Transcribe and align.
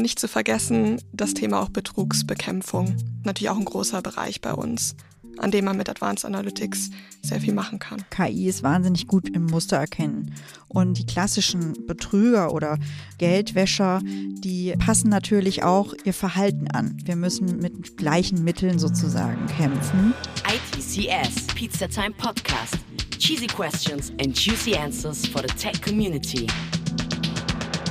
Nicht 0.00 0.18
zu 0.18 0.28
vergessen, 0.28 1.00
das 1.12 1.34
Thema 1.34 1.60
auch 1.60 1.68
Betrugsbekämpfung. 1.68 2.96
Natürlich 3.24 3.50
auch 3.50 3.58
ein 3.58 3.64
großer 3.64 4.02
Bereich 4.02 4.40
bei 4.40 4.52
uns 4.52 4.96
an 5.40 5.50
dem 5.50 5.64
man 5.64 5.76
mit 5.76 5.88
Advanced 5.88 6.24
Analytics 6.24 6.90
sehr 7.22 7.40
viel 7.40 7.54
machen 7.54 7.78
kann. 7.78 8.04
KI 8.10 8.48
ist 8.48 8.62
wahnsinnig 8.62 9.06
gut 9.06 9.28
im 9.28 9.46
Muster 9.46 9.78
erkennen. 9.78 10.34
Und 10.68 10.98
die 10.98 11.06
klassischen 11.06 11.86
Betrüger 11.86 12.52
oder 12.52 12.78
Geldwäscher, 13.18 14.00
die 14.04 14.74
passen 14.78 15.08
natürlich 15.08 15.62
auch 15.62 15.94
ihr 16.04 16.14
Verhalten 16.14 16.68
an. 16.68 16.96
Wir 17.04 17.16
müssen 17.16 17.58
mit 17.58 17.96
gleichen 17.96 18.44
Mitteln 18.44 18.78
sozusagen 18.78 19.46
kämpfen. 19.46 20.14
ITCS, 20.46 21.46
Pizza 21.54 21.88
Time 21.88 22.12
Podcast. 22.12 22.78
Cheesy 23.18 23.46
questions 23.46 24.10
and 24.20 24.34
juicy 24.34 24.74
answers 24.74 25.26
for 25.26 25.42
the 25.42 25.54
tech 25.54 25.80
community. 25.82 26.46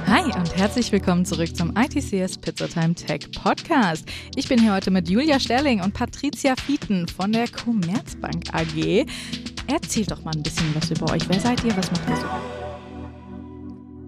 Hi 0.09 0.23
und 0.23 0.57
herzlich 0.57 0.91
willkommen 0.91 1.23
zurück 1.23 1.55
zum 1.55 1.71
ITCS 1.77 2.39
Pizzatime 2.39 2.95
Tech 2.95 3.29
Podcast. 3.31 4.09
Ich 4.35 4.49
bin 4.49 4.59
hier 4.59 4.73
heute 4.73 4.89
mit 4.89 5.07
Julia 5.07 5.39
Sterling 5.39 5.81
und 5.81 5.93
Patricia 5.93 6.55
Fieten 6.55 7.07
von 7.07 7.31
der 7.31 7.47
Commerzbank 7.47 8.45
AG. 8.51 9.05
Erzählt 9.67 10.09
doch 10.09 10.23
mal 10.23 10.33
ein 10.35 10.41
bisschen 10.41 10.73
was 10.73 10.89
über 10.89 11.11
euch. 11.11 11.29
Wer 11.29 11.39
seid 11.39 11.63
ihr? 11.63 11.77
Was 11.77 11.91
macht 11.91 12.09
ihr 12.09 12.15
so? 12.15 12.58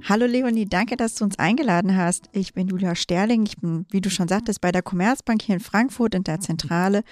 Hallo 0.09 0.25
Leonie, 0.25 0.65
danke, 0.65 0.97
dass 0.97 1.13
du 1.15 1.23
uns 1.23 1.37
eingeladen 1.37 1.95
hast. 1.95 2.27
Ich 2.31 2.53
bin 2.53 2.67
Julia 2.67 2.95
Sterling. 2.95 3.45
Ich 3.45 3.57
bin, 3.57 3.85
wie 3.91 4.01
du 4.01 4.09
schon 4.09 4.27
sagtest, 4.27 4.59
bei 4.59 4.71
der 4.71 4.81
Commerzbank 4.81 5.43
hier 5.43 5.55
in 5.55 5.61
Frankfurt 5.61 6.15
in 6.15 6.23
der 6.23 6.39
Zentrale 6.39 7.03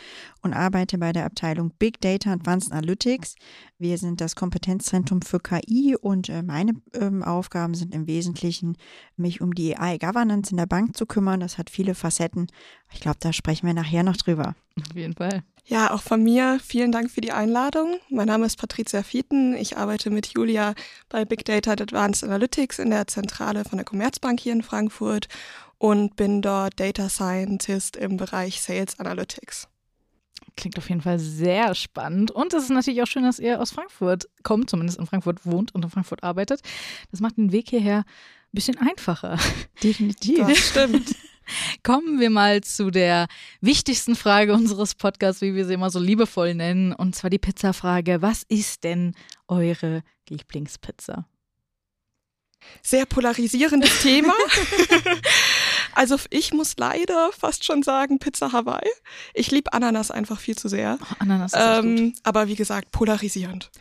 und 0.41 0.53
arbeite 0.53 0.97
bei 0.97 1.13
der 1.13 1.25
Abteilung 1.25 1.71
Big 1.77 2.01
Data 2.01 2.33
Advanced 2.33 2.71
Analytics. 2.71 3.35
Wir 3.77 3.99
sind 3.99 4.21
das 4.21 4.35
Kompetenzzentrum 4.35 5.21
für 5.21 5.39
KI 5.39 5.95
und 6.01 6.29
äh, 6.29 6.41
meine 6.41 6.73
ähm, 6.93 7.23
Aufgaben 7.23 7.75
sind 7.75 7.93
im 7.93 8.07
Wesentlichen, 8.07 8.75
mich 9.17 9.39
um 9.39 9.53
die 9.53 9.77
AI-Governance 9.77 10.49
in 10.49 10.57
der 10.57 10.65
Bank 10.65 10.97
zu 10.97 11.05
kümmern. 11.05 11.39
Das 11.41 11.59
hat 11.59 11.69
viele 11.69 11.93
Facetten. 11.93 12.47
Ich 12.91 13.01
glaube, 13.01 13.17
da 13.19 13.31
sprechen 13.33 13.67
wir 13.67 13.75
nachher 13.75 14.03
noch 14.03 14.17
drüber. 14.17 14.55
Auf 14.89 14.95
jeden 14.95 15.13
Fall. 15.13 15.43
Ja, 15.69 15.91
auch 15.91 16.01
von 16.01 16.23
mir 16.23 16.59
vielen 16.65 16.91
Dank 16.91 17.11
für 17.11 17.21
die 17.21 17.31
Einladung. 17.31 17.99
Mein 18.09 18.25
Name 18.25 18.47
ist 18.47 18.57
Patricia 18.57 19.03
Fieten. 19.03 19.55
Ich 19.55 19.77
arbeite 19.77 20.09
mit 20.09 20.25
Julia 20.33 20.73
bei 21.09 21.25
Big 21.25 21.45
Data 21.45 21.73
Advanced 21.73 22.23
Analytics 22.23 22.79
in 22.79 22.89
der 22.89 23.05
Zentrale 23.05 23.63
von 23.63 23.77
der 23.77 23.85
Commerzbank 23.85 24.39
hier 24.39 24.53
in 24.53 24.63
Frankfurt 24.63 25.27
und 25.77 26.15
bin 26.15 26.41
dort 26.41 26.79
Data 26.79 27.07
Scientist 27.07 27.97
im 27.97 28.17
Bereich 28.17 28.61
Sales 28.61 28.99
Analytics. 28.99 29.67
Klingt 30.57 30.75
auf 30.79 30.89
jeden 30.89 31.01
Fall 31.01 31.19
sehr 31.19 31.75
spannend. 31.75 32.31
Und 32.31 32.51
es 32.55 32.63
ist 32.63 32.71
natürlich 32.71 33.03
auch 33.03 33.07
schön, 33.07 33.23
dass 33.23 33.37
ihr 33.37 33.61
aus 33.61 33.69
Frankfurt 33.69 34.27
kommt, 34.41 34.71
zumindest 34.71 34.97
in 34.97 35.05
Frankfurt 35.05 35.45
wohnt 35.45 35.75
und 35.75 35.85
in 35.85 35.91
Frankfurt 35.91 36.23
arbeitet. 36.23 36.61
Das 37.11 37.19
macht 37.19 37.37
den 37.37 37.51
Weg 37.51 37.69
hierher 37.69 37.99
ein 37.99 38.53
bisschen 38.53 38.79
einfacher. 38.79 39.37
Definitiv. 39.83 40.39
Das 40.47 40.57
stimmt. 40.57 41.15
Kommen 41.83 42.19
wir 42.19 42.29
mal 42.29 42.61
zu 42.61 42.91
der 42.91 43.27
wichtigsten 43.61 44.15
Frage 44.15 44.53
unseres 44.53 44.95
Podcasts, 44.95 45.41
wie 45.41 45.55
wir 45.55 45.65
sie 45.65 45.73
immer 45.73 45.89
so 45.89 45.99
liebevoll 45.99 46.53
nennen, 46.53 46.93
und 46.93 47.15
zwar 47.15 47.29
die 47.29 47.39
Pizzafrage. 47.39 48.21
Was 48.21 48.43
ist 48.47 48.83
denn 48.83 49.15
eure 49.47 50.03
Lieblingspizza? 50.29 51.25
Sehr 52.81 53.05
polarisierendes 53.05 54.01
Thema. 54.01 54.33
also 55.93 56.17
ich 56.29 56.53
muss 56.53 56.75
leider 56.77 57.31
fast 57.31 57.63
schon 57.63 57.83
sagen 57.83 58.19
Pizza 58.19 58.51
Hawaii. 58.51 58.89
Ich 59.33 59.51
liebe 59.51 59.73
Ananas 59.73 60.11
einfach 60.11 60.39
viel 60.39 60.57
zu 60.57 60.67
sehr. 60.67 60.97
Oh, 61.01 61.15
Ananas 61.19 61.53
ist 61.53 61.59
ähm, 61.61 61.95
gut. 61.95 62.13
aber 62.23 62.47
wie 62.47 62.55
gesagt, 62.55 62.91
polarisierend. 62.91 63.71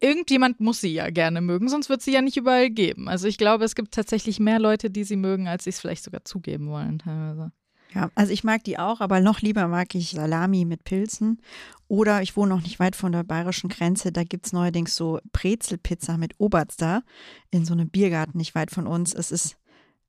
Irgendjemand 0.00 0.60
muss 0.60 0.80
sie 0.80 0.92
ja 0.92 1.10
gerne 1.10 1.40
mögen, 1.40 1.68
sonst 1.68 1.88
wird 1.88 2.02
sie 2.02 2.12
ja 2.12 2.20
nicht 2.20 2.36
überall 2.36 2.70
geben. 2.70 3.08
Also 3.08 3.28
ich 3.28 3.38
glaube, 3.38 3.64
es 3.64 3.74
gibt 3.74 3.94
tatsächlich 3.94 4.38
mehr 4.40 4.58
Leute, 4.58 4.90
die 4.90 5.04
sie 5.04 5.16
mögen, 5.16 5.48
als 5.48 5.64
sie 5.64 5.70
es 5.70 5.80
vielleicht 5.80 6.04
sogar 6.04 6.24
zugeben 6.24 6.68
wollen 6.68 6.98
teilweise. 6.98 7.52
Ja, 7.94 8.10
also 8.14 8.32
ich 8.32 8.44
mag 8.44 8.62
die 8.64 8.78
auch, 8.78 9.00
aber 9.00 9.20
noch 9.20 9.40
lieber 9.40 9.68
mag 9.68 9.94
ich 9.94 10.10
Salami 10.10 10.66
mit 10.66 10.84
Pilzen. 10.84 11.40
Oder 11.88 12.20
ich 12.20 12.36
wohne 12.36 12.54
noch 12.54 12.62
nicht 12.62 12.78
weit 12.78 12.96
von 12.96 13.12
der 13.12 13.22
bayerischen 13.22 13.70
Grenze, 13.70 14.12
da 14.12 14.24
gibt 14.24 14.46
es 14.46 14.52
neuerdings 14.52 14.94
so 14.96 15.20
Brezelpizza 15.32 16.18
mit 16.18 16.34
Oberster 16.38 17.02
in 17.50 17.64
so 17.64 17.72
einem 17.72 17.88
Biergarten 17.88 18.36
nicht 18.36 18.54
weit 18.54 18.70
von 18.70 18.86
uns. 18.86 19.14
Es 19.14 19.30
ist 19.30 19.56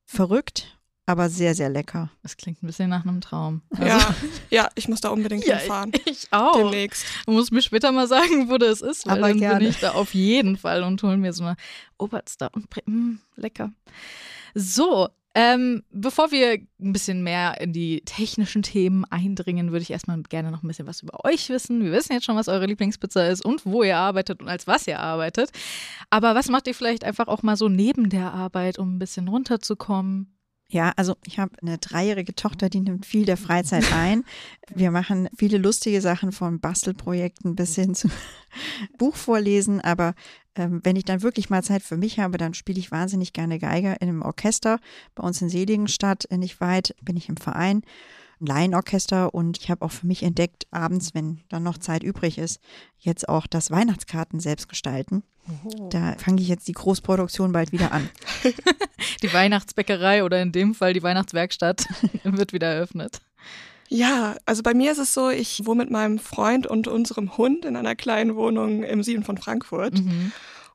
verrückt, 0.05 0.76
aber 1.07 1.29
sehr, 1.29 1.55
sehr 1.55 1.69
lecker. 1.69 2.09
Das 2.21 2.35
klingt 2.35 2.61
ein 2.61 2.67
bisschen 2.67 2.89
nach 2.89 3.05
einem 3.05 3.21
Traum. 3.21 3.61
Ja, 3.79 4.13
ja, 4.49 4.69
ich 4.75 4.89
muss 4.89 4.99
da 4.99 5.09
unbedingt 5.09 5.43
Also 5.43 5.53
Ja, 5.53 5.59
hinfahren. 5.59 5.91
ich 6.05 6.27
auch. 6.31 6.57
Demnächst. 6.57 7.05
Du 7.25 7.31
musst 7.31 7.51
mir 7.51 7.61
später 7.61 7.91
mal 7.93 8.07
sagen, 8.07 8.49
wo 8.49 8.57
das 8.57 8.81
ist, 8.81 9.07
weil 9.07 9.17
Aber 9.17 9.29
dann 9.29 9.39
gerne. 9.39 9.59
bin 9.59 9.69
ich 9.69 9.79
da 9.79 9.91
auf 9.91 10.13
jeden 10.13 10.57
Fall 10.57 10.83
und 10.83 11.01
hol 11.01 11.15
mir 11.15 11.31
so 11.31 11.45
eine 11.45 11.55
Oberster 11.97 12.49
und 12.53 12.69
Bre 12.69 12.81
mm, 12.85 13.19
lecker. 13.37 13.71
So, 14.53 15.07
ähm, 15.33 15.83
bevor 15.91 16.31
wir 16.31 16.59
ein 16.79 16.91
bisschen 16.91 17.23
mehr 17.23 17.61
in 17.61 17.71
die 17.71 18.01
technischen 18.01 18.63
Themen 18.63 19.05
eindringen, 19.05 19.71
würde 19.71 19.83
ich 19.83 19.91
erstmal 19.91 20.21
gerne 20.23 20.51
noch 20.51 20.61
ein 20.61 20.67
bisschen 20.67 20.87
was 20.87 21.01
über 21.03 21.23
euch 21.23 21.47
wissen. 21.49 21.83
Wir 21.83 21.91
wissen 21.93 22.13
jetzt 22.13 22.25
schon, 22.25 22.35
was 22.35 22.49
eure 22.49 22.65
Lieblingspizza 22.65 23.27
ist 23.27 23.45
und 23.45 23.65
wo 23.65 23.83
ihr 23.83 23.97
arbeitet 23.97 24.41
und 24.41 24.49
als 24.49 24.67
was 24.67 24.87
ihr 24.87 24.99
arbeitet. 24.99 25.51
Aber 26.09 26.35
was 26.35 26.49
macht 26.49 26.67
ihr 26.67 26.75
vielleicht 26.75 27.05
einfach 27.05 27.27
auch 27.27 27.43
mal 27.43 27.55
so 27.55 27.69
neben 27.69 28.09
der 28.09 28.33
Arbeit, 28.33 28.77
um 28.77 28.95
ein 28.95 28.99
bisschen 28.99 29.29
runterzukommen? 29.29 30.36
Ja, 30.69 30.91
also 30.97 31.15
ich 31.25 31.39
habe 31.39 31.53
eine 31.61 31.77
dreijährige 31.77 32.35
Tochter, 32.35 32.69
die 32.69 32.81
nimmt 32.81 33.05
viel 33.05 33.25
der 33.25 33.37
Freizeit 33.37 33.91
ein. 33.93 34.23
Wir 34.73 34.91
machen 34.91 35.29
viele 35.37 35.57
lustige 35.57 36.01
Sachen 36.01 36.31
von 36.31 36.59
Bastelprojekten 36.59 37.55
bis 37.55 37.75
hin 37.75 37.95
zu 37.95 38.09
Buch 38.97 39.15
vorlesen. 39.15 39.79
Aber 39.79 40.13
ähm, 40.55 40.81
wenn 40.83 40.97
ich 40.97 41.05
dann 41.05 41.21
wirklich 41.21 41.49
mal 41.49 41.63
Zeit 41.63 41.83
für 41.83 41.95
mich 41.95 42.19
habe, 42.19 42.37
dann 42.37 42.53
spiele 42.53 42.79
ich 42.79 42.91
wahnsinnig 42.91 43.31
gerne 43.31 43.59
Geiger 43.59 44.01
in 44.01 44.09
einem 44.09 44.21
Orchester. 44.21 44.79
Bei 45.15 45.23
uns 45.23 45.41
in 45.41 45.49
Seligenstadt, 45.49 46.27
nicht 46.31 46.59
weit, 46.59 46.95
bin 47.01 47.15
ich 47.15 47.29
im 47.29 47.37
Verein. 47.37 47.83
Ein 48.39 48.45
Laienorchester 48.45 49.33
und 49.33 49.57
ich 49.57 49.71
habe 49.71 49.83
auch 49.83 49.91
für 49.91 50.05
mich 50.05 50.21
entdeckt, 50.21 50.67
abends, 50.69 51.15
wenn 51.15 51.39
dann 51.49 51.63
noch 51.63 51.77
Zeit 51.77 52.03
übrig 52.03 52.37
ist, 52.37 52.59
jetzt 52.99 53.29
auch 53.29 53.47
das 53.47 53.71
Weihnachtskarten 53.71 54.39
selbst 54.39 54.69
gestalten. 54.69 55.23
Da 55.89 56.15
fange 56.17 56.41
ich 56.41 56.47
jetzt 56.47 56.67
die 56.67 56.73
Großproduktion 56.73 57.51
bald 57.51 57.71
wieder 57.71 57.91
an. 57.91 58.09
Die 59.21 59.33
Weihnachtsbäckerei 59.33 60.23
oder 60.23 60.41
in 60.41 60.51
dem 60.51 60.75
Fall 60.75 60.93
die 60.93 61.01
Weihnachtswerkstatt 61.01 61.87
wird 62.23 62.53
wieder 62.53 62.67
eröffnet. 62.67 63.21
Ja, 63.89 64.35
also 64.45 64.63
bei 64.63 64.73
mir 64.73 64.91
ist 64.91 64.97
es 64.97 65.13
so, 65.13 65.29
ich 65.29 65.65
wohne 65.65 65.83
mit 65.83 65.91
meinem 65.91 66.19
Freund 66.19 66.67
und 66.67 66.87
unserem 66.87 67.37
Hund 67.37 67.65
in 67.65 67.75
einer 67.75 67.95
kleinen 67.95 68.35
Wohnung 68.35 68.83
im 68.83 69.01
Süden 69.01 69.23
von 69.23 69.37
Frankfurt. 69.37 69.95
Mhm. 69.95 70.31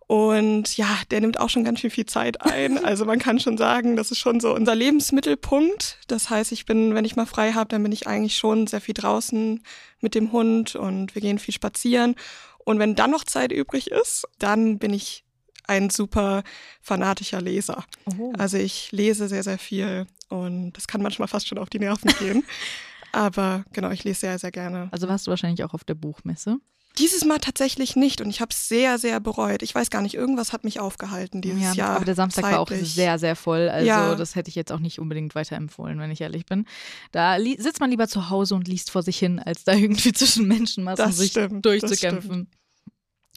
Und 0.06 0.77
ja, 0.77 0.88
der 1.11 1.22
nimmt 1.22 1.41
auch 1.41 1.49
schon 1.49 1.65
ganz 1.65 1.81
schön 1.81 1.91
viel 1.91 2.06
Zeit 2.06 2.41
ein. 2.43 2.78
Also 2.84 3.05
man 3.05 3.19
kann 3.19 3.38
schon 3.38 3.56
sagen, 3.56 3.97
das 3.97 4.11
ist 4.11 4.19
schon 4.19 4.41
so 4.41 4.55
unser 4.55 4.75
Lebensmittelpunkt. 4.75 5.99
Das 6.06 6.28
heißt, 6.28 6.53
ich 6.53 6.66
bin, 6.66 6.94
wenn 6.94 7.05
ich 7.05 7.16
mal 7.16 7.27
frei 7.27 7.53
habe, 7.53 7.69
dann 7.69 7.82
bin 7.82 7.93
ich 7.93 8.06
eigentlich 8.06 8.37
schon 8.37 8.66
sehr 8.66 8.81
viel 8.81 8.94
draußen 8.94 9.62
mit 10.00 10.15
dem 10.15 10.32
Hund 10.32 10.75
und 10.75 11.15
wir 11.15 11.22
gehen 11.22 11.38
viel 11.38 11.55
spazieren. 11.55 12.16
Und 12.65 12.78
wenn 12.78 12.95
dann 12.95 13.11
noch 13.11 13.25
Zeit 13.25 13.53
übrig 13.53 13.91
ist, 13.91 14.27
dann 14.39 14.78
bin 14.78 14.93
ich 14.93 15.25
ein 15.67 15.91
super 15.91 16.43
fanatischer 16.81 17.41
Leser. 17.41 17.84
Oh. 18.19 18.33
Also 18.39 18.56
ich 18.56 18.93
lese 18.93 19.28
sehr, 19.28 19.43
sehr 19.43 19.59
viel 19.59 20.06
und 20.28 20.73
das 20.73 20.89
kann 20.89 21.03
manchmal 21.03 21.28
fast 21.28 21.49
schon 21.49 21.59
auf 21.59 21.71
die 21.71 21.78
Nerven 21.78 22.12
gehen. 22.19 22.45
Aber 23.12 23.65
genau, 23.73 23.91
ich 23.91 24.05
lese 24.05 24.21
sehr, 24.21 24.39
sehr 24.39 24.50
gerne. 24.50 24.89
Also 24.91 25.09
warst 25.09 25.27
du 25.27 25.31
wahrscheinlich 25.31 25.62
auch 25.65 25.75
auf 25.75 25.84
der 25.84 25.95
Buchmesse. 25.95 26.59
Dieses 26.99 27.25
Mal 27.25 27.39
tatsächlich 27.39 27.97
nicht 27.97 28.21
und 28.21 28.29
ich 28.29 28.41
habe 28.41 28.51
es 28.51 28.69
sehr, 28.69 28.99
sehr 28.99 29.19
bereut. 29.19 29.63
Ich 29.63 29.75
weiß 29.75 29.89
gar 29.89 30.03
nicht, 30.03 30.15
irgendwas 30.15 30.53
hat 30.53 30.63
mich 30.65 30.79
aufgehalten 30.79 31.41
dieses 31.41 31.61
ja, 31.63 31.73
Jahr. 31.73 31.97
aber 31.97 32.05
der 32.05 32.15
Samstag 32.15 32.45
war 32.45 32.61
auch 32.61 32.69
zeitlich. 32.69 32.95
sehr, 32.95 33.19
sehr 33.19 33.35
voll. 33.35 33.69
Also 33.71 33.87
Ja. 33.87 34.15
das 34.15 34.35
hätte 34.35 34.51
ich 34.51 34.55
jetzt 34.57 34.71
auch 34.73 34.79
nicht 34.79 34.99
unbedingt 34.99 35.35
weiterempfohlen, 35.35 35.99
wenn 35.99 36.11
ich 36.11 36.21
ehrlich 36.21 36.45
bin. 36.45 36.67
Da 37.11 37.39
sitzt 37.41 37.81
man 37.81 37.91
lieber 37.91 38.09
zu 38.09 38.29
Hause 38.29 38.55
und 38.55 38.69
liest 38.69 38.91
vor 38.91 39.03
sich 39.03 39.19
hin, 39.19 39.39
als 39.39 39.65
da 39.65 39.73
irgendwie 39.75 40.13
zwischen 40.13 40.47
Menschenmassen 40.47 41.05
Das 41.07 41.17
sich 41.17 41.31
stimmt, 41.31 41.65
das 41.65 41.81
durchzukämpfen. 41.81 42.49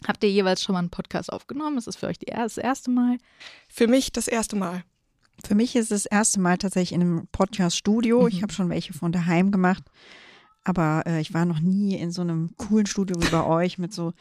Habt 0.05 0.23
ihr 0.23 0.29
jeweils 0.29 0.61
schon 0.61 0.73
mal 0.73 0.79
einen 0.79 0.89
Podcast 0.89 1.31
aufgenommen? 1.31 1.77
Ist 1.77 1.87
das 1.87 1.95
für 1.95 2.07
euch 2.07 2.19
das 2.19 2.57
erste 2.57 2.91
Mal? 2.91 3.17
Für 3.69 3.87
mich 3.87 4.11
das 4.11 4.27
erste 4.27 4.55
Mal. 4.57 4.83
Für 5.45 5.55
mich 5.55 5.75
ist 5.75 5.91
es 5.91 6.03
das 6.03 6.11
erste 6.11 6.39
Mal 6.39 6.57
tatsächlich 6.57 6.93
in 6.93 7.01
einem 7.01 7.27
Podcast-Studio. 7.31 8.27
Ich 8.27 8.41
habe 8.41 8.53
schon 8.53 8.69
welche 8.69 8.93
von 8.93 9.11
daheim 9.11 9.51
gemacht, 9.51 9.83
aber 10.65 11.03
äh, 11.05 11.21
ich 11.21 11.33
war 11.33 11.45
noch 11.45 11.59
nie 11.59 11.95
in 11.95 12.11
so 12.11 12.21
einem 12.21 12.55
coolen 12.57 12.85
Studio 12.85 13.15
wie 13.21 13.29
bei 13.29 13.45
euch 13.45 13.77
mit 13.77 13.93
so 13.93 14.13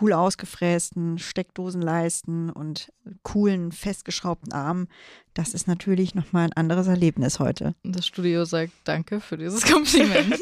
cool 0.00 0.12
ausgefrästen 0.14 1.18
Steckdosenleisten 1.18 2.50
und 2.50 2.90
coolen 3.22 3.72
festgeschraubten 3.72 4.52
Armen. 4.52 4.88
Das 5.34 5.54
ist 5.54 5.68
natürlich 5.68 6.14
nochmal 6.14 6.46
ein 6.46 6.52
anderes 6.54 6.86
Erlebnis 6.86 7.38
heute. 7.38 7.74
Das 7.82 8.06
Studio 8.06 8.44
sagt 8.44 8.72
Danke 8.84 9.20
für 9.20 9.36
dieses 9.36 9.62
Kompliment. 9.70 10.40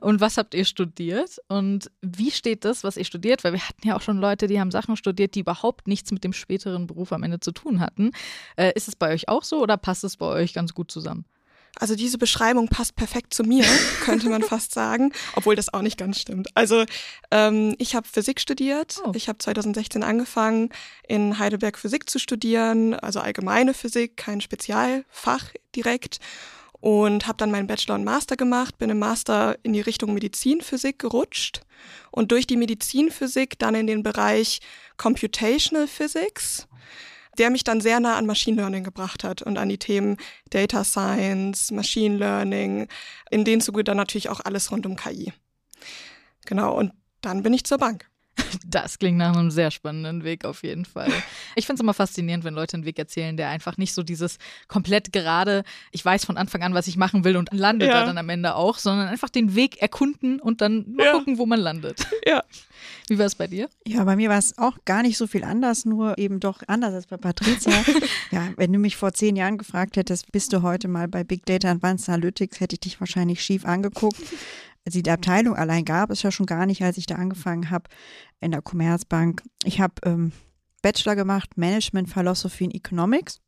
Und 0.00 0.20
was 0.20 0.36
habt 0.36 0.54
ihr 0.54 0.64
studiert? 0.64 1.38
Und 1.48 1.90
wie 2.00 2.30
steht 2.30 2.64
das, 2.64 2.84
was 2.84 2.96
ihr 2.96 3.04
studiert? 3.04 3.42
Weil 3.42 3.54
wir 3.54 3.66
hatten 3.66 3.88
ja 3.88 3.96
auch 3.96 4.02
schon 4.02 4.18
Leute, 4.18 4.46
die 4.46 4.60
haben 4.60 4.70
Sachen 4.70 4.96
studiert, 4.96 5.34
die 5.34 5.40
überhaupt 5.40 5.88
nichts 5.88 6.12
mit 6.12 6.22
dem 6.22 6.32
späteren 6.32 6.86
Beruf 6.86 7.12
am 7.12 7.22
Ende 7.22 7.40
zu 7.40 7.50
tun 7.50 7.80
hatten. 7.80 8.12
Äh, 8.56 8.72
ist 8.74 8.88
es 8.88 8.94
bei 8.94 9.12
euch 9.12 9.28
auch 9.28 9.42
so 9.42 9.60
oder 9.60 9.76
passt 9.76 10.04
es 10.04 10.16
bei 10.16 10.26
euch 10.26 10.52
ganz 10.52 10.74
gut 10.74 10.90
zusammen? 10.90 11.24
Also 11.78 11.94
diese 11.94 12.18
Beschreibung 12.18 12.68
passt 12.68 12.96
perfekt 12.96 13.32
zu 13.32 13.44
mir, 13.44 13.64
könnte 14.04 14.28
man 14.28 14.42
fast 14.42 14.74
sagen, 14.74 15.12
obwohl 15.36 15.54
das 15.54 15.72
auch 15.72 15.82
nicht 15.82 15.96
ganz 15.96 16.20
stimmt. 16.20 16.48
Also 16.54 16.84
ähm, 17.30 17.74
ich 17.78 17.94
habe 17.94 18.06
Physik 18.06 18.40
studiert. 18.40 19.00
Oh. 19.04 19.12
Ich 19.14 19.28
habe 19.28 19.38
2016 19.38 20.02
angefangen, 20.02 20.70
in 21.06 21.38
Heidelberg 21.38 21.78
Physik 21.78 22.10
zu 22.10 22.18
studieren, 22.18 22.94
also 22.94 23.20
allgemeine 23.20 23.74
Physik, 23.74 24.16
kein 24.16 24.40
Spezialfach 24.40 25.52
direkt. 25.74 26.18
Und 26.80 27.26
habe 27.26 27.38
dann 27.38 27.50
meinen 27.50 27.66
Bachelor 27.66 27.96
und 27.96 28.04
Master 28.04 28.36
gemacht, 28.36 28.78
bin 28.78 28.88
im 28.88 29.00
Master 29.00 29.58
in 29.64 29.72
die 29.72 29.80
Richtung 29.80 30.14
Medizinphysik 30.14 31.00
gerutscht 31.00 31.62
und 32.12 32.30
durch 32.30 32.46
die 32.46 32.56
Medizinphysik 32.56 33.58
dann 33.58 33.74
in 33.74 33.88
den 33.88 34.04
Bereich 34.04 34.60
Computational 34.96 35.88
Physics 35.88 36.68
der 37.38 37.50
mich 37.50 37.64
dann 37.64 37.80
sehr 37.80 38.00
nah 38.00 38.16
an 38.16 38.26
Machine 38.26 38.56
Learning 38.56 38.84
gebracht 38.84 39.24
hat 39.24 39.42
und 39.42 39.58
an 39.58 39.68
die 39.68 39.78
Themen 39.78 40.16
Data 40.50 40.84
Science, 40.84 41.70
Machine 41.70 42.16
Learning, 42.16 42.88
in 43.30 43.44
denen 43.44 43.60
Zuge 43.60 43.84
dann 43.84 43.96
natürlich 43.96 44.28
auch 44.28 44.40
alles 44.40 44.70
rund 44.70 44.86
um 44.86 44.96
KI. 44.96 45.32
Genau, 46.46 46.76
und 46.76 46.92
dann 47.20 47.42
bin 47.42 47.54
ich 47.54 47.64
zur 47.64 47.78
Bank. 47.78 48.08
Das 48.66 48.98
klingt 48.98 49.18
nach 49.18 49.36
einem 49.36 49.50
sehr 49.50 49.70
spannenden 49.70 50.24
Weg 50.24 50.44
auf 50.44 50.62
jeden 50.62 50.84
Fall. 50.84 51.10
Ich 51.54 51.66
finde 51.66 51.80
es 51.80 51.82
immer 51.82 51.94
faszinierend, 51.94 52.44
wenn 52.44 52.54
Leute 52.54 52.74
einen 52.74 52.84
Weg 52.84 52.98
erzählen, 52.98 53.36
der 53.36 53.48
einfach 53.48 53.76
nicht 53.76 53.94
so 53.94 54.02
dieses 54.02 54.38
komplett 54.68 55.12
gerade, 55.12 55.64
ich 55.90 56.04
weiß 56.04 56.24
von 56.24 56.36
Anfang 56.36 56.62
an, 56.62 56.74
was 56.74 56.86
ich 56.86 56.96
machen 56.96 57.24
will 57.24 57.36
und 57.36 57.52
landet 57.52 57.88
ja. 57.88 58.00
da 58.00 58.06
dann 58.06 58.18
am 58.18 58.28
Ende 58.28 58.54
auch, 58.54 58.78
sondern 58.78 59.08
einfach 59.08 59.30
den 59.30 59.54
Weg 59.54 59.80
erkunden 59.80 60.40
und 60.40 60.60
dann 60.60 60.84
mal 60.92 61.06
ja. 61.06 61.12
gucken, 61.12 61.38
wo 61.38 61.46
man 61.46 61.60
landet. 61.60 62.06
Ja. 62.26 62.42
Wie 63.08 63.18
war 63.18 63.26
es 63.26 63.34
bei 63.34 63.46
dir? 63.46 63.68
Ja, 63.86 64.04
bei 64.04 64.16
mir 64.16 64.28
war 64.28 64.38
es 64.38 64.58
auch 64.58 64.76
gar 64.84 65.02
nicht 65.02 65.16
so 65.16 65.26
viel 65.26 65.42
anders, 65.42 65.84
nur 65.84 66.18
eben 66.18 66.40
doch 66.40 66.62
anders 66.66 66.94
als 66.94 67.06
bei 67.06 67.16
Patricia. 67.16 67.72
ja, 68.30 68.48
wenn 68.56 68.72
du 68.72 68.78
mich 68.78 68.96
vor 68.96 69.12
zehn 69.12 69.34
Jahren 69.34 69.56
gefragt 69.56 69.96
hättest, 69.96 70.30
bist 70.30 70.52
du 70.52 70.62
heute 70.62 70.88
mal 70.88 71.08
bei 71.08 71.24
Big 71.24 71.46
Data 71.46 71.70
Advanced 71.70 72.08
Analytics, 72.08 72.60
hätte 72.60 72.74
ich 72.74 72.80
dich 72.80 73.00
wahrscheinlich 73.00 73.42
schief 73.42 73.64
angeguckt. 73.64 74.20
Also 74.88 75.02
die 75.02 75.10
Abteilung 75.10 75.54
allein 75.54 75.84
gab 75.84 76.10
es 76.10 76.22
ja 76.22 76.30
schon 76.30 76.46
gar 76.46 76.64
nicht, 76.64 76.82
als 76.82 76.96
ich 76.96 77.04
da 77.04 77.16
angefangen 77.16 77.68
habe 77.68 77.90
in 78.40 78.52
der 78.52 78.62
Commerzbank. 78.62 79.42
Ich 79.64 79.82
habe 79.82 79.92
ähm, 80.02 80.32
Bachelor 80.80 81.14
gemacht, 81.14 81.58
Management 81.58 82.08
Philosophy 82.08 82.64
in 82.64 82.70
Economics, 82.70 83.38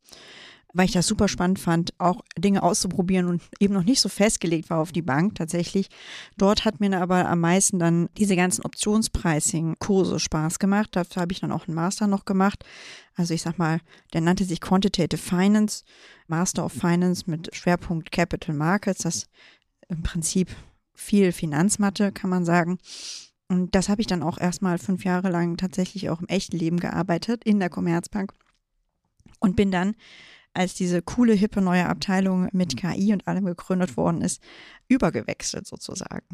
weil 0.74 0.84
ich 0.84 0.92
das 0.92 1.06
super 1.06 1.28
spannend 1.28 1.58
fand, 1.58 1.94
auch 1.96 2.20
Dinge 2.36 2.62
auszuprobieren 2.62 3.26
und 3.26 3.40
eben 3.58 3.72
noch 3.72 3.84
nicht 3.84 4.02
so 4.02 4.10
festgelegt 4.10 4.68
war 4.68 4.80
auf 4.80 4.92
die 4.92 5.00
Bank 5.00 5.34
tatsächlich. 5.34 5.88
Dort 6.36 6.66
hat 6.66 6.78
mir 6.78 7.00
aber 7.00 7.26
am 7.26 7.40
meisten 7.40 7.78
dann 7.78 8.10
diese 8.18 8.36
ganzen 8.36 8.62
Optionspricing-Kurse 8.66 10.20
Spaß 10.20 10.58
gemacht. 10.58 10.90
Dafür 10.92 11.22
habe 11.22 11.32
ich 11.32 11.40
dann 11.40 11.52
auch 11.52 11.66
einen 11.66 11.74
Master 11.74 12.06
noch 12.06 12.26
gemacht. 12.26 12.66
Also 13.14 13.32
ich 13.32 13.40
sag 13.40 13.56
mal, 13.56 13.80
der 14.12 14.20
nannte 14.20 14.44
sich 14.44 14.60
Quantitative 14.60 15.16
Finance, 15.16 15.84
Master 16.26 16.66
of 16.66 16.72
Finance 16.74 17.30
mit 17.30 17.48
Schwerpunkt 17.56 18.12
Capital 18.12 18.54
Markets. 18.54 19.04
Das 19.04 19.26
im 19.88 20.02
Prinzip 20.02 20.54
viel 21.00 21.32
Finanzmatte, 21.32 22.12
kann 22.12 22.30
man 22.30 22.44
sagen. 22.44 22.78
Und 23.48 23.74
das 23.74 23.88
habe 23.88 24.00
ich 24.00 24.06
dann 24.06 24.22
auch 24.22 24.38
erstmal 24.38 24.78
fünf 24.78 25.04
Jahre 25.04 25.30
lang 25.30 25.56
tatsächlich 25.56 26.08
auch 26.08 26.20
im 26.20 26.28
echten 26.28 26.56
Leben 26.56 26.78
gearbeitet, 26.78 27.42
in 27.44 27.58
der 27.58 27.70
Commerzbank. 27.70 28.32
Und 29.40 29.56
bin 29.56 29.72
dann, 29.72 29.96
als 30.52 30.74
diese 30.74 31.02
coole, 31.02 31.32
hippe 31.32 31.60
neue 31.60 31.86
Abteilung 31.86 32.48
mit 32.52 32.76
KI 32.76 33.12
und 33.12 33.26
allem 33.26 33.46
gegründet 33.46 33.96
worden 33.96 34.22
ist, 34.22 34.42
übergewechselt 34.88 35.66
sozusagen. 35.66 36.26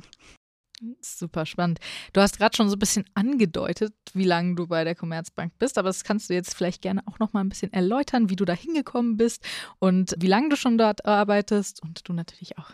Super 1.00 1.46
spannend. 1.46 1.78
Du 2.12 2.20
hast 2.20 2.36
gerade 2.36 2.54
schon 2.54 2.68
so 2.68 2.76
ein 2.76 2.78
bisschen 2.78 3.06
angedeutet, 3.14 3.94
wie 4.12 4.24
lange 4.24 4.56
du 4.56 4.66
bei 4.66 4.84
der 4.84 4.94
Commerzbank 4.94 5.54
bist, 5.58 5.78
aber 5.78 5.88
das 5.88 6.04
kannst 6.04 6.28
du 6.28 6.34
jetzt 6.34 6.54
vielleicht 6.54 6.82
gerne 6.82 7.02
auch 7.06 7.18
noch 7.18 7.32
mal 7.32 7.40
ein 7.40 7.48
bisschen 7.48 7.72
erläutern, 7.72 8.28
wie 8.28 8.36
du 8.36 8.44
da 8.44 8.52
hingekommen 8.52 9.16
bist 9.16 9.42
und 9.78 10.14
wie 10.18 10.26
lange 10.26 10.50
du 10.50 10.56
schon 10.56 10.76
dort 10.76 11.06
arbeitest 11.06 11.82
und 11.82 12.06
du 12.06 12.12
natürlich 12.12 12.58
auch. 12.58 12.72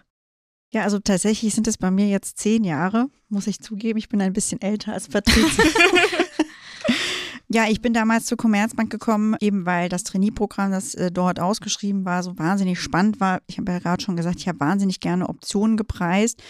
Ja, 0.73 0.85
also 0.85 0.99
tatsächlich 0.99 1.55
sind 1.55 1.69
es 1.69 1.77
bei 1.77 1.91
mir 1.91 2.09
jetzt 2.09 2.39
zehn 2.39 2.65
Jahre, 2.65 3.09
muss 3.29 3.47
ich 3.47 3.61
zugeben. 3.61 3.99
Ich 3.99 4.09
bin 4.09 4.23
ein 4.23 4.33
bisschen 4.33 4.61
älter 4.63 4.95
als 4.95 5.07
Patricia. 5.07 5.65
ja, 7.49 7.67
ich 7.69 7.83
bin 7.83 7.93
damals 7.93 8.25
zur 8.25 8.39
Commerzbank 8.39 8.91
gekommen, 8.91 9.37
eben 9.41 9.67
weil 9.67 9.91
das 9.91 10.03
Trainee-Programm, 10.05 10.71
das 10.71 10.95
äh, 10.95 11.13
dort 11.13 11.41
ausgeschrieben 11.41 12.07
war, 12.07 12.23
so 12.23 12.39
wahnsinnig 12.39 12.81
spannend 12.81 13.21
war. 13.21 13.43
Ich 13.49 13.59
habe 13.59 13.71
ja 13.71 13.81
gerade 13.81 14.03
schon 14.03 14.17
gesagt, 14.17 14.41
ich 14.41 14.49
habe 14.49 14.61
wahnsinnig 14.61 15.01
gerne 15.01 15.29
Optionen 15.29 15.77
gepreist. 15.77 16.43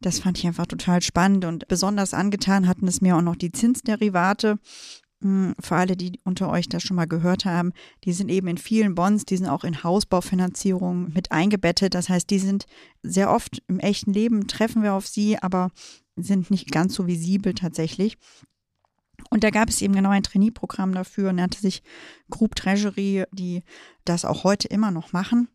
Das 0.00 0.20
fand 0.20 0.38
ich 0.38 0.46
einfach 0.46 0.66
total 0.66 1.02
spannend 1.02 1.44
und 1.44 1.68
besonders 1.68 2.14
angetan 2.14 2.68
hatten 2.68 2.88
es 2.88 3.02
mir 3.02 3.16
auch 3.16 3.22
noch 3.22 3.36
die 3.36 3.52
Zinsderivate. 3.52 4.58
Hm, 5.22 5.54
für 5.58 5.76
alle, 5.76 5.96
die 5.96 6.20
unter 6.24 6.50
euch 6.50 6.68
das 6.68 6.82
schon 6.82 6.96
mal 6.96 7.06
gehört 7.06 7.44
haben, 7.44 7.72
die 8.04 8.12
sind 8.12 8.28
eben 8.28 8.48
in 8.48 8.58
vielen 8.58 8.94
Bonds, 8.94 9.24
die 9.24 9.36
sind 9.36 9.48
auch 9.48 9.64
in 9.64 9.82
Hausbaufinanzierung 9.82 11.12
mit 11.12 11.32
eingebettet. 11.32 11.94
Das 11.94 12.08
heißt, 12.08 12.28
die 12.28 12.38
sind 12.38 12.66
sehr 13.02 13.30
oft 13.30 13.62
im 13.66 13.78
echten 13.78 14.12
Leben, 14.12 14.46
treffen 14.46 14.82
wir 14.82 14.94
auf 14.94 15.06
sie, 15.06 15.38
aber 15.38 15.70
sind 16.16 16.50
nicht 16.50 16.70
ganz 16.70 16.94
so 16.94 17.06
visibel 17.06 17.54
tatsächlich. 17.54 18.18
Und 19.30 19.42
da 19.42 19.50
gab 19.50 19.68
es 19.68 19.80
eben 19.80 19.94
genau 19.94 20.10
ein 20.10 20.22
Trainee-Programm 20.22 20.92
dafür, 20.92 21.32
nannte 21.32 21.60
sich 21.60 21.82
Group 22.30 22.54
Treasury, 22.54 23.24
die 23.32 23.62
das 24.04 24.24
auch 24.24 24.44
heute 24.44 24.68
immer 24.68 24.90
noch 24.90 25.12
machen. 25.12 25.48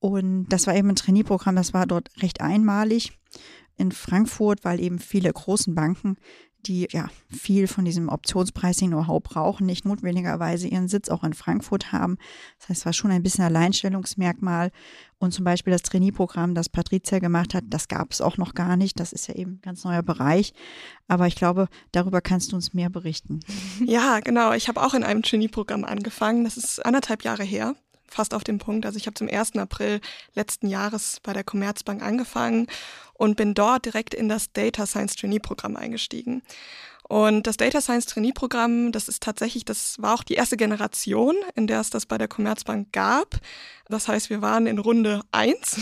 Und 0.00 0.48
das 0.48 0.66
war 0.66 0.74
eben 0.74 0.90
ein 0.90 0.96
Trainee-Programm, 0.96 1.56
das 1.56 1.72
war 1.72 1.86
dort 1.86 2.10
recht 2.22 2.40
einmalig 2.40 3.18
in 3.76 3.92
Frankfurt, 3.92 4.64
weil 4.64 4.80
eben 4.80 4.98
viele 4.98 5.32
großen 5.32 5.74
Banken 5.74 6.16
die 6.68 6.86
ja 6.90 7.08
viel 7.28 7.66
von 7.66 7.84
diesem 7.84 8.08
Optionspricing-Know-how 8.08 9.22
brauchen, 9.22 9.66
nicht 9.66 9.84
notwendigerweise 9.84 10.68
ihren 10.68 10.88
Sitz 10.88 11.08
auch 11.08 11.24
in 11.24 11.32
Frankfurt 11.32 11.92
haben. 11.92 12.18
Das 12.58 12.68
heißt, 12.68 12.80
es 12.80 12.86
war 12.86 12.92
schon 12.92 13.10
ein 13.10 13.22
bisschen 13.22 13.44
Alleinstellungsmerkmal. 13.44 14.70
Und 15.18 15.32
zum 15.32 15.44
Beispiel 15.44 15.72
das 15.72 15.82
Trainee-Programm, 15.82 16.54
das 16.54 16.68
Patricia 16.68 17.18
gemacht 17.18 17.54
hat, 17.54 17.64
das 17.68 17.88
gab 17.88 18.12
es 18.12 18.20
auch 18.20 18.36
noch 18.36 18.54
gar 18.54 18.76
nicht. 18.76 19.00
Das 19.00 19.12
ist 19.12 19.26
ja 19.26 19.34
eben 19.34 19.52
ein 19.52 19.60
ganz 19.62 19.82
neuer 19.84 20.02
Bereich. 20.02 20.52
Aber 21.08 21.26
ich 21.26 21.34
glaube, 21.34 21.68
darüber 21.90 22.20
kannst 22.20 22.52
du 22.52 22.56
uns 22.56 22.74
mehr 22.74 22.90
berichten. 22.90 23.40
Ja, 23.84 24.20
genau. 24.20 24.52
Ich 24.52 24.68
habe 24.68 24.82
auch 24.82 24.94
in 24.94 25.02
einem 25.02 25.22
Trainee-Programm 25.22 25.84
angefangen. 25.84 26.44
Das 26.44 26.56
ist 26.56 26.84
anderthalb 26.84 27.24
Jahre 27.24 27.42
her 27.42 27.74
fast 28.08 28.34
auf 28.34 28.44
den 28.44 28.58
Punkt. 28.58 28.86
Also 28.86 28.98
ich 28.98 29.06
habe 29.06 29.14
zum 29.14 29.28
1. 29.28 29.56
April 29.56 30.00
letzten 30.34 30.68
Jahres 30.68 31.20
bei 31.22 31.32
der 31.32 31.44
Commerzbank 31.44 32.02
angefangen 32.02 32.66
und 33.14 33.36
bin 33.36 33.54
dort 33.54 33.84
direkt 33.84 34.14
in 34.14 34.28
das 34.28 34.52
Data 34.52 34.86
Science 34.86 35.16
Trainee 35.16 35.38
Programm 35.38 35.76
eingestiegen. 35.76 36.42
Und 37.08 37.46
das 37.46 37.56
Data 37.56 37.80
Science 37.80 38.04
Trainee 38.04 38.32
Programm, 38.32 38.92
das 38.92 39.08
ist 39.08 39.22
tatsächlich, 39.22 39.64
das 39.64 39.96
war 39.98 40.14
auch 40.14 40.22
die 40.22 40.34
erste 40.34 40.58
Generation, 40.58 41.36
in 41.54 41.66
der 41.66 41.80
es 41.80 41.88
das 41.88 42.04
bei 42.04 42.18
der 42.18 42.28
Commerzbank 42.28 42.92
gab. 42.92 43.40
Das 43.88 44.08
heißt, 44.08 44.28
wir 44.28 44.42
waren 44.42 44.66
in 44.66 44.78
Runde 44.78 45.22
eins 45.32 45.78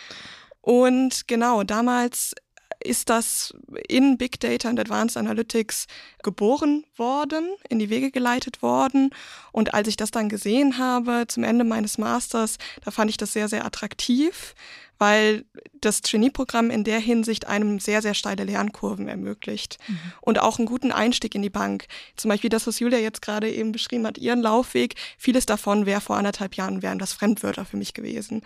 und 0.60 1.26
genau, 1.26 1.64
damals 1.64 2.34
ist 2.84 3.10
das 3.10 3.54
in 3.88 4.18
Big 4.18 4.40
Data 4.40 4.68
und 4.68 4.78
Advanced 4.78 5.16
Analytics 5.16 5.86
geboren 6.22 6.84
worden, 6.96 7.54
in 7.68 7.78
die 7.78 7.90
Wege 7.90 8.10
geleitet 8.10 8.62
worden. 8.62 9.10
Und 9.52 9.74
als 9.74 9.88
ich 9.88 9.96
das 9.96 10.10
dann 10.10 10.28
gesehen 10.28 10.78
habe 10.78 11.26
zum 11.28 11.44
Ende 11.44 11.64
meines 11.64 11.98
Masters, 11.98 12.58
da 12.84 12.90
fand 12.90 13.10
ich 13.10 13.16
das 13.16 13.32
sehr, 13.32 13.48
sehr 13.48 13.64
attraktiv, 13.64 14.54
weil 15.02 15.44
das 15.80 16.00
Trainee-Programm 16.00 16.70
in 16.70 16.84
der 16.84 17.00
Hinsicht 17.00 17.48
einem 17.48 17.80
sehr, 17.80 18.02
sehr 18.02 18.14
steile 18.14 18.44
Lernkurven 18.44 19.08
ermöglicht 19.08 19.78
mhm. 19.88 19.98
und 20.20 20.40
auch 20.40 20.60
einen 20.60 20.66
guten 20.66 20.92
Einstieg 20.92 21.34
in 21.34 21.42
die 21.42 21.50
Bank. 21.50 21.86
Zum 22.14 22.28
Beispiel 22.28 22.50
das, 22.50 22.68
was 22.68 22.78
Julia 22.78 23.00
jetzt 23.00 23.20
gerade 23.20 23.50
eben 23.50 23.72
beschrieben 23.72 24.06
hat, 24.06 24.16
ihren 24.16 24.42
Laufweg, 24.42 24.94
vieles 25.18 25.44
davon 25.44 25.86
wäre 25.86 26.00
vor 26.00 26.18
anderthalb 26.18 26.54
Jahren, 26.54 26.82
wären 26.82 27.00
das 27.00 27.14
Fremdwörter 27.14 27.64
für 27.64 27.76
mich 27.76 27.94
gewesen. 27.94 28.42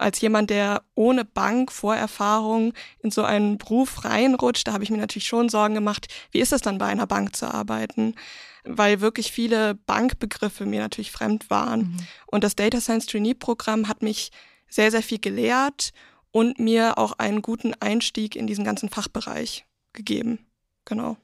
Als 0.00 0.20
jemand, 0.20 0.50
der 0.50 0.82
ohne 0.96 1.24
Bank, 1.24 1.70
Vorerfahrung 1.70 2.72
in 2.98 3.12
so 3.12 3.22
einen 3.22 3.56
Beruf 3.58 4.04
reinrutscht, 4.04 4.66
da 4.66 4.72
habe 4.72 4.82
ich 4.82 4.90
mir 4.90 4.98
natürlich 4.98 5.28
schon 5.28 5.48
Sorgen 5.48 5.76
gemacht, 5.76 6.08
wie 6.32 6.40
ist 6.40 6.52
es 6.52 6.60
dann 6.60 6.78
bei 6.78 6.86
einer 6.86 7.06
Bank 7.06 7.36
zu 7.36 7.46
arbeiten? 7.46 8.16
weil 8.64 9.00
wirklich 9.00 9.32
viele 9.32 9.74
Bankbegriffe 9.74 10.66
mir 10.66 10.80
natürlich 10.80 11.12
fremd 11.12 11.48
waren. 11.48 11.80
Mhm. 11.80 11.96
Und 12.26 12.44
das 12.44 12.56
Data 12.56 12.78
Science 12.78 13.06
Trainee 13.06 13.32
Programm 13.32 13.88
hat 13.88 14.02
mich 14.02 14.32
sehr, 14.70 14.90
sehr 14.90 15.02
viel 15.02 15.18
gelehrt 15.18 15.92
und 16.32 16.58
mir 16.58 16.96
auch 16.96 17.12
einen 17.18 17.42
guten 17.42 17.74
Einstieg 17.80 18.36
in 18.36 18.46
diesen 18.46 18.64
ganzen 18.64 18.88
Fachbereich 18.88 19.66
gegeben. 19.92 20.38
Genau. 20.84 21.16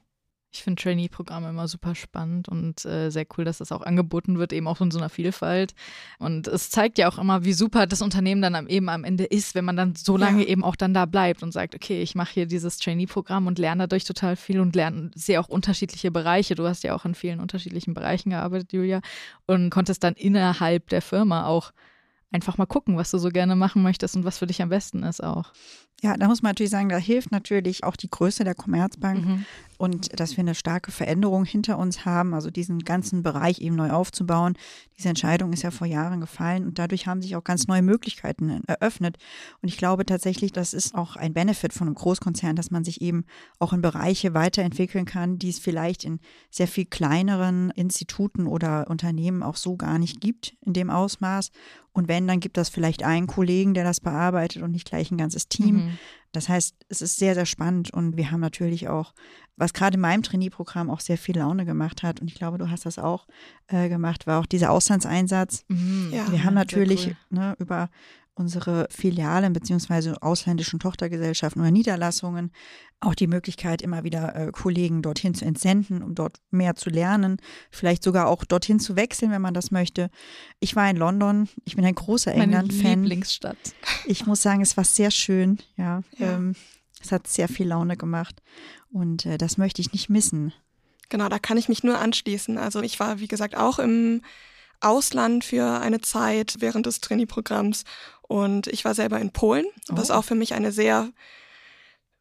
Ich 0.53 0.63
finde 0.63 0.81
Trainee-Programme 0.81 1.49
immer 1.49 1.67
super 1.67 1.93
spannend 1.93 2.47
und 2.47 2.83
äh, 2.85 3.09
sehr 3.09 3.27
cool, 3.37 3.43
dass 3.43 3.57
das 3.57 3.71
auch 3.71 3.81
angeboten 3.81 4.39
wird, 4.39 4.53
eben 4.53 4.67
auch 4.67 4.79
in 4.79 4.91
so 4.91 4.97
einer 4.97 5.09
Vielfalt. 5.09 5.75
Und 6.19 6.47
es 6.47 6.69
zeigt 6.69 6.97
ja 6.97 7.09
auch 7.09 7.19
immer, 7.19 7.43
wie 7.43 7.53
super 7.53 7.85
das 7.85 8.01
Unternehmen 8.01 8.41
dann 8.41 8.55
am, 8.55 8.65
eben 8.67 8.87
am 8.89 9.03
Ende 9.03 9.25
ist, 9.25 9.55
wenn 9.55 9.65
man 9.65 9.75
dann 9.75 9.95
so 9.95 10.15
lange 10.15 10.43
ja. 10.43 10.47
eben 10.47 10.63
auch 10.63 10.77
dann 10.77 10.93
da 10.93 11.05
bleibt 11.05 11.43
und 11.43 11.51
sagt, 11.51 11.75
okay, 11.75 12.01
ich 12.01 12.15
mache 12.15 12.33
hier 12.33 12.45
dieses 12.47 12.77
Trainee-Programm 12.77 13.45
und 13.45 13.59
lerne 13.59 13.83
dadurch 13.83 14.05
total 14.05 14.35
viel 14.35 14.61
und 14.61 14.75
lerne 14.75 15.11
sehr 15.13 15.41
auch 15.41 15.49
unterschiedliche 15.49 16.11
Bereiche. 16.11 16.55
Du 16.55 16.65
hast 16.65 16.83
ja 16.83 16.95
auch 16.95 17.05
in 17.05 17.13
vielen 17.13 17.41
unterschiedlichen 17.41 17.93
Bereichen 17.93 18.29
gearbeitet, 18.29 18.71
Julia, 18.71 19.01
und 19.45 19.69
konntest 19.69 20.03
dann 20.03 20.13
innerhalb 20.13 20.89
der 20.89 21.01
Firma 21.01 21.45
auch 21.45 21.71
einfach 22.31 22.57
mal 22.57 22.65
gucken, 22.65 22.97
was 22.97 23.11
du 23.11 23.17
so 23.17 23.29
gerne 23.29 23.55
machen 23.55 23.83
möchtest 23.83 24.15
und 24.15 24.25
was 24.25 24.37
für 24.37 24.47
dich 24.47 24.61
am 24.61 24.69
besten 24.69 25.03
ist 25.03 25.23
auch. 25.23 25.53
Ja, 26.03 26.15
da 26.15 26.27
muss 26.27 26.43
man 26.43 26.51
natürlich 26.51 26.69
sagen, 26.71 26.89
da 26.89 26.97
hilft 26.97 27.31
natürlich 27.31 27.83
auch 27.83 27.95
die 27.95 28.09
Größe 28.09 28.43
der 28.43 28.53
Commerzbank 28.53 29.25
Mhm. 29.25 29.45
und 29.79 30.19
dass 30.19 30.37
wir 30.37 30.43
eine 30.43 30.53
starke 30.53 30.91
Veränderung 30.91 31.43
hinter 31.43 31.79
uns 31.79 32.05
haben, 32.05 32.35
also 32.35 32.51
diesen 32.51 32.79
ganzen 32.85 33.23
Bereich 33.23 33.61
eben 33.61 33.75
neu 33.75 33.89
aufzubauen. 33.89 34.53
Diese 34.95 35.09
Entscheidung 35.09 35.53
ist 35.53 35.63
ja 35.63 35.71
vor 35.71 35.87
Jahren 35.87 36.21
gefallen 36.21 36.65
und 36.65 36.77
dadurch 36.77 37.07
haben 37.07 37.23
sich 37.23 37.35
auch 37.35 37.43
ganz 37.43 37.65
neue 37.65 37.81
Möglichkeiten 37.81 38.61
eröffnet. 38.67 39.17
Und 39.63 39.69
ich 39.69 39.77
glaube 39.77 40.05
tatsächlich, 40.05 40.51
das 40.51 40.75
ist 40.75 40.93
auch 40.93 41.15
ein 41.15 41.33
Benefit 41.33 41.73
von 41.73 41.87
einem 41.87 41.95
Großkonzern, 41.95 42.55
dass 42.55 42.69
man 42.69 42.83
sich 42.83 43.01
eben 43.01 43.25
auch 43.57 43.73
in 43.73 43.81
Bereiche 43.81 44.35
weiterentwickeln 44.35 45.05
kann, 45.05 45.39
die 45.39 45.49
es 45.49 45.57
vielleicht 45.57 46.03
in 46.03 46.19
sehr 46.51 46.67
viel 46.67 46.85
kleineren 46.85 47.71
Instituten 47.71 48.45
oder 48.45 48.87
Unternehmen 48.87 49.41
auch 49.41 49.55
so 49.55 49.75
gar 49.77 49.97
nicht 49.97 50.21
gibt 50.21 50.55
in 50.63 50.73
dem 50.73 50.91
Ausmaß. 50.91 51.49
Und 51.93 52.07
wenn, 52.07 52.27
dann 52.27 52.39
gibt 52.39 52.57
das 52.57 52.69
vielleicht 52.69 53.01
einen 53.01 53.25
Kollegen, 53.25 53.73
der 53.73 53.83
das 53.83 53.99
bearbeitet 53.99 54.61
und 54.61 54.69
nicht 54.69 54.87
gleich 54.87 55.09
ein 55.09 55.17
ganzes 55.17 55.47
Team. 55.47 55.77
Mhm. 55.77 55.86
Das 56.31 56.49
heißt, 56.49 56.75
es 56.89 57.01
ist 57.01 57.17
sehr, 57.17 57.33
sehr 57.33 57.45
spannend 57.45 57.91
und 57.91 58.17
wir 58.17 58.31
haben 58.31 58.41
natürlich 58.41 58.89
auch, 58.89 59.13
was 59.55 59.73
gerade 59.73 59.95
in 59.95 60.01
meinem 60.01 60.23
Trainee-Programm 60.23 60.89
auch 60.89 60.99
sehr 60.99 61.17
viel 61.17 61.37
Laune 61.37 61.65
gemacht 61.65 62.03
hat 62.03 62.21
und 62.21 62.27
ich 62.27 62.35
glaube, 62.35 62.57
du 62.57 62.69
hast 62.69 62.85
das 62.85 62.99
auch 62.99 63.27
äh, 63.67 63.89
gemacht, 63.89 64.27
war 64.27 64.39
auch 64.39 64.45
dieser 64.45 64.71
Auslandseinsatz. 64.71 65.63
Mhm. 65.67 66.11
Ja. 66.13 66.31
Wir 66.31 66.43
haben 66.43 66.53
natürlich 66.53 67.07
cool. 67.07 67.15
ne, 67.29 67.55
über 67.59 67.89
unsere 68.37 68.87
Filialen 68.89 69.53
beziehungsweise 69.53 70.21
ausländischen 70.21 70.79
Tochtergesellschaften 70.79 71.61
oder 71.61 71.71
Niederlassungen 71.71 72.51
auch 72.99 73.15
die 73.15 73.27
Möglichkeit, 73.27 73.81
immer 73.81 74.03
wieder 74.03 74.35
äh, 74.35 74.51
Kollegen 74.51 75.01
dorthin 75.01 75.33
zu 75.33 75.45
entsenden, 75.45 76.01
um 76.01 76.15
dort 76.15 76.37
mehr 76.49 76.75
zu 76.75 76.89
lernen, 76.89 77.37
vielleicht 77.69 78.03
sogar 78.03 78.27
auch 78.27 78.43
dorthin 78.43 78.79
zu 78.79 78.95
wechseln, 78.95 79.31
wenn 79.31 79.41
man 79.41 79.53
das 79.53 79.71
möchte. 79.71 80.09
Ich 80.59 80.75
war 80.75 80.89
in 80.89 80.97
London, 80.97 81.47
ich 81.63 81.75
bin 81.75 81.85
ein 81.85 81.95
großer 81.95 82.31
Meine 82.31 82.43
England-Fan. 82.43 83.03
Lieblingsstadt. 83.03 83.57
Ich 84.05 84.25
muss 84.25 84.41
sagen, 84.41 84.61
es 84.61 84.77
war 84.77 84.83
sehr 84.83 85.11
schön, 85.11 85.59
ja. 85.75 86.01
Ja. 86.17 86.35
Ähm, 86.35 86.55
es 87.01 87.11
hat 87.11 87.27
sehr 87.27 87.47
viel 87.47 87.67
Laune 87.67 87.97
gemacht 87.97 88.41
und 88.91 89.25
äh, 89.25 89.37
das 89.37 89.57
möchte 89.57 89.81
ich 89.81 89.93
nicht 89.93 90.09
missen. 90.09 90.53
Genau, 91.09 91.29
da 91.29 91.39
kann 91.39 91.57
ich 91.57 91.69
mich 91.69 91.83
nur 91.83 91.99
anschließen. 91.99 92.57
Also 92.57 92.81
ich 92.81 92.99
war, 92.99 93.19
wie 93.19 93.27
gesagt, 93.27 93.55
auch 93.55 93.79
im 93.79 94.21
Ausland 94.79 95.43
für 95.43 95.79
eine 95.79 96.01
Zeit 96.01 96.57
während 96.59 96.85
des 96.85 97.01
Trainee-Programms 97.01 97.83
und 98.27 98.67
ich 98.67 98.83
war 98.85 98.93
selber 98.93 99.19
in 99.19 99.31
Polen, 99.31 99.65
was 99.87 100.09
Oh. 100.11 100.15
auch 100.15 100.23
für 100.23 100.35
mich 100.35 100.53
eine 100.53 100.71
sehr 100.71 101.11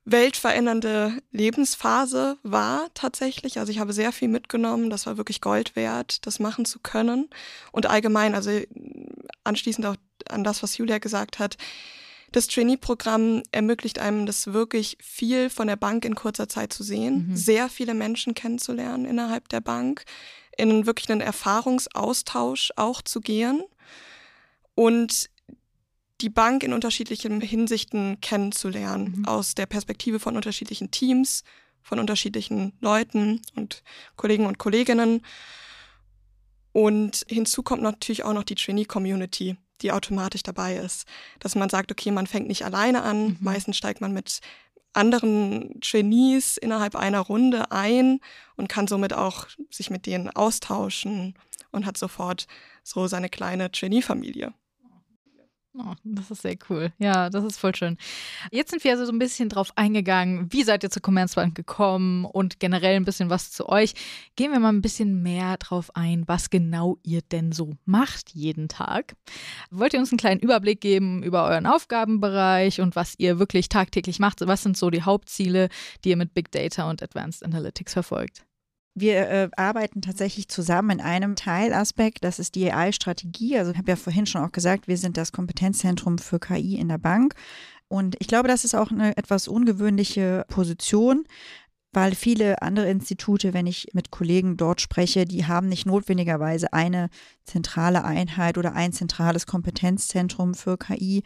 weltverändernde 0.04 1.20
Lebensphase 1.32 2.38
war 2.44 2.86
tatsächlich. 2.94 3.58
Also 3.58 3.72
ich 3.72 3.80
habe 3.80 3.92
sehr 3.92 4.12
viel 4.12 4.28
mitgenommen. 4.28 4.88
Das 4.88 5.04
war 5.06 5.16
wirklich 5.16 5.40
Gold 5.40 5.74
wert, 5.74 6.24
das 6.26 6.38
machen 6.38 6.64
zu 6.64 6.78
können. 6.78 7.28
Und 7.72 7.86
allgemein, 7.86 8.36
also 8.36 8.50
anschließend 9.42 9.84
auch 9.86 9.96
an 10.28 10.44
das, 10.44 10.62
was 10.62 10.76
Julia 10.78 10.98
gesagt 10.98 11.40
hat, 11.40 11.56
das 12.32 12.46
Trainee-Programm 12.46 13.42
ermöglicht 13.50 13.98
einem 13.98 14.26
das 14.26 14.52
wirklich 14.52 14.96
viel 15.00 15.50
von 15.50 15.66
der 15.66 15.76
Bank 15.76 16.04
in 16.04 16.14
kurzer 16.14 16.48
Zeit 16.48 16.72
zu 16.72 16.82
sehen, 16.84 17.28
Mhm. 17.30 17.36
sehr 17.36 17.68
viele 17.68 17.94
Menschen 17.94 18.34
kennenzulernen 18.34 19.06
innerhalb 19.06 19.48
der 19.48 19.60
Bank, 19.60 20.04
in 20.56 20.86
wirklich 20.86 21.10
einen 21.10 21.20
Erfahrungsaustausch 21.20 22.72
auch 22.76 23.02
zu 23.02 23.20
gehen 23.20 23.62
und 24.74 25.30
die 26.20 26.30
Bank 26.30 26.62
in 26.62 26.72
unterschiedlichen 26.72 27.40
Hinsichten 27.40 28.20
kennenzulernen, 28.20 29.14
Mhm. 29.18 29.24
aus 29.26 29.54
der 29.54 29.66
Perspektive 29.66 30.18
von 30.18 30.36
unterschiedlichen 30.36 30.90
Teams, 30.90 31.42
von 31.82 31.98
unterschiedlichen 31.98 32.72
Leuten 32.80 33.42
und 33.54 33.82
Kollegen 34.16 34.46
und 34.46 34.58
Kolleginnen. 34.58 35.22
Und 36.72 37.24
hinzu 37.28 37.62
kommt 37.62 37.82
natürlich 37.82 38.24
auch 38.24 38.32
noch 38.32 38.44
die 38.44 38.54
Trainee-Community, 38.54 39.56
die 39.82 39.92
automatisch 39.92 40.42
dabei 40.42 40.76
ist. 40.76 41.06
Dass 41.38 41.54
man 41.54 41.68
sagt, 41.68 41.90
okay, 41.92 42.10
man 42.10 42.26
fängt 42.26 42.48
nicht 42.48 42.64
alleine 42.64 43.02
an, 43.02 43.26
Mhm. 43.26 43.36
meistens 43.40 43.76
steigt 43.76 44.00
man 44.00 44.12
mit 44.12 44.40
anderen 44.92 45.78
Trainees 45.82 46.56
innerhalb 46.56 46.96
einer 46.96 47.20
Runde 47.20 47.70
ein 47.70 48.18
und 48.56 48.68
kann 48.68 48.86
somit 48.86 49.12
auch 49.12 49.46
sich 49.70 49.90
mit 49.90 50.06
denen 50.06 50.30
austauschen 50.30 51.34
und 51.70 51.84
hat 51.84 51.98
sofort 51.98 52.46
so 52.82 53.06
seine 53.06 53.28
kleine 53.28 53.70
Trainee-Familie. 53.70 54.54
Oh, 55.78 55.94
das 56.04 56.30
ist 56.30 56.42
sehr 56.42 56.56
cool. 56.70 56.90
Ja, 56.98 57.28
das 57.28 57.44
ist 57.44 57.58
voll 57.58 57.74
schön. 57.74 57.98
Jetzt 58.50 58.70
sind 58.70 58.82
wir 58.82 58.92
also 58.92 59.04
so 59.04 59.12
ein 59.12 59.18
bisschen 59.18 59.50
drauf 59.50 59.72
eingegangen, 59.76 60.50
wie 60.50 60.62
seid 60.62 60.82
ihr 60.82 60.90
zur 60.90 61.02
Commerzbank 61.02 61.54
gekommen 61.54 62.24
und 62.24 62.60
generell 62.60 62.96
ein 62.96 63.04
bisschen 63.04 63.28
was 63.28 63.50
zu 63.50 63.68
euch. 63.68 63.92
Gehen 64.36 64.52
wir 64.52 64.58
mal 64.58 64.70
ein 64.70 64.80
bisschen 64.80 65.22
mehr 65.22 65.58
drauf 65.58 65.90
ein, 65.94 66.24
was 66.26 66.48
genau 66.48 66.96
ihr 67.02 67.20
denn 67.20 67.52
so 67.52 67.74
macht 67.84 68.30
jeden 68.30 68.68
Tag. 68.68 69.16
Wollt 69.70 69.92
ihr 69.92 70.00
uns 70.00 70.12
einen 70.12 70.18
kleinen 70.18 70.40
Überblick 70.40 70.80
geben 70.80 71.22
über 71.22 71.44
euren 71.44 71.66
Aufgabenbereich 71.66 72.80
und 72.80 72.96
was 72.96 73.14
ihr 73.18 73.38
wirklich 73.38 73.68
tagtäglich 73.68 74.18
macht? 74.18 74.46
Was 74.46 74.62
sind 74.62 74.78
so 74.78 74.88
die 74.88 75.02
Hauptziele, 75.02 75.68
die 76.04 76.10
ihr 76.10 76.16
mit 76.16 76.32
Big 76.32 76.50
Data 76.52 76.88
und 76.88 77.02
Advanced 77.02 77.44
Analytics 77.44 77.92
verfolgt? 77.92 78.45
Wir 78.98 79.28
äh, 79.28 79.50
arbeiten 79.56 80.00
tatsächlich 80.00 80.48
zusammen 80.48 80.98
in 80.98 81.00
einem 81.02 81.36
Teilaspekt, 81.36 82.24
das 82.24 82.38
ist 82.38 82.54
die 82.54 82.72
AI-Strategie. 82.72 83.58
Also 83.58 83.72
ich 83.72 83.76
habe 83.76 83.90
ja 83.90 83.96
vorhin 83.96 84.24
schon 84.24 84.42
auch 84.42 84.52
gesagt, 84.52 84.88
wir 84.88 84.96
sind 84.96 85.18
das 85.18 85.32
Kompetenzzentrum 85.32 86.16
für 86.16 86.38
KI 86.38 86.76
in 86.76 86.88
der 86.88 86.96
Bank. 86.96 87.34
Und 87.88 88.16
ich 88.20 88.26
glaube, 88.26 88.48
das 88.48 88.64
ist 88.64 88.74
auch 88.74 88.90
eine 88.90 89.14
etwas 89.18 89.48
ungewöhnliche 89.48 90.46
Position, 90.48 91.24
weil 91.96 92.14
viele 92.14 92.60
andere 92.60 92.90
Institute, 92.90 93.54
wenn 93.54 93.66
ich 93.66 93.88
mit 93.94 94.10
Kollegen 94.10 94.58
dort 94.58 94.82
spreche, 94.82 95.24
die 95.24 95.46
haben 95.46 95.70
nicht 95.70 95.86
notwendigerweise 95.86 96.74
eine 96.74 97.08
zentrale 97.44 98.04
Einheit 98.04 98.58
oder 98.58 98.74
ein 98.74 98.92
zentrales 98.92 99.46
Kompetenzzentrum 99.46 100.52
für 100.52 100.76
KI. 100.76 101.22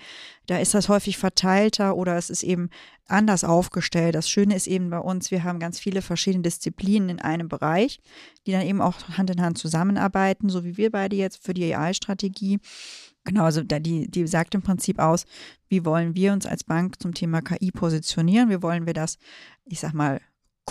Da 0.46 0.58
ist 0.58 0.72
das 0.72 0.88
häufig 0.88 1.18
verteilter 1.18 1.96
oder 1.96 2.16
es 2.16 2.30
ist 2.30 2.44
eben 2.44 2.70
anders 3.08 3.42
aufgestellt. 3.42 4.14
Das 4.14 4.30
Schöne 4.30 4.54
ist 4.54 4.68
eben 4.68 4.90
bei 4.90 5.00
uns, 5.00 5.32
wir 5.32 5.42
haben 5.42 5.58
ganz 5.58 5.80
viele 5.80 6.02
verschiedene 6.02 6.44
Disziplinen 6.44 7.08
in 7.08 7.18
einem 7.18 7.48
Bereich, 7.48 7.98
die 8.46 8.52
dann 8.52 8.62
eben 8.62 8.80
auch 8.80 8.94
Hand 9.18 9.30
in 9.30 9.42
Hand 9.42 9.58
zusammenarbeiten, 9.58 10.50
so 10.50 10.62
wie 10.62 10.76
wir 10.76 10.92
beide 10.92 11.16
jetzt 11.16 11.44
für 11.44 11.52
die 11.52 11.74
AI-Strategie. 11.74 12.60
Genau, 13.24 13.42
also 13.42 13.64
die, 13.64 14.08
die 14.08 14.26
sagt 14.28 14.54
im 14.54 14.62
Prinzip 14.62 15.00
aus, 15.00 15.24
wie 15.68 15.84
wollen 15.84 16.14
wir 16.14 16.32
uns 16.32 16.46
als 16.46 16.62
Bank 16.62 17.02
zum 17.02 17.12
Thema 17.12 17.42
KI 17.42 17.72
positionieren? 17.72 18.50
Wie 18.50 18.62
wollen 18.62 18.86
wir 18.86 18.94
das, 18.94 19.18
ich 19.64 19.80
sag 19.80 19.94
mal, 19.94 20.20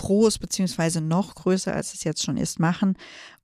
groß 0.00 0.38
beziehungsweise 0.38 1.00
noch 1.00 1.34
größer, 1.34 1.74
als 1.74 1.94
es 1.94 2.04
jetzt 2.04 2.24
schon 2.24 2.36
ist, 2.36 2.58
machen 2.58 2.96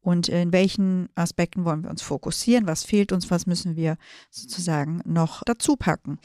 und 0.07 0.29
in 0.29 0.53
welchen 0.53 1.09
Aspekten 1.17 1.65
wollen 1.65 1.83
wir 1.83 1.91
uns 1.91 2.01
fokussieren, 2.01 2.69
was 2.69 2.85
fehlt 2.85 3.11
uns, 3.11 3.29
was 3.29 3.47
müssen 3.47 3.75
wir 3.75 3.97
sozusagen 4.31 5.01
noch 5.05 5.43
dazu 5.45 5.75
packen. 5.75 6.21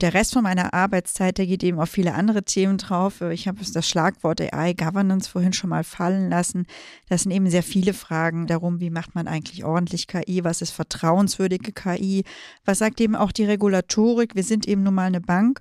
Der 0.00 0.14
Rest 0.14 0.32
von 0.32 0.42
meiner 0.42 0.72
Arbeitszeit, 0.72 1.36
der 1.36 1.46
geht 1.46 1.62
eben 1.62 1.78
auf 1.78 1.90
viele 1.90 2.14
andere 2.14 2.44
Themen 2.44 2.78
drauf. 2.78 3.20
Ich 3.20 3.46
habe 3.46 3.58
das 3.62 3.86
Schlagwort 3.86 4.40
AI 4.40 4.72
Governance 4.72 5.28
vorhin 5.28 5.52
schon 5.52 5.68
mal 5.68 5.84
fallen 5.84 6.30
lassen. 6.30 6.66
Das 7.10 7.24
sind 7.24 7.32
eben 7.32 7.50
sehr 7.50 7.62
viele 7.62 7.92
Fragen 7.92 8.46
darum, 8.46 8.80
wie 8.80 8.88
macht 8.88 9.14
man 9.14 9.28
eigentlich 9.28 9.64
ordentlich 9.64 10.06
KI, 10.06 10.42
was 10.42 10.62
ist 10.62 10.70
vertrauenswürdige 10.70 11.72
KI, 11.72 12.24
was 12.64 12.78
sagt 12.78 13.02
eben 13.02 13.16
auch 13.16 13.32
die 13.32 13.44
Regulatorik. 13.44 14.34
Wir 14.34 14.44
sind 14.44 14.66
eben 14.66 14.82
nun 14.82 14.94
mal 14.94 15.08
eine 15.08 15.20
Bank. 15.20 15.60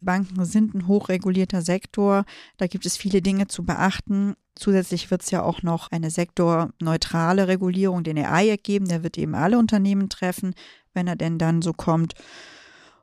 Banken 0.00 0.44
sind 0.44 0.74
ein 0.74 0.86
hochregulierter 0.86 1.62
Sektor. 1.62 2.24
Da 2.56 2.66
gibt 2.66 2.86
es 2.86 2.96
viele 2.96 3.22
Dinge 3.22 3.48
zu 3.48 3.64
beachten. 3.64 4.34
Zusätzlich 4.54 5.10
wird 5.10 5.22
es 5.22 5.30
ja 5.30 5.42
auch 5.42 5.62
noch 5.62 5.90
eine 5.90 6.10
sektorneutrale 6.10 7.48
Regulierung, 7.48 8.04
den 8.04 8.18
AI 8.18 8.48
ergeben. 8.48 8.88
Der 8.88 9.02
wird 9.02 9.18
eben 9.18 9.34
alle 9.34 9.58
Unternehmen 9.58 10.08
treffen, 10.08 10.54
wenn 10.94 11.06
er 11.06 11.16
denn 11.16 11.38
dann 11.38 11.62
so 11.62 11.72
kommt. 11.72 12.14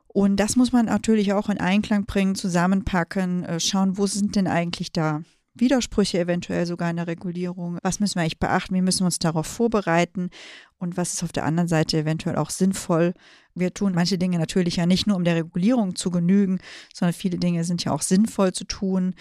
Und 0.08 0.36
das 0.36 0.56
muss 0.56 0.72
man 0.72 0.86
natürlich 0.86 1.34
auch 1.34 1.50
in 1.50 1.60
Einklang 1.60 2.06
bringen, 2.06 2.34
zusammenpacken, 2.34 3.44
äh, 3.44 3.60
schauen, 3.60 3.98
wo 3.98 4.06
sind 4.06 4.34
denn 4.34 4.46
eigentlich 4.46 4.92
da 4.92 5.22
Widersprüche 5.58 6.18
eventuell 6.18 6.66
sogar 6.66 6.90
in 6.90 6.96
der 6.96 7.06
Regulierung. 7.06 7.78
Was 7.82 8.00
müssen 8.00 8.16
wir 8.16 8.22
eigentlich 8.22 8.38
beachten? 8.38 8.74
Wie 8.74 8.82
müssen 8.82 9.00
wir 9.00 9.06
uns 9.06 9.18
darauf 9.18 9.46
vorbereiten? 9.46 10.30
Und 10.78 10.96
was 10.96 11.14
ist 11.14 11.22
auf 11.22 11.32
der 11.32 11.44
anderen 11.44 11.68
Seite 11.68 11.98
eventuell 11.98 12.36
auch 12.36 12.50
sinnvoll? 12.50 13.14
Wir 13.56 13.72
tun 13.72 13.92
manche 13.94 14.18
Dinge 14.18 14.38
natürlich 14.38 14.76
ja 14.76 14.86
nicht 14.86 15.06
nur, 15.06 15.16
um 15.16 15.24
der 15.24 15.36
Regulierung 15.36 15.96
zu 15.96 16.10
genügen, 16.10 16.60
sondern 16.94 17.14
viele 17.14 17.38
Dinge 17.38 17.64
sind 17.64 17.84
ja 17.84 17.92
auch 17.92 18.02
sinnvoll 18.02 18.52
zu 18.52 18.64
tun. 18.64 19.14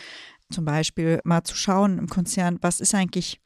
Zum 0.52 0.66
Beispiel 0.66 1.22
mal 1.24 1.44
zu 1.44 1.56
schauen 1.56 1.98
im 1.98 2.08
Konzern, 2.08 2.60
was 2.62 2.80
ist 2.80 2.94
eigentlich 2.94 3.42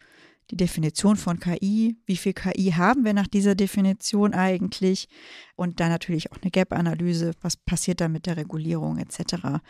die 0.52 0.58
Definition 0.58 1.16
von 1.16 1.40
KI, 1.40 1.98
wie 2.06 2.18
viel 2.18 2.34
KI 2.34 2.74
haben 2.76 3.06
wir 3.06 3.14
nach 3.14 3.28
dieser 3.28 3.54
Definition 3.54 4.34
eigentlich 4.34 5.08
und 5.56 5.80
dann 5.80 5.90
natürlich 5.90 6.32
auch 6.32 6.38
eine 6.42 6.50
Gap-Analyse, 6.50 7.34
was 7.42 7.56
passiert 7.56 8.02
da 8.02 8.08
mit 8.08 8.26
der 8.26 8.38
Regulierung 8.38 8.98
etc. 8.98 9.62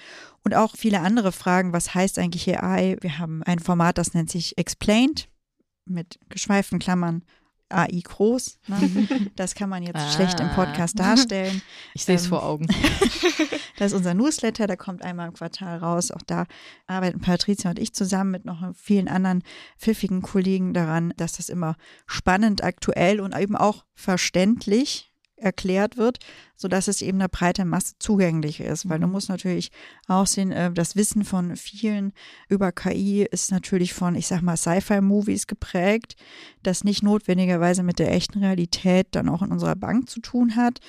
Und 0.44 0.56
auch 0.56 0.76
viele 0.78 1.02
andere 1.02 1.32
Fragen, 1.32 1.74
was 1.74 1.94
heißt 1.94 2.18
eigentlich 2.18 2.48
AI? 2.58 2.98
Wir 3.02 3.20
haben 3.20 3.44
ein 3.44 3.60
Format, 3.60 3.98
das 3.98 4.14
nennt 4.14 4.30
sich 4.30 4.58
Explained 4.58 5.28
mit 5.86 6.20
geschweiften 6.30 6.80
Klammern 6.80 7.24
AI 7.70 8.02
groß. 8.04 8.60
Ne? 8.68 9.08
Das 9.36 9.56
kann 9.56 9.70
man 9.70 9.84
jetzt 9.84 9.96
Ah. 9.98 10.12
schlecht 10.12 10.40
im 10.40 10.50
Podcast 10.52 11.00
darstellen. 11.00 11.62
Ich 11.94 12.06
sehe 12.06 12.16
es 12.16 12.24
Ähm, 12.24 12.30
vor 12.30 12.44
Augen. 12.44 12.68
Das 13.78 13.94
ist 13.94 13.98
unser 13.98 14.14
Newsletter, 14.14 14.68
der 14.68 14.76
kommt 14.76 15.04
einmal 15.04 15.30
im 15.30 15.34
Quartal 15.34 15.78
raus. 15.78 16.12
Auch 16.12 16.22
da 16.28 16.46
arbeiten 16.86 17.22
Patricia 17.22 17.70
und 17.70 17.80
ich 17.80 17.94
zusammen 17.94 18.30
mit 18.32 18.44
noch 18.44 18.62
vielen 18.76 19.08
anderen 19.08 19.42
pfiffigen 19.78 20.22
Kollegen 20.22 20.74
daran, 20.74 21.14
dass 21.16 21.34
das 21.34 21.48
immer 21.48 21.78
spannend, 22.06 22.62
aktuell 22.62 23.22
und 23.22 23.34
eben 23.34 23.56
auch 23.56 23.86
verständlich 23.96 25.09
erklärt 25.40 25.98
wird, 25.98 26.20
sodass 26.56 26.88
es 26.88 27.02
eben 27.02 27.20
einer 27.20 27.30
breiten 27.30 27.68
Masse 27.68 27.96
zugänglich 28.00 28.60
ist. 28.60 28.88
Weil 28.90 29.00
du 29.00 29.08
Mhm. 29.08 29.14
musst 29.14 29.30
natürlich 29.30 29.72
auch 30.08 30.28
sehen, 30.28 30.52
äh, 30.52 30.72
das 30.72 30.96
Wissen 30.96 31.24
von 31.24 31.56
vielen 31.56 32.14
über 32.48 32.72
KI 32.72 33.24
ist 33.30 33.52
natürlich 33.52 33.94
von, 33.94 34.16
ich 34.16 34.28
sag 34.28 34.42
mal, 34.42 34.58
Sci-Fi-Movies 34.58 35.48
geprägt, 35.48 36.16
das 36.64 36.84
nicht 36.84 37.04
notwendigerweise 37.04 37.84
mit 37.84 38.00
der 38.00 38.12
echten 38.12 38.40
Realität 38.44 39.08
dann 39.12 39.30
auch 39.30 39.42
in 39.42 39.52
unserer 39.52 39.76
Bank 39.76 40.10
zu 40.10 40.20
tun 40.20 40.56
hat. 40.56 40.80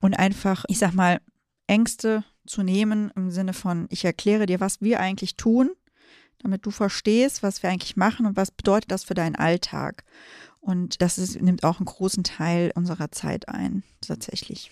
Und 0.00 0.18
einfach, 0.18 0.64
ich 0.68 0.78
sag 0.78 0.92
mal, 0.94 1.20
Ängste 1.66 2.24
zu 2.46 2.62
nehmen 2.62 3.10
im 3.14 3.30
Sinne 3.30 3.52
von, 3.52 3.86
ich 3.90 4.04
erkläre 4.04 4.46
dir, 4.46 4.60
was 4.60 4.80
wir 4.80 5.00
eigentlich 5.00 5.36
tun, 5.36 5.70
damit 6.38 6.64
du 6.64 6.70
verstehst, 6.70 7.42
was 7.42 7.62
wir 7.62 7.70
eigentlich 7.70 7.96
machen 7.96 8.24
und 8.24 8.36
was 8.36 8.50
bedeutet 8.50 8.90
das 8.92 9.04
für 9.04 9.14
deinen 9.14 9.36
Alltag. 9.36 10.04
Und 10.60 11.00
das 11.02 11.18
ist, 11.18 11.40
nimmt 11.40 11.64
auch 11.64 11.78
einen 11.78 11.86
großen 11.86 12.24
Teil 12.24 12.72
unserer 12.74 13.10
Zeit 13.10 13.48
ein, 13.48 13.82
tatsächlich. 14.00 14.70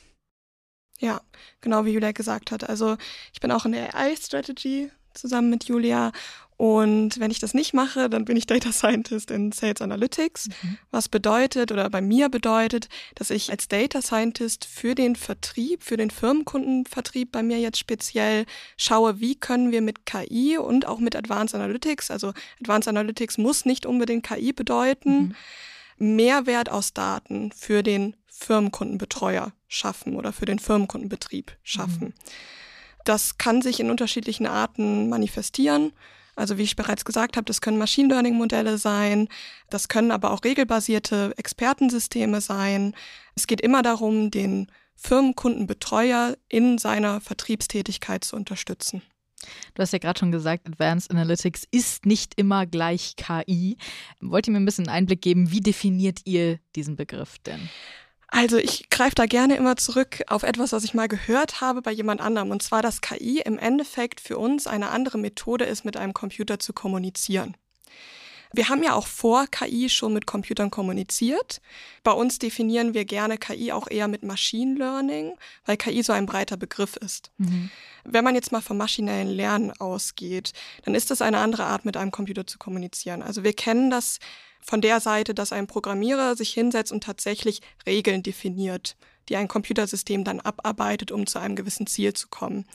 Ja, 0.98 1.20
genau 1.60 1.84
wie 1.84 1.92
Julia 1.92 2.12
gesagt 2.12 2.50
hat. 2.50 2.68
Also 2.68 2.96
ich 3.32 3.40
bin 3.40 3.50
auch 3.50 3.66
in 3.66 3.72
der 3.72 3.94
AI-Strategy 3.94 4.90
zusammen 5.14 5.50
mit 5.50 5.64
Julia. 5.64 6.12
Und 6.58 7.20
wenn 7.20 7.30
ich 7.30 7.38
das 7.38 7.52
nicht 7.52 7.74
mache, 7.74 8.08
dann 8.08 8.24
bin 8.24 8.36
ich 8.36 8.46
Data 8.46 8.72
Scientist 8.72 9.30
in 9.30 9.52
Sales 9.52 9.82
Analytics, 9.82 10.48
was 10.90 11.10
bedeutet 11.10 11.70
oder 11.70 11.90
bei 11.90 12.00
mir 12.00 12.30
bedeutet, 12.30 12.88
dass 13.14 13.28
ich 13.28 13.50
als 13.50 13.68
Data 13.68 14.00
Scientist 14.00 14.64
für 14.64 14.94
den 14.94 15.16
Vertrieb, 15.16 15.82
für 15.82 15.98
den 15.98 16.10
Firmenkundenvertrieb 16.10 17.30
bei 17.30 17.42
mir 17.42 17.58
jetzt 17.58 17.78
speziell 17.78 18.46
schaue, 18.78 19.20
wie 19.20 19.34
können 19.34 19.70
wir 19.70 19.82
mit 19.82 20.06
KI 20.06 20.56
und 20.56 20.86
auch 20.86 20.98
mit 20.98 21.14
Advanced 21.14 21.54
Analytics, 21.54 22.10
also 22.10 22.32
Advanced 22.60 22.88
Analytics 22.88 23.36
muss 23.36 23.66
nicht 23.66 23.84
unbedingt 23.84 24.26
KI 24.26 24.54
bedeuten, 24.54 25.36
Mehrwert 25.98 26.70
aus 26.70 26.92
Daten 26.92 27.52
für 27.52 27.82
den 27.82 28.16
Firmenkundenbetreuer 28.26 29.52
schaffen 29.68 30.16
oder 30.16 30.32
für 30.32 30.44
den 30.44 30.58
Firmenkundenbetrieb 30.58 31.56
schaffen. 31.62 32.14
Das 33.04 33.38
kann 33.38 33.62
sich 33.62 33.80
in 33.80 33.90
unterschiedlichen 33.90 34.46
Arten 34.46 35.08
manifestieren. 35.08 35.92
Also 36.34 36.58
wie 36.58 36.64
ich 36.64 36.76
bereits 36.76 37.06
gesagt 37.06 37.36
habe, 37.36 37.46
das 37.46 37.62
können 37.62 37.78
Machine 37.78 38.08
Learning 38.08 38.34
Modelle 38.34 38.76
sein, 38.76 39.28
das 39.70 39.88
können 39.88 40.10
aber 40.10 40.32
auch 40.32 40.44
regelbasierte 40.44 41.32
Expertensysteme 41.38 42.42
sein. 42.42 42.94
Es 43.34 43.46
geht 43.46 43.62
immer 43.62 43.80
darum, 43.82 44.30
den 44.30 44.70
Firmenkundenbetreuer 44.96 46.36
in 46.48 46.76
seiner 46.76 47.20
Vertriebstätigkeit 47.22 48.22
zu 48.24 48.36
unterstützen. 48.36 49.02
Du 49.74 49.82
hast 49.82 49.92
ja 49.92 49.98
gerade 49.98 50.18
schon 50.18 50.32
gesagt, 50.32 50.66
Advanced 50.66 51.10
Analytics 51.10 51.64
ist 51.70 52.06
nicht 52.06 52.34
immer 52.36 52.66
gleich 52.66 53.16
KI. 53.16 53.76
Wollt 54.20 54.46
ihr 54.46 54.52
mir 54.52 54.60
ein 54.60 54.64
bisschen 54.64 54.88
Einblick 54.88 55.22
geben, 55.22 55.50
wie 55.50 55.60
definiert 55.60 56.20
ihr 56.24 56.58
diesen 56.74 56.96
Begriff 56.96 57.38
denn? 57.38 57.68
Also 58.28 58.56
ich 58.56 58.90
greife 58.90 59.14
da 59.14 59.26
gerne 59.26 59.56
immer 59.56 59.76
zurück 59.76 60.22
auf 60.26 60.42
etwas, 60.42 60.72
was 60.72 60.84
ich 60.84 60.94
mal 60.94 61.08
gehört 61.08 61.60
habe 61.60 61.80
bei 61.80 61.92
jemand 61.92 62.20
anderem. 62.20 62.50
Und 62.50 62.62
zwar, 62.62 62.82
dass 62.82 63.00
KI 63.00 63.40
im 63.44 63.58
Endeffekt 63.58 64.20
für 64.20 64.36
uns 64.36 64.66
eine 64.66 64.90
andere 64.90 65.18
Methode 65.18 65.64
ist, 65.64 65.84
mit 65.84 65.96
einem 65.96 66.12
Computer 66.12 66.58
zu 66.58 66.72
kommunizieren. 66.72 67.56
Wir 68.52 68.68
haben 68.68 68.82
ja 68.82 68.94
auch 68.94 69.06
vor 69.06 69.46
KI 69.48 69.88
schon 69.88 70.12
mit 70.12 70.26
Computern 70.26 70.70
kommuniziert. 70.70 71.60
Bei 72.02 72.12
uns 72.12 72.38
definieren 72.38 72.94
wir 72.94 73.04
gerne 73.04 73.38
KI 73.38 73.72
auch 73.72 73.88
eher 73.90 74.08
mit 74.08 74.22
Machine 74.22 74.78
Learning, 74.78 75.36
weil 75.64 75.76
KI 75.76 76.02
so 76.02 76.12
ein 76.12 76.26
breiter 76.26 76.56
Begriff 76.56 76.96
ist. 76.96 77.30
Wenn 78.04 78.24
man 78.24 78.34
jetzt 78.34 78.52
mal 78.52 78.60
vom 78.60 78.76
maschinellen 78.76 79.28
Lernen 79.28 79.72
ausgeht, 79.72 80.52
dann 80.84 80.94
ist 80.94 81.10
das 81.10 81.22
eine 81.22 81.38
andere 81.38 81.64
Art, 81.64 81.84
mit 81.84 81.96
einem 81.96 82.12
Computer 82.12 82.46
zu 82.46 82.58
kommunizieren. 82.58 83.22
Also 83.22 83.42
wir 83.42 83.52
kennen 83.52 83.90
das 83.90 84.18
von 84.60 84.80
der 84.80 85.00
Seite, 85.00 85.34
dass 85.34 85.52
ein 85.52 85.66
Programmierer 85.66 86.36
sich 86.36 86.52
hinsetzt 86.52 86.92
und 86.92 87.04
tatsächlich 87.04 87.60
Regeln 87.86 88.22
definiert, 88.22 88.96
die 89.28 89.36
ein 89.36 89.48
Computersystem 89.48 90.24
dann 90.24 90.40
abarbeitet, 90.40 91.10
um 91.12 91.26
zu 91.26 91.38
einem 91.38 91.56
gewissen 91.56 91.86
Ziel 91.86 92.12
zu 92.14 92.28
kommen. 92.28 92.66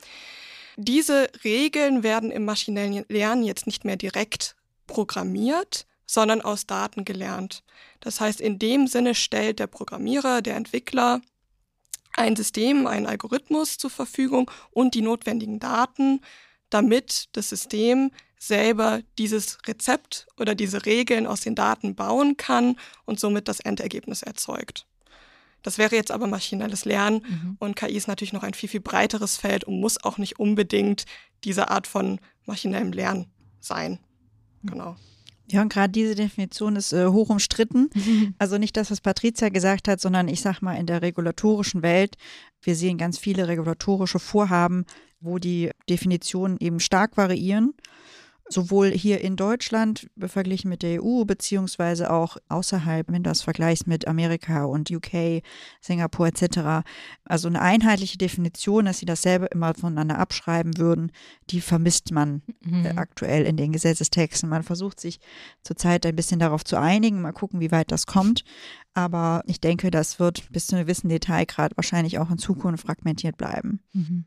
Diese 0.78 1.30
Regeln 1.44 2.04
werden 2.04 2.32
im 2.32 2.46
maschinellen 2.46 3.06
Lernen 3.10 3.44
jetzt 3.44 3.68
nicht 3.68 3.84
mehr 3.84 3.98
direkt 3.98 4.56
programmiert, 4.94 5.86
sondern 6.06 6.42
aus 6.42 6.66
Daten 6.68 7.06
gelernt. 7.06 7.64
Das 8.02 8.20
heißt, 8.20 8.42
in 8.42 8.60
dem 8.60 8.88
Sinne 8.88 9.16
stellt 9.16 9.60
der 9.60 9.68
Programmierer, 9.68 10.42
der 10.42 10.56
Entwickler 10.56 11.22
ein 12.14 12.36
System, 12.36 12.88
einen 12.88 13.06
Algorithmus 13.06 13.78
zur 13.78 13.90
Verfügung 13.90 14.52
und 14.72 14.94
die 14.96 15.02
notwendigen 15.02 15.60
Daten, 15.60 16.20
damit 16.70 17.30
das 17.34 17.50
System 17.50 18.12
selber 18.38 19.02
dieses 19.18 19.60
Rezept 19.68 20.28
oder 20.38 20.56
diese 20.56 20.86
Regeln 20.86 21.28
aus 21.28 21.42
den 21.42 21.56
Daten 21.56 21.96
bauen 21.96 22.38
kann 22.38 22.76
und 23.06 23.20
somit 23.20 23.48
das 23.48 23.60
Endergebnis 23.60 24.24
erzeugt. 24.24 24.88
Das 25.62 25.78
wäre 25.78 25.96
jetzt 25.96 26.12
aber 26.12 26.26
maschinelles 26.26 26.86
Lernen 26.86 27.24
Mhm. 27.28 27.56
und 27.60 27.76
KI 27.76 27.96
ist 27.96 28.08
natürlich 28.08 28.34
noch 28.34 28.42
ein 28.44 28.56
viel, 28.56 28.68
viel 28.68 28.80
breiteres 28.82 29.38
Feld 29.38 29.64
und 29.64 29.80
muss 29.80 30.04
auch 30.04 30.18
nicht 30.18 30.40
unbedingt 30.40 31.06
diese 31.44 31.70
Art 31.70 31.86
von 31.88 32.20
maschinellem 32.46 32.92
Lernen 32.92 33.32
sein. 33.60 34.00
Genau. 34.64 34.96
Ja, 35.52 35.62
und 35.62 35.72
gerade 35.72 35.92
diese 35.92 36.16
Definition 36.16 36.76
ist 36.78 36.94
äh, 36.94 37.08
hoch 37.08 37.30
umstritten. 37.30 37.90
Also 38.40 38.58
nicht 38.58 38.78
das, 38.78 38.90
was 38.90 39.02
Patricia 39.02 39.50
gesagt 39.50 39.88
hat, 39.88 40.00
sondern 40.00 40.28
ich 40.28 40.42
sag 40.42 40.62
mal 40.62 40.76
in 40.76 40.86
der 40.86 41.02
regulatorischen 41.02 41.82
Welt. 41.84 42.16
Wir 42.62 42.76
sehen 42.76 42.98
ganz 42.98 43.18
viele 43.18 43.48
regulatorische 43.48 44.20
Vorhaben, 44.20 44.86
wo 45.20 45.38
die 45.38 45.72
Definitionen 45.90 46.58
eben 46.60 46.80
stark 46.80 47.18
variieren. 47.18 47.74
Sowohl 48.52 48.92
hier 48.92 49.22
in 49.22 49.36
Deutschland 49.36 50.10
verglichen 50.20 50.70
mit 50.70 50.84
der 50.84 51.02
EU, 51.02 51.24
beziehungsweise 51.26 52.12
auch 52.12 52.38
außerhalb, 52.50 53.08
wenn 53.08 53.24
du 53.24 53.30
das 53.30 53.42
vergleichst 53.42 53.88
mit 53.88 54.08
Amerika 54.08 54.66
und 54.66 54.92
UK, 54.92 55.42
Singapur 55.80 56.28
etc. 56.28 56.86
Also 57.24 57.48
eine 57.48 57.62
einheitliche 57.62 58.18
Definition, 58.18 58.86
dass 58.86 59.00
sie 59.00 59.06
dasselbe 59.06 59.46
immer 59.48 59.74
voneinander 59.74 60.20
abschreiben 60.20 60.78
würden, 60.78 61.12
die 61.50 61.62
vermisst 61.62 62.12
man 62.12 62.42
Mhm. 62.64 62.86
äh, 62.86 62.90
aktuell 62.98 63.46
in 63.46 63.58
den 63.58 63.72
Gesetzestexten. 63.72 64.50
Man 64.50 64.64
versucht 64.64 65.00
sich 65.00 65.20
zurzeit 65.64 66.06
ein 66.06 66.16
bisschen 66.16 66.40
darauf 66.40 66.64
zu 66.64 66.78
einigen, 66.78 67.22
mal 67.22 67.32
gucken, 67.32 67.60
wie 67.60 67.72
weit 67.72 67.92
das 67.92 68.06
kommt. 68.06 68.44
Aber 68.94 69.42
ich 69.46 69.62
denke, 69.62 69.90
das 69.92 70.20
wird 70.20 70.52
bis 70.52 70.68
zu 70.68 70.76
einem 70.76 70.86
gewissen 70.86 71.10
Detailgrad 71.10 71.78
wahrscheinlich 71.78 72.20
auch 72.20 72.30
in 72.30 72.38
Zukunft 72.38 72.86
fragmentiert 72.86 73.38
bleiben. 73.38 73.80
Mhm. 73.94 74.26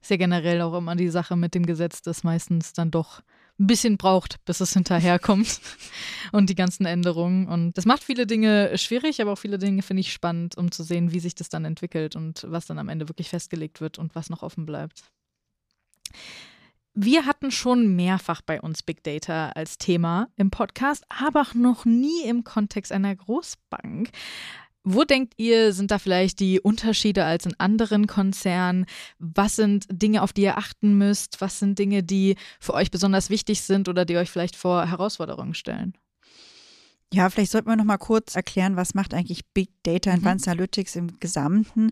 Ist 0.00 0.10
ja 0.10 0.16
generell 0.16 0.62
auch 0.62 0.74
immer 0.74 0.96
die 0.96 1.10
Sache 1.10 1.36
mit 1.36 1.54
dem 1.54 1.66
Gesetz, 1.66 2.00
das 2.00 2.24
meistens 2.24 2.72
dann 2.72 2.90
doch 2.90 3.20
ein 3.60 3.66
bisschen 3.66 3.98
braucht, 3.98 4.44
bis 4.46 4.60
es 4.60 4.72
hinterherkommt 4.72 5.60
und 6.32 6.50
die 6.50 6.54
ganzen 6.54 6.86
Änderungen. 6.86 7.46
Und 7.46 7.76
das 7.76 7.84
macht 7.84 8.02
viele 8.02 8.26
Dinge 8.26 8.76
schwierig, 8.78 9.20
aber 9.20 9.32
auch 9.32 9.38
viele 9.38 9.58
Dinge 9.58 9.82
finde 9.82 10.00
ich 10.00 10.12
spannend, 10.12 10.56
um 10.56 10.72
zu 10.72 10.82
sehen, 10.82 11.12
wie 11.12 11.20
sich 11.20 11.34
das 11.34 11.50
dann 11.50 11.64
entwickelt 11.64 12.16
und 12.16 12.46
was 12.48 12.66
dann 12.66 12.78
am 12.78 12.88
Ende 12.88 13.08
wirklich 13.08 13.28
festgelegt 13.28 13.80
wird 13.80 13.98
und 13.98 14.14
was 14.14 14.30
noch 14.30 14.42
offen 14.42 14.66
bleibt. 14.66 15.04
Wir 16.94 17.24
hatten 17.24 17.52
schon 17.52 17.94
mehrfach 17.94 18.42
bei 18.42 18.60
uns 18.60 18.82
Big 18.82 19.04
Data 19.04 19.50
als 19.50 19.78
Thema 19.78 20.28
im 20.36 20.50
Podcast, 20.50 21.04
aber 21.08 21.46
noch 21.54 21.84
nie 21.84 22.24
im 22.24 22.42
Kontext 22.42 22.90
einer 22.90 23.14
Großbank. 23.14 24.10
Wo 24.82 25.04
denkt 25.04 25.34
ihr, 25.36 25.74
sind 25.74 25.90
da 25.90 25.98
vielleicht 25.98 26.40
die 26.40 26.58
Unterschiede 26.58 27.24
als 27.24 27.44
in 27.44 27.54
anderen 27.58 28.06
Konzernen? 28.06 28.86
Was 29.18 29.56
sind 29.56 29.86
Dinge, 29.90 30.22
auf 30.22 30.32
die 30.32 30.42
ihr 30.42 30.56
achten 30.56 30.96
müsst? 30.96 31.40
Was 31.42 31.58
sind 31.58 31.78
Dinge, 31.78 32.02
die 32.02 32.36
für 32.60 32.72
euch 32.72 32.90
besonders 32.90 33.28
wichtig 33.28 33.60
sind 33.60 33.88
oder 33.88 34.06
die 34.06 34.16
euch 34.16 34.30
vielleicht 34.30 34.56
vor 34.56 34.86
Herausforderungen 34.86 35.54
stellen? 35.54 35.94
Ja, 37.12 37.28
vielleicht 37.28 37.50
sollten 37.50 37.68
wir 37.68 37.74
noch 37.74 37.84
mal 37.84 37.98
kurz 37.98 38.36
erklären, 38.36 38.76
was 38.76 38.94
macht 38.94 39.14
eigentlich 39.14 39.44
Big 39.52 39.70
Data 39.82 40.12
Advanced 40.12 40.46
Analytics 40.46 40.94
im 40.94 41.18
Gesamten. 41.18 41.90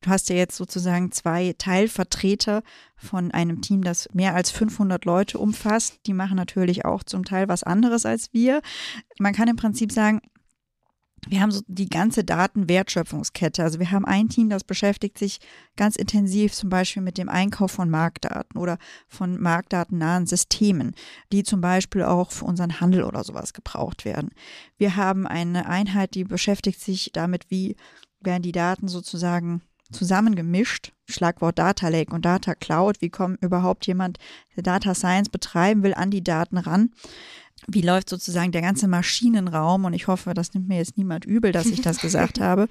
Du 0.00 0.08
hast 0.08 0.30
ja 0.30 0.36
jetzt 0.36 0.56
sozusagen 0.56 1.12
zwei 1.12 1.54
Teilvertreter 1.58 2.62
von 2.96 3.30
einem 3.30 3.60
Team, 3.60 3.82
das 3.82 4.08
mehr 4.14 4.34
als 4.34 4.50
500 4.50 5.04
Leute 5.04 5.38
umfasst. 5.38 6.00
Die 6.06 6.14
machen 6.14 6.36
natürlich 6.36 6.86
auch 6.86 7.02
zum 7.02 7.26
Teil 7.26 7.46
was 7.46 7.62
anderes 7.62 8.06
als 8.06 8.32
wir. 8.32 8.62
Man 9.18 9.34
kann 9.34 9.48
im 9.48 9.56
Prinzip 9.56 9.92
sagen, 9.92 10.22
wir 11.28 11.40
haben 11.40 11.50
so 11.50 11.62
die 11.66 11.88
ganze 11.88 12.24
Datenwertschöpfungskette. 12.24 13.62
Also 13.62 13.78
wir 13.78 13.90
haben 13.90 14.04
ein 14.04 14.28
Team, 14.28 14.50
das 14.50 14.64
beschäftigt 14.64 15.18
sich 15.18 15.40
ganz 15.76 15.96
intensiv 15.96 16.52
zum 16.52 16.68
Beispiel 16.68 17.02
mit 17.02 17.18
dem 17.18 17.28
Einkauf 17.28 17.72
von 17.72 17.90
Marktdaten 17.90 18.58
oder 18.58 18.78
von 19.08 19.40
marktdatennahen 19.40 20.26
Systemen, 20.26 20.94
die 21.32 21.42
zum 21.42 21.60
Beispiel 21.60 22.02
auch 22.02 22.30
für 22.30 22.44
unseren 22.44 22.80
Handel 22.80 23.04
oder 23.04 23.24
sowas 23.24 23.52
gebraucht 23.52 24.04
werden. 24.04 24.30
Wir 24.76 24.96
haben 24.96 25.26
eine 25.26 25.66
Einheit, 25.66 26.14
die 26.14 26.24
beschäftigt 26.24 26.80
sich 26.80 27.10
damit, 27.12 27.50
wie 27.50 27.76
werden 28.20 28.42
die 28.42 28.52
Daten 28.52 28.88
sozusagen 28.88 29.62
zusammengemischt. 29.92 30.92
Schlagwort 31.06 31.58
Data 31.58 31.88
Lake 31.88 32.14
und 32.14 32.24
Data 32.24 32.54
Cloud. 32.54 33.00
Wie 33.00 33.10
kommt 33.10 33.42
überhaupt 33.42 33.86
jemand, 33.86 34.18
der 34.56 34.62
Data 34.62 34.94
Science 34.94 35.28
betreiben 35.28 35.82
will, 35.82 35.94
an 35.94 36.10
die 36.10 36.24
Daten 36.24 36.58
ran? 36.58 36.90
Wie 37.66 37.82
läuft 37.82 38.10
sozusagen 38.10 38.52
der 38.52 38.62
ganze 38.62 38.88
Maschinenraum? 38.88 39.84
Und 39.84 39.94
ich 39.94 40.06
hoffe, 40.06 40.34
das 40.34 40.52
nimmt 40.52 40.68
mir 40.68 40.78
jetzt 40.78 40.98
niemand 40.98 41.24
übel, 41.24 41.52
dass 41.52 41.66
ich 41.66 41.80
das 41.80 41.98
gesagt 41.98 42.40
habe. 42.40 42.68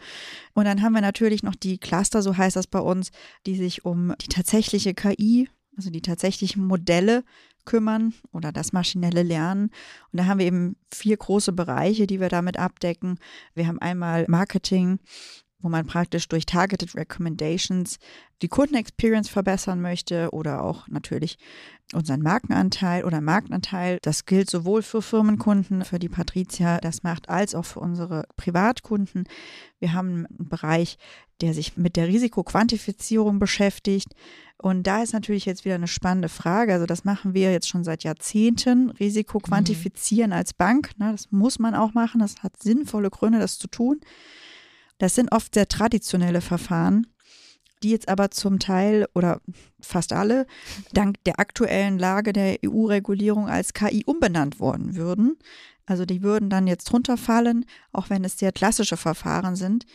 Und 0.53 0.65
dann 0.65 0.81
haben 0.81 0.93
wir 0.93 1.01
natürlich 1.01 1.41
noch 1.41 1.55
die 1.55 1.77
Cluster, 1.77 2.21
so 2.21 2.37
heißt 2.37 2.55
das 2.55 2.67
bei 2.67 2.79
uns, 2.79 3.11
die 3.45 3.55
sich 3.55 3.85
um 3.85 4.13
die 4.21 4.27
tatsächliche 4.27 4.93
KI, 4.93 5.49
also 5.75 5.89
die 5.89 6.01
tatsächlichen 6.01 6.65
Modelle 6.65 7.23
kümmern 7.65 8.13
oder 8.31 8.51
das 8.51 8.73
maschinelle 8.73 9.23
Lernen. 9.23 9.71
Und 10.11 10.19
da 10.19 10.25
haben 10.25 10.39
wir 10.39 10.45
eben 10.45 10.75
vier 10.91 11.17
große 11.17 11.53
Bereiche, 11.53 12.07
die 12.07 12.19
wir 12.19 12.29
damit 12.29 12.57
abdecken. 12.57 13.19
Wir 13.55 13.67
haben 13.67 13.79
einmal 13.79 14.25
Marketing, 14.27 14.99
wo 15.63 15.69
man 15.69 15.87
praktisch 15.87 16.27
durch 16.27 16.45
Targeted 16.45 16.93
Recommendations 16.93 17.97
die 18.41 18.49
Kundenexperience 18.49 19.29
verbessern 19.29 19.81
möchte 19.81 20.29
oder 20.31 20.61
auch 20.63 20.87
natürlich 20.89 21.37
unseren 21.93 22.21
Markenanteil 22.21 23.05
oder 23.05 23.21
Marktanteil. 23.21 23.97
Das 24.01 24.25
gilt 24.25 24.49
sowohl 24.49 24.81
für 24.81 25.01
Firmenkunden, 25.01 25.85
für 25.85 25.99
die 25.99 26.09
Patricia 26.09 26.79
das 26.79 27.03
macht, 27.03 27.29
als 27.29 27.55
auch 27.55 27.65
für 27.65 27.79
unsere 27.79 28.25
Privatkunden. 28.35 29.23
Wir 29.79 29.93
haben 29.93 30.27
einen 30.27 30.49
Bereich, 30.49 30.97
der 31.41 31.53
sich 31.53 31.77
mit 31.77 31.95
der 31.95 32.07
Risikoquantifizierung 32.07 33.39
beschäftigt. 33.39 34.09
Und 34.57 34.87
da 34.87 35.03
ist 35.03 35.13
natürlich 35.13 35.45
jetzt 35.45 35.65
wieder 35.65 35.75
eine 35.75 35.87
spannende 35.87 36.29
Frage. 36.29 36.73
Also 36.73 36.85
das 36.85 37.05
machen 37.05 37.33
wir 37.33 37.51
jetzt 37.51 37.69
schon 37.69 37.83
seit 37.83 38.03
Jahrzehnten. 38.03 38.89
Risiko 38.91 39.39
quantifizieren 39.39 40.31
mhm. 40.31 40.37
als 40.37 40.53
Bank. 40.53 40.91
Ne, 40.97 41.11
das 41.11 41.31
muss 41.31 41.59
man 41.59 41.75
auch 41.75 41.93
machen. 41.93 42.19
Das 42.19 42.43
hat 42.43 42.61
sinnvolle 42.61 43.09
Gründe, 43.09 43.39
das 43.39 43.57
zu 43.57 43.67
tun. 43.67 44.01
Das 45.03 45.15
sind 45.15 45.33
oft 45.33 45.53
sehr 45.53 45.67
traditionelle 45.67 46.39
Verfahren, 46.39 47.07
die 47.83 47.89
jetzt 47.89 48.07
aber 48.07 48.31
zum 48.31 48.57
Teil 48.57 49.05
oder 49.13 49.41
fast 49.81 50.13
alle 50.13 50.47
dank 50.93 51.21
der 51.25 51.41
aktuellen 51.41 51.99
Lage 51.99 52.31
der 52.31 52.59
EU-Regulierung 52.65 53.49
als 53.49 53.73
KI 53.73 54.03
umbenannt 54.05 54.61
worden 54.61 54.95
würden. 54.95 55.35
Also 55.85 56.05
die 56.05 56.23
würden 56.23 56.49
dann 56.49 56.67
jetzt 56.67 56.85
drunter 56.85 57.17
fallen, 57.17 57.65
auch 57.91 58.09
wenn 58.09 58.23
es 58.23 58.39
sehr 58.39 58.53
klassische 58.53 58.95
Verfahren 58.95 59.57
sind. 59.57 59.85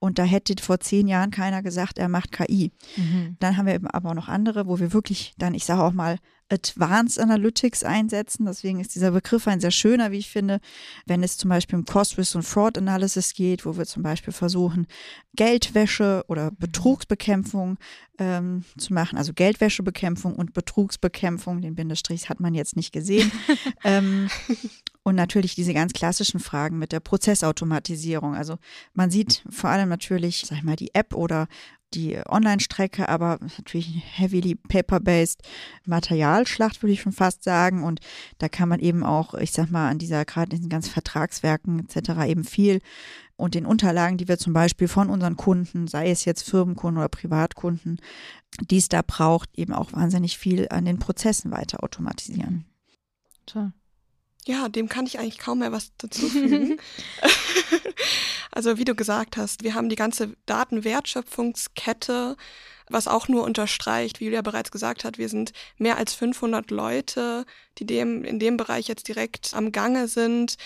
Und 0.00 0.18
da 0.18 0.24
hätte 0.24 0.54
vor 0.62 0.80
zehn 0.80 1.08
Jahren 1.08 1.30
keiner 1.30 1.62
gesagt, 1.62 1.96
er 1.96 2.10
macht 2.10 2.32
KI. 2.32 2.70
Mhm. 2.98 3.38
Dann 3.40 3.56
haben 3.56 3.64
wir 3.64 3.74
eben 3.74 3.86
aber 3.86 4.10
auch 4.10 4.14
noch 4.14 4.28
andere, 4.28 4.66
wo 4.66 4.78
wir 4.80 4.92
wirklich 4.92 5.32
dann, 5.38 5.54
ich 5.54 5.64
sage 5.64 5.82
auch 5.82 5.94
mal, 5.94 6.18
Advanced 6.50 7.18
Analytics 7.18 7.84
einsetzen. 7.84 8.46
Deswegen 8.46 8.80
ist 8.80 8.94
dieser 8.94 9.10
Begriff 9.10 9.46
ein 9.46 9.60
sehr 9.60 9.70
schöner, 9.70 10.10
wie 10.12 10.18
ich 10.18 10.30
finde, 10.30 10.60
wenn 11.06 11.22
es 11.22 11.36
zum 11.36 11.50
Beispiel 11.50 11.78
um 11.78 11.84
Cost, 11.84 12.18
Risk 12.18 12.34
und 12.34 12.42
Fraud 12.42 12.78
Analysis 12.78 13.34
geht, 13.34 13.66
wo 13.66 13.76
wir 13.76 13.86
zum 13.86 14.02
Beispiel 14.02 14.32
versuchen, 14.32 14.86
Geldwäsche 15.36 16.24
oder 16.28 16.50
Betrugsbekämpfung 16.50 17.78
ähm, 18.18 18.64
zu 18.76 18.92
machen, 18.92 19.18
also 19.18 19.32
Geldwäschebekämpfung 19.32 20.34
und 20.34 20.54
Betrugsbekämpfung. 20.54 21.60
Den 21.60 21.74
Bindestrich 21.74 22.28
hat 22.28 22.40
man 22.40 22.54
jetzt 22.54 22.76
nicht 22.76 22.92
gesehen. 22.92 23.30
ähm, 23.84 24.28
und 25.02 25.14
natürlich 25.14 25.54
diese 25.54 25.72
ganz 25.72 25.92
klassischen 25.92 26.40
Fragen 26.40 26.78
mit 26.78 26.92
der 26.92 27.00
Prozessautomatisierung. 27.00 28.34
Also 28.34 28.58
man 28.92 29.10
sieht 29.10 29.42
vor 29.48 29.70
allem 29.70 29.88
natürlich, 29.88 30.44
sag 30.46 30.58
ich 30.58 30.64
mal, 30.64 30.76
die 30.76 30.94
App 30.94 31.14
oder 31.14 31.48
die 31.94 32.20
Online-Strecke, 32.28 33.08
aber 33.08 33.38
natürlich 33.40 34.02
heavily 34.16 34.54
paper-based 34.54 35.42
Materialschlacht, 35.86 36.82
würde 36.82 36.92
ich 36.92 37.00
schon 37.00 37.12
fast 37.12 37.44
sagen. 37.44 37.84
Und 37.84 38.00
da 38.38 38.48
kann 38.48 38.68
man 38.68 38.80
eben 38.80 39.04
auch, 39.04 39.34
ich 39.34 39.52
sag 39.52 39.70
mal, 39.70 39.88
an 39.88 39.98
dieser, 39.98 40.24
gerade 40.24 40.50
in 40.50 40.56
diesen 40.58 40.70
ganzen 40.70 40.92
Vertragswerken 40.92 41.80
etc. 41.80 42.26
eben 42.26 42.44
viel 42.44 42.80
und 43.36 43.54
den 43.54 43.66
Unterlagen, 43.66 44.18
die 44.18 44.28
wir 44.28 44.36
zum 44.36 44.52
Beispiel 44.52 44.88
von 44.88 45.08
unseren 45.08 45.36
Kunden, 45.36 45.86
sei 45.86 46.10
es 46.10 46.24
jetzt 46.24 46.42
Firmenkunden 46.42 46.98
oder 46.98 47.08
Privatkunden, 47.08 48.00
die 48.60 48.78
es 48.78 48.88
da 48.88 49.02
braucht, 49.06 49.56
eben 49.56 49.72
auch 49.72 49.92
wahnsinnig 49.92 50.36
viel 50.36 50.66
an 50.70 50.84
den 50.84 50.98
Prozessen 50.98 51.52
weiter 51.52 51.82
automatisieren. 51.82 52.64
Toll. 53.46 53.72
Ja, 54.48 54.68
dem 54.70 54.88
kann 54.88 55.04
ich 55.04 55.18
eigentlich 55.18 55.36
kaum 55.36 55.58
mehr 55.58 55.72
was 55.72 55.92
dazu 55.98 56.26
fügen. 56.26 56.80
also 58.50 58.78
wie 58.78 58.86
du 58.86 58.94
gesagt 58.94 59.36
hast, 59.36 59.62
wir 59.62 59.74
haben 59.74 59.90
die 59.90 59.96
ganze 59.96 60.38
Datenwertschöpfungskette, 60.46 62.34
was 62.88 63.08
auch 63.08 63.28
nur 63.28 63.44
unterstreicht, 63.44 64.20
wie 64.20 64.24
Julia 64.24 64.40
bereits 64.40 64.70
gesagt 64.70 65.04
hat, 65.04 65.18
wir 65.18 65.28
sind 65.28 65.52
mehr 65.76 65.98
als 65.98 66.14
500 66.14 66.70
Leute, 66.70 67.44
die 67.76 67.84
dem, 67.84 68.24
in 68.24 68.38
dem 68.38 68.56
Bereich 68.56 68.88
jetzt 68.88 69.06
direkt 69.08 69.52
am 69.52 69.70
Gange 69.70 70.08
sind. 70.08 70.56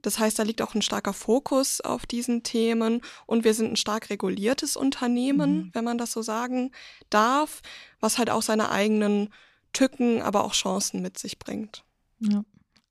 Das 0.00 0.20
heißt, 0.20 0.38
da 0.38 0.44
liegt 0.44 0.62
auch 0.62 0.76
ein 0.76 0.82
starker 0.82 1.12
Fokus 1.12 1.80
auf 1.80 2.06
diesen 2.06 2.44
Themen 2.44 3.00
und 3.26 3.42
wir 3.42 3.54
sind 3.54 3.72
ein 3.72 3.76
stark 3.76 4.10
reguliertes 4.10 4.76
Unternehmen, 4.76 5.56
mhm. 5.56 5.70
wenn 5.72 5.82
man 5.82 5.98
das 5.98 6.12
so 6.12 6.22
sagen 6.22 6.70
darf, 7.10 7.62
was 7.98 8.16
halt 8.16 8.30
auch 8.30 8.42
seine 8.42 8.70
eigenen 8.70 9.34
Tücken, 9.72 10.22
aber 10.22 10.44
auch 10.44 10.52
Chancen 10.52 11.02
mit 11.02 11.18
sich 11.18 11.40
bringt. 11.40 11.82
Ja. 12.20 12.44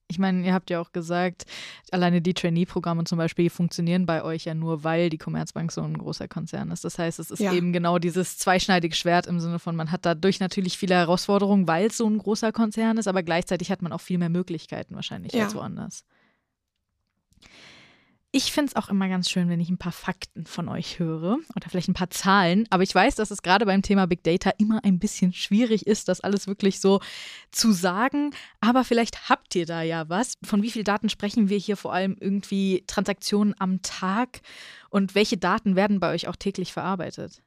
Ich 0.08 0.18
meine, 0.18 0.44
ihr 0.44 0.52
habt 0.52 0.68
ja 0.68 0.80
auch 0.80 0.92
gesagt, 0.92 1.44
alleine 1.90 2.20
die 2.20 2.34
Trainee-Programme 2.34 3.04
zum 3.04 3.16
Beispiel 3.16 3.48
funktionieren 3.48 4.04
bei 4.04 4.22
euch 4.22 4.44
ja 4.44 4.54
nur, 4.54 4.84
weil 4.84 5.08
die 5.08 5.16
Commerzbank 5.16 5.72
so 5.72 5.80
ein 5.80 5.96
großer 5.96 6.28
Konzern 6.28 6.70
ist. 6.70 6.84
Das 6.84 6.98
heißt, 6.98 7.18
es 7.18 7.30
ist 7.30 7.40
ja. 7.40 7.52
eben 7.52 7.72
genau 7.72 7.98
dieses 7.98 8.36
zweischneidige 8.36 8.94
Schwert 8.94 9.26
im 9.26 9.40
Sinne 9.40 9.58
von, 9.58 9.76
man 9.76 9.90
hat 9.90 10.04
dadurch 10.04 10.40
natürlich 10.40 10.76
viele 10.76 10.94
Herausforderungen, 10.94 11.66
weil 11.66 11.86
es 11.86 11.96
so 11.96 12.06
ein 12.06 12.18
großer 12.18 12.52
Konzern 12.52 12.98
ist, 12.98 13.08
aber 13.08 13.22
gleichzeitig 13.22 13.70
hat 13.70 13.80
man 13.80 13.92
auch 13.92 14.00
viel 14.00 14.18
mehr 14.18 14.28
Möglichkeiten 14.28 14.94
wahrscheinlich 14.94 15.32
ja. 15.32 15.44
als 15.44 15.54
woanders. 15.54 16.04
Ich 18.36 18.50
finde 18.50 18.70
es 18.70 18.74
auch 18.74 18.88
immer 18.88 19.08
ganz 19.08 19.30
schön, 19.30 19.48
wenn 19.48 19.60
ich 19.60 19.70
ein 19.70 19.78
paar 19.78 19.92
Fakten 19.92 20.44
von 20.44 20.68
euch 20.68 20.98
höre 20.98 21.38
oder 21.54 21.70
vielleicht 21.70 21.86
ein 21.86 21.94
paar 21.94 22.10
Zahlen. 22.10 22.66
Aber 22.68 22.82
ich 22.82 22.92
weiß, 22.92 23.14
dass 23.14 23.30
es 23.30 23.42
gerade 23.42 23.64
beim 23.64 23.80
Thema 23.80 24.08
Big 24.08 24.24
Data 24.24 24.50
immer 24.58 24.82
ein 24.82 24.98
bisschen 24.98 25.32
schwierig 25.32 25.86
ist, 25.86 26.08
das 26.08 26.20
alles 26.20 26.48
wirklich 26.48 26.80
so 26.80 26.98
zu 27.52 27.70
sagen. 27.70 28.34
Aber 28.60 28.82
vielleicht 28.82 29.28
habt 29.28 29.54
ihr 29.54 29.66
da 29.66 29.82
ja 29.82 30.08
was. 30.08 30.34
Von 30.42 30.64
wie 30.64 30.72
vielen 30.72 30.84
Daten 30.84 31.08
sprechen 31.10 31.48
wir 31.48 31.58
hier 31.58 31.76
vor 31.76 31.92
allem 31.92 32.16
irgendwie 32.18 32.82
Transaktionen 32.88 33.54
am 33.60 33.82
Tag? 33.82 34.40
Und 34.90 35.14
welche 35.14 35.36
Daten 35.36 35.76
werden 35.76 36.00
bei 36.00 36.12
euch 36.12 36.26
auch 36.26 36.34
täglich 36.34 36.72
verarbeitet? 36.72 37.40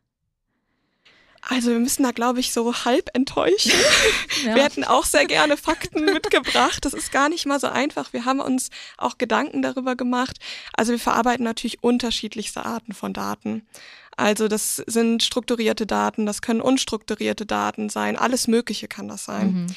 Also 1.49 1.71
wir 1.71 1.79
müssen 1.79 2.03
da, 2.03 2.11
glaube 2.11 2.39
ich, 2.39 2.51
so 2.51 2.73
halb 2.85 3.09
enttäuschen. 3.13 3.71
Ja. 4.45 4.55
Wir 4.55 4.63
hätten 4.63 4.83
auch 4.83 5.03
sehr 5.03 5.25
gerne 5.25 5.57
Fakten 5.57 6.05
mitgebracht. 6.05 6.85
Das 6.85 6.93
ist 6.93 7.11
gar 7.11 7.27
nicht 7.27 7.47
mal 7.47 7.59
so 7.59 7.67
einfach. 7.67 8.13
Wir 8.13 8.23
haben 8.25 8.39
uns 8.39 8.69
auch 8.97 9.17
Gedanken 9.17 9.63
darüber 9.63 9.95
gemacht. 9.95 10.37
Also 10.73 10.91
wir 10.91 10.99
verarbeiten 10.99 11.43
natürlich 11.43 11.83
unterschiedlichste 11.83 12.63
Arten 12.63 12.93
von 12.93 13.13
Daten. 13.13 13.65
Also 14.15 14.47
das 14.47 14.77
sind 14.87 15.23
strukturierte 15.23 15.85
Daten, 15.85 16.25
das 16.25 16.41
können 16.41 16.61
unstrukturierte 16.61 17.45
Daten 17.45 17.89
sein, 17.89 18.15
alles 18.15 18.47
Mögliche 18.47 18.87
kann 18.87 19.07
das 19.07 19.25
sein. 19.25 19.53
Mhm. 19.53 19.67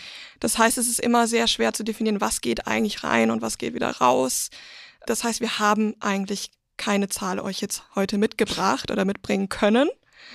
Das 0.41 0.59
heißt, 0.59 0.79
es 0.79 0.89
ist 0.89 1.01
immer 1.01 1.27
sehr 1.27 1.47
schwer 1.47 1.73
zu 1.73 1.85
definieren, 1.85 2.21
was 2.21 2.41
geht 2.41 2.67
eigentlich 2.67 3.05
rein 3.05 3.31
und 3.31 3.43
was 3.43 3.59
geht 3.59 3.75
wieder 3.75 3.91
raus. 3.99 4.51
Das 5.07 5.25
heißt, 5.25 5.41
wir 5.41 5.59
haben 5.59 5.95
eigentlich 6.01 6.51
keine 6.79 7.09
Zahl 7.09 7.39
euch 7.39 7.61
jetzt 7.61 7.83
heute 7.95 8.17
mitgebracht 8.17 8.91
oder 8.91 9.05
mitbringen 9.05 9.51
können. 9.51 9.91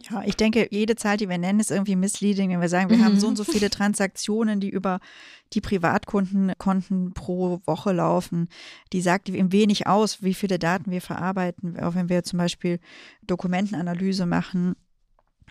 Ja, 0.10 0.24
ich 0.26 0.36
denke, 0.36 0.67
jede 0.71 0.95
Zahl, 0.95 1.17
die 1.17 1.30
wir 1.30 1.38
nennen, 1.38 1.60
ist 1.60 1.71
irgendwie 1.71 1.95
misleading, 1.95 2.52
wenn 2.52 2.62
wir 2.62 2.69
sagen, 2.69 2.89
wir 2.89 2.98
mhm. 2.98 3.06
haben 3.06 3.19
so 3.19 3.28
und 3.28 3.36
so 3.36 3.43
viele 3.43 3.69
Transaktionen, 3.69 4.60
die 4.60 4.69
über 4.69 5.00
die 5.54 5.62
Privatkundenkonten 5.62 7.13
pro 7.13 7.62
Woche 7.65 7.91
laufen. 7.91 8.50
Die 8.93 9.02
sagt 9.02 9.30
eben 9.30 9.52
wenig 9.52 9.88
aus, 9.88 10.24
wie 10.24 10.34
viele 10.34 10.60
Daten 10.60 10.91
wir 10.91 11.02
verarbeiten, 11.02 11.80
auch 11.80 11.95
wenn 11.95 12.10
wir 12.10 12.24
zum 12.24 12.38
Beispiel 12.38 12.80
Dokumentenanalyse 13.26 14.26
machen 14.26 14.76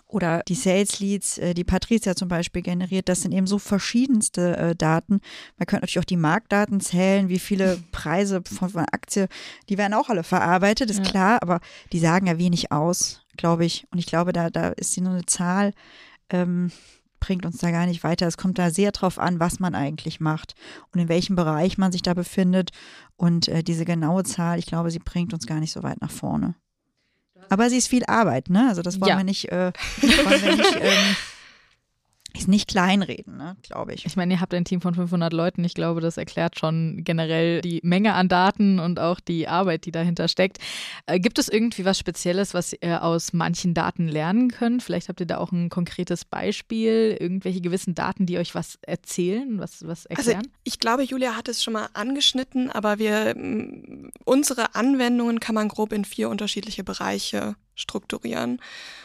oder 0.06 0.42
die 0.46 0.54
Sales 0.54 1.00
Leads, 1.00 1.38
äh, 1.38 1.54
die 1.54 1.64
Patricia 1.64 2.14
zum 2.14 2.28
Beispiel 2.28 2.62
generiert, 2.62 3.08
das 3.08 3.22
sind 3.22 3.32
eben 3.32 3.46
so 3.46 3.58
verschiedenste 3.58 4.56
äh, 4.56 4.76
Daten. 4.76 5.20
Man 5.58 5.66
könnte 5.66 5.82
natürlich 5.82 5.98
auch 5.98 6.04
die 6.04 6.16
Marktdaten 6.16 6.80
zählen, 6.80 7.28
wie 7.28 7.38
viele 7.40 7.78
Preise 7.92 8.42
von, 8.44 8.68
von 8.68 8.84
Aktie, 8.92 9.28
die 9.68 9.76
werden 9.76 9.94
auch 9.94 10.08
alle 10.08 10.22
verarbeitet, 10.22 10.90
ist 10.90 11.04
ja. 11.04 11.04
klar, 11.04 11.42
aber 11.42 11.60
die 11.92 11.98
sagen 11.98 12.26
ja 12.26 12.38
wenig 12.38 12.70
aus, 12.70 13.23
glaube 13.36 13.64
ich. 13.64 13.86
Und 13.90 13.98
ich 13.98 14.06
glaube, 14.06 14.32
da, 14.32 14.50
da 14.50 14.68
ist 14.68 14.94
die 14.96 15.00
nur 15.00 15.12
eine 15.12 15.26
Zahl, 15.26 15.72
ähm, 16.30 16.70
bringt 17.20 17.46
uns 17.46 17.58
da 17.58 17.70
gar 17.70 17.86
nicht 17.86 18.04
weiter. 18.04 18.26
Es 18.26 18.36
kommt 18.36 18.58
da 18.58 18.70
sehr 18.70 18.92
drauf 18.92 19.18
an, 19.18 19.40
was 19.40 19.58
man 19.58 19.74
eigentlich 19.74 20.20
macht 20.20 20.54
und 20.92 21.00
in 21.00 21.08
welchem 21.08 21.36
Bereich 21.36 21.78
man 21.78 21.90
sich 21.90 22.02
da 22.02 22.12
befindet. 22.14 22.70
Und 23.16 23.48
äh, 23.48 23.62
diese 23.62 23.84
genaue 23.84 24.24
Zahl, 24.24 24.58
ich 24.58 24.66
glaube, 24.66 24.90
sie 24.90 24.98
bringt 24.98 25.32
uns 25.32 25.46
gar 25.46 25.60
nicht 25.60 25.72
so 25.72 25.82
weit 25.82 26.00
nach 26.00 26.10
vorne. 26.10 26.54
Aber 27.48 27.68
sie 27.70 27.78
ist 27.78 27.88
viel 27.88 28.04
Arbeit, 28.06 28.50
ne? 28.50 28.68
Also 28.68 28.82
das 28.82 29.00
wollen 29.00 29.10
ja. 29.10 29.16
wir 29.16 29.24
nicht, 29.24 29.50
äh, 29.50 29.72
wollen 30.00 30.42
wir 30.42 30.56
nicht 30.56 30.76
ähm, 30.80 31.16
ist 32.36 32.48
nicht 32.48 32.68
kleinreden, 32.68 33.36
ne, 33.36 33.56
glaube 33.62 33.94
ich. 33.94 34.04
Ich 34.06 34.16
meine, 34.16 34.34
ihr 34.34 34.40
habt 34.40 34.52
ein 34.54 34.64
Team 34.64 34.80
von 34.80 34.94
500 34.94 35.32
Leuten. 35.32 35.62
Ich 35.64 35.74
glaube, 35.74 36.00
das 36.00 36.16
erklärt 36.16 36.58
schon 36.58 37.04
generell 37.04 37.60
die 37.60 37.80
Menge 37.84 38.14
an 38.14 38.28
Daten 38.28 38.80
und 38.80 38.98
auch 38.98 39.20
die 39.20 39.46
Arbeit, 39.46 39.86
die 39.86 39.92
dahinter 39.92 40.26
steckt. 40.26 40.58
Äh, 41.06 41.20
gibt 41.20 41.38
es 41.38 41.48
irgendwie 41.48 41.84
was 41.84 41.98
Spezielles, 41.98 42.52
was 42.52 42.72
ihr 42.72 43.04
aus 43.04 43.32
manchen 43.32 43.72
Daten 43.72 44.08
lernen 44.08 44.50
könnt? 44.50 44.82
Vielleicht 44.82 45.08
habt 45.08 45.20
ihr 45.20 45.26
da 45.26 45.38
auch 45.38 45.52
ein 45.52 45.68
konkretes 45.68 46.24
Beispiel, 46.24 47.16
irgendwelche 47.20 47.60
gewissen 47.60 47.94
Daten, 47.94 48.26
die 48.26 48.38
euch 48.38 48.54
was 48.54 48.78
erzählen, 48.82 49.60
was, 49.60 49.86
was 49.86 50.06
also, 50.06 50.30
erklären? 50.30 50.38
Also 50.38 50.50
ich 50.64 50.80
glaube, 50.80 51.04
Julia 51.04 51.36
hat 51.36 51.48
es 51.48 51.62
schon 51.62 51.74
mal 51.74 51.88
angeschnitten, 51.94 52.68
aber 52.70 52.98
wir, 52.98 53.36
unsere 54.24 54.74
Anwendungen 54.74 55.38
kann 55.38 55.54
man 55.54 55.68
grob 55.68 55.92
in 55.92 56.04
vier 56.04 56.28
unterschiedliche 56.28 56.82
Bereiche 56.82 57.54
strukturieren. 57.76 58.60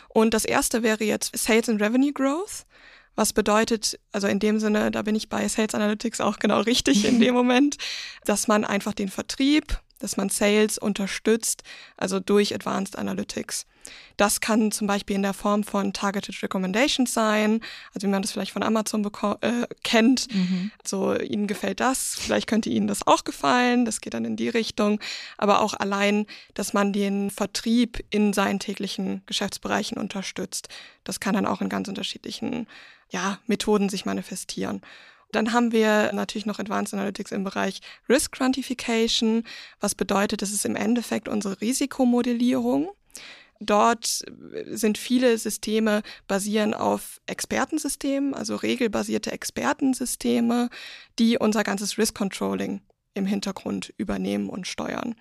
Und 0.08 0.34
das 0.34 0.46
erste 0.46 0.82
wäre 0.82 1.04
jetzt 1.04 1.38
Sales 1.38 1.70
and 1.70 1.82
Revenue 1.82 2.14
Growth. 2.14 2.66
Was 3.20 3.34
bedeutet, 3.34 4.00
also 4.14 4.28
in 4.28 4.40
dem 4.40 4.62
Sinne, 4.62 4.92
da 4.92 5.02
bin 5.02 5.14
ich 5.14 5.28
bei 5.28 5.46
Sales 5.50 5.76
Analytics 5.76 6.22
auch 6.22 6.40
genau 6.40 6.62
richtig 6.62 7.04
in 7.04 7.20
dem 7.20 7.34
Moment, 7.42 7.76
dass 8.24 8.48
man 8.48 8.64
einfach 8.64 8.94
den 8.94 9.10
Vertrieb 9.10 9.82
dass 10.00 10.16
man 10.16 10.30
Sales 10.30 10.78
unterstützt, 10.78 11.64
also 11.98 12.22
durch 12.22 12.56
Advanced 12.56 12.98
Analytics. 12.98 13.66
Das 14.18 14.40
kann 14.40 14.72
zum 14.72 14.88
Beispiel 14.88 15.16
in 15.16 15.24
der 15.24 15.34
Form 15.34 15.64
von 15.64 15.94
Targeted 15.94 16.42
Recommendations 16.44 17.14
sein, 17.14 17.62
also 17.94 18.08
wie 18.08 18.12
man 18.12 18.22
das 18.22 18.32
vielleicht 18.32 18.52
von 18.52 18.64
Amazon 18.64 19.06
äh, 19.42 19.68
kennt. 19.84 20.34
Mhm. 20.34 20.72
So, 20.86 21.16
Ihnen 21.16 21.48
gefällt 21.48 21.80
das, 21.80 22.16
vielleicht 22.18 22.48
könnte 22.48 22.70
Ihnen 22.70 22.88
das 22.88 23.06
auch 23.06 23.24
gefallen, 23.24 23.86
das 23.86 24.02
geht 24.02 24.14
dann 24.14 24.26
in 24.26 24.36
die 24.36 24.50
Richtung. 24.50 25.00
Aber 25.38 25.62
auch 25.62 25.74
allein, 25.74 26.26
dass 26.54 26.74
man 26.74 26.94
den 26.94 27.30
Vertrieb 27.30 28.04
in 28.10 28.34
seinen 28.34 28.60
täglichen 28.60 29.22
Geschäftsbereichen 29.26 29.98
unterstützt. 29.98 30.70
Das 31.04 31.20
kann 31.20 31.36
dann 31.36 31.46
auch 31.46 31.62
in 31.62 31.70
ganz 31.70 31.88
unterschiedlichen 31.88 32.68
ja, 33.10 33.40
Methoden 33.48 33.90
sich 33.90 34.06
manifestieren. 34.06 34.82
Dann 35.32 35.54
haben 35.54 35.72
wir 35.72 36.12
natürlich 36.14 36.46
noch 36.46 36.60
Advanced 36.60 36.94
Analytics 36.94 37.32
im 37.32 37.44
Bereich 37.44 37.82
Risk 38.08 38.32
Quantification, 38.32 39.44
was 39.80 39.94
bedeutet, 39.94 40.42
das 40.42 40.52
ist 40.52 40.66
im 40.66 40.76
Endeffekt 40.76 41.28
unsere 41.28 41.62
Risikomodellierung. 41.62 42.92
Dort 43.60 44.24
sind 44.66 44.98
viele 44.98 45.38
Systeme 45.38 46.02
basieren 46.28 46.74
auf 46.74 47.20
Expertensystemen, 47.26 48.34
also 48.34 48.56
regelbasierte 48.56 49.32
Expertensysteme, 49.32 50.70
die 51.20 51.38
unser 51.38 51.64
ganzes 51.64 51.98
Risk 51.98 52.16
Controlling 52.16 52.82
im 53.14 53.26
Hintergrund 53.26 53.94
übernehmen 53.98 54.50
und 54.50 54.66
steuern. 54.66 55.16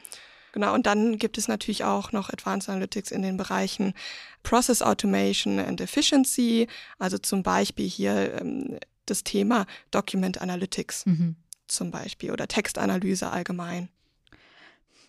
Genau, 0.52 0.74
und 0.74 0.86
dann 0.86 1.18
gibt 1.18 1.38
es 1.38 1.48
natürlich 1.48 1.84
auch 1.84 2.12
noch 2.12 2.30
Advanced 2.30 2.68
Analytics 2.68 3.10
in 3.10 3.22
den 3.22 3.36
Bereichen 3.36 3.94
Process 4.42 4.82
Automation 4.82 5.58
and 5.58 5.80
Efficiency, 5.80 6.68
also 6.98 7.18
zum 7.18 7.42
Beispiel 7.42 7.88
hier 7.88 8.40
ähm, 8.40 8.78
das 9.06 9.24
Thema 9.24 9.66
Document 9.90 10.40
Analytics 10.40 11.06
mhm. 11.06 11.36
zum 11.66 11.90
Beispiel 11.90 12.30
oder 12.30 12.48
Textanalyse 12.48 13.30
allgemein. 13.30 13.88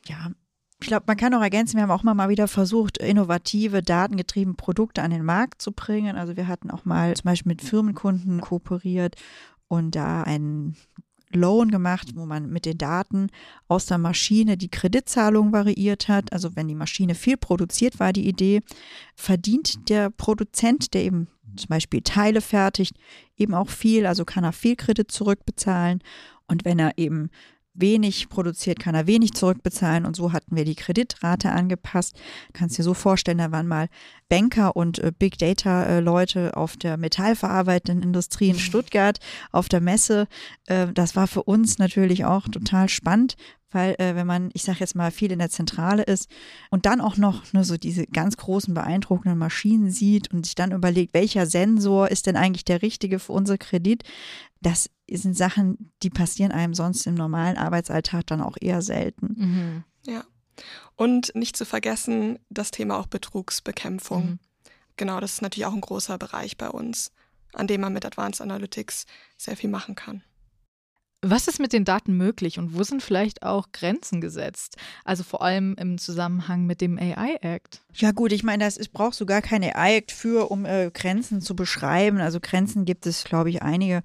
Ja, 0.08 0.32
ich 0.82 0.88
glaube, 0.88 1.04
man 1.08 1.18
kann 1.18 1.34
auch 1.34 1.42
ergänzen, 1.42 1.76
wir 1.76 1.84
haben 1.84 1.92
auch 1.92 2.04
mal 2.04 2.30
wieder 2.30 2.48
versucht, 2.48 2.98
innovative, 2.98 3.82
datengetriebene 3.84 4.56
Produkte 4.56 5.04
an 5.04 5.12
den 5.12 5.26
Markt 5.26 5.62
zu 5.62 5.74
bringen. 5.74 6.16
Also 6.16 6.38
wir 6.38 6.48
hatten 6.48 6.72
auch 6.72 6.86
mal 6.86 7.16
zum 7.16 7.26
Beispiel 7.26 7.50
mit 7.50 7.62
Firmenkunden 7.62 8.40
kooperiert 8.40 9.16
und 9.68 9.96
da 9.96 10.24
einen 10.24 10.78
Loan 11.32 11.70
gemacht, 11.70 12.16
wo 12.16 12.26
man 12.26 12.50
mit 12.50 12.66
den 12.66 12.78
Daten 12.78 13.28
aus 13.68 13.86
der 13.86 13.98
Maschine 13.98 14.58
die 14.58 14.70
Kreditzahlung 14.70 15.52
variiert 15.52 16.08
hat. 16.08 16.34
Also 16.34 16.56
wenn 16.56 16.68
die 16.68 16.76
Maschine 16.76 17.16
viel 17.16 17.38
produziert, 17.38 18.00
war 18.00 18.14
die 18.14 18.28
Idee, 18.28 18.62
verdient 19.16 19.90
der 19.90 20.10
Produzent, 20.10 20.94
der 20.94 21.04
eben 21.04 21.28
zum 21.56 21.68
Beispiel 21.70 22.02
Teile 22.02 22.42
fertigt, 22.42 22.96
eben 23.38 23.54
auch 23.54 23.70
viel, 23.70 24.06
also 24.06 24.26
kann 24.26 24.44
er 24.44 24.54
viel 24.54 24.76
Kredit 24.76 25.12
zurückbezahlen. 25.12 26.02
Und 26.48 26.66
wenn 26.66 26.80
er 26.80 26.98
eben 26.98 27.30
wenig 27.80 28.30
produziert, 28.30 28.80
kann 28.80 28.96
er 28.96 29.08
wenig 29.08 29.34
zurückbezahlen 29.34 30.06
und 30.06 30.16
so 30.16 30.32
hatten 30.34 30.56
wir 30.56 30.66
die 30.66 30.76
Kreditrate 30.76 31.52
angepasst. 31.52 32.16
Kannst 32.54 32.78
dir 32.78 32.84
so 32.84 32.94
vorstellen, 32.94 33.38
da 33.38 33.52
waren 33.52 33.68
mal 33.68 33.88
Banker 34.30 34.76
und 34.76 35.00
äh, 35.00 35.12
Big 35.18 35.38
Data 35.38 35.84
äh, 35.86 36.00
Leute 36.00 36.56
auf 36.56 36.78
der 36.78 36.98
metallverarbeitenden 36.98 38.04
Industrie 38.04 38.50
in 38.50 38.56
mhm. 38.56 38.60
Stuttgart 38.60 39.20
auf 39.52 39.70
der 39.70 39.82
Messe. 39.82 40.28
Äh, 40.68 40.88
das 40.94 41.16
war 41.16 41.28
für 41.28 41.44
uns 41.44 41.78
natürlich 41.78 42.26
auch 42.26 42.48
total 42.48 42.90
spannend, 42.90 43.36
weil 43.72 43.96
äh, 44.00 44.16
wenn 44.16 44.28
man, 44.28 44.50
ich 44.54 44.64
sage 44.64 44.80
jetzt 44.80 44.96
mal, 44.96 45.12
viel 45.12 45.32
in 45.32 45.40
der 45.40 45.50
Zentrale 45.50 46.04
ist 46.04 46.30
und 46.70 46.86
dann 46.86 47.02
auch 47.02 47.18
noch 47.18 47.54
nur 47.54 47.64
so 47.64 47.78
diese 47.78 48.08
ganz 48.08 48.38
großen 48.38 48.74
beeindruckenden 48.74 49.38
Maschinen 49.38 49.92
sieht 49.92 50.32
und 50.34 50.46
sich 50.46 50.56
dann 50.56 50.72
überlegt, 50.72 51.14
welcher 51.14 51.46
Sensor 51.46 52.10
ist 52.10 52.26
denn 52.26 52.36
eigentlich 52.36 52.66
der 52.66 52.82
richtige 52.82 53.20
für 53.20 53.34
unser 53.34 53.58
Kredit, 53.58 54.04
das 54.62 54.90
sind 55.18 55.36
Sachen, 55.36 55.92
die 56.04 56.10
passieren 56.10 56.52
einem 56.52 56.74
sonst 56.74 57.06
im 57.08 57.16
normalen 57.16 57.58
Arbeitsalltag 57.58 58.28
dann 58.28 58.42
auch 58.42 58.58
eher 58.60 58.82
selten. 58.82 59.36
Mhm. 59.38 59.84
Ja. 60.06 60.24
Und 60.96 61.34
nicht 61.36 61.56
zu 61.56 61.66
vergessen, 61.66 62.40
das 62.50 62.72
Thema 62.72 62.98
auch 62.98 63.08
Betrugsbekämpfung. 63.08 64.26
Mhm. 64.26 64.40
Genau, 64.98 65.20
das 65.20 65.34
ist 65.34 65.42
natürlich 65.42 65.66
auch 65.66 65.74
ein 65.74 65.82
großer 65.82 66.18
Bereich 66.18 66.58
bei 66.58 66.70
uns, 66.70 67.12
an 67.54 67.68
dem 67.68 67.82
man 67.82 67.94
mit 67.94 68.06
Advanced 68.06 68.42
Analytics 68.42 69.06
sehr 69.38 69.56
viel 69.56 69.70
machen 69.70 69.96
kann. 69.96 70.24
Was 71.22 71.50
ist 71.50 71.60
mit 71.60 71.74
den 71.74 71.84
Daten 71.84 72.16
möglich 72.16 72.60
und 72.60 72.78
wo 72.78 72.84
sind 72.84 73.04
vielleicht 73.04 73.44
auch 73.44 73.74
Grenzen 73.74 74.22
gesetzt? 74.22 74.78
Also 75.04 75.24
vor 75.24 75.42
allem 75.42 75.76
im 75.78 75.98
Zusammenhang 75.98 76.66
mit 76.66 76.80
dem 76.80 76.98
AI 76.98 77.38
Act. 77.42 77.82
Ja 77.94 78.12
gut, 78.12 78.32
ich 78.32 78.44
meine, 78.44 78.66
es 78.66 78.88
braucht 78.88 79.16
sogar 79.16 79.42
kein 79.42 79.62
AI 79.64 79.98
Act 79.98 80.14
für, 80.14 80.50
um 80.50 80.66
äh, 80.66 80.92
Grenzen 80.94 81.42
zu 81.42 81.58
beschreiben. 81.58 82.20
Also 82.20 82.40
Grenzen 82.42 82.86
gibt 82.86 83.06
es, 83.06 83.26
glaube 83.26 83.50
ich, 83.50 83.62
einige. 83.62 84.02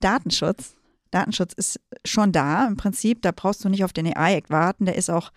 Datenschutz. 0.00 0.74
Datenschutz 1.10 1.54
ist 1.54 1.80
schon 2.04 2.32
da 2.32 2.66
im 2.66 2.76
Prinzip. 2.76 3.22
Da 3.22 3.32
brauchst 3.32 3.64
du 3.64 3.70
nicht 3.70 3.82
auf 3.82 3.94
den 3.94 4.14
AI 4.14 4.34
Act 4.34 4.50
warten. 4.50 4.84
Der 4.84 4.96
ist 4.96 5.08
auch 5.08 5.32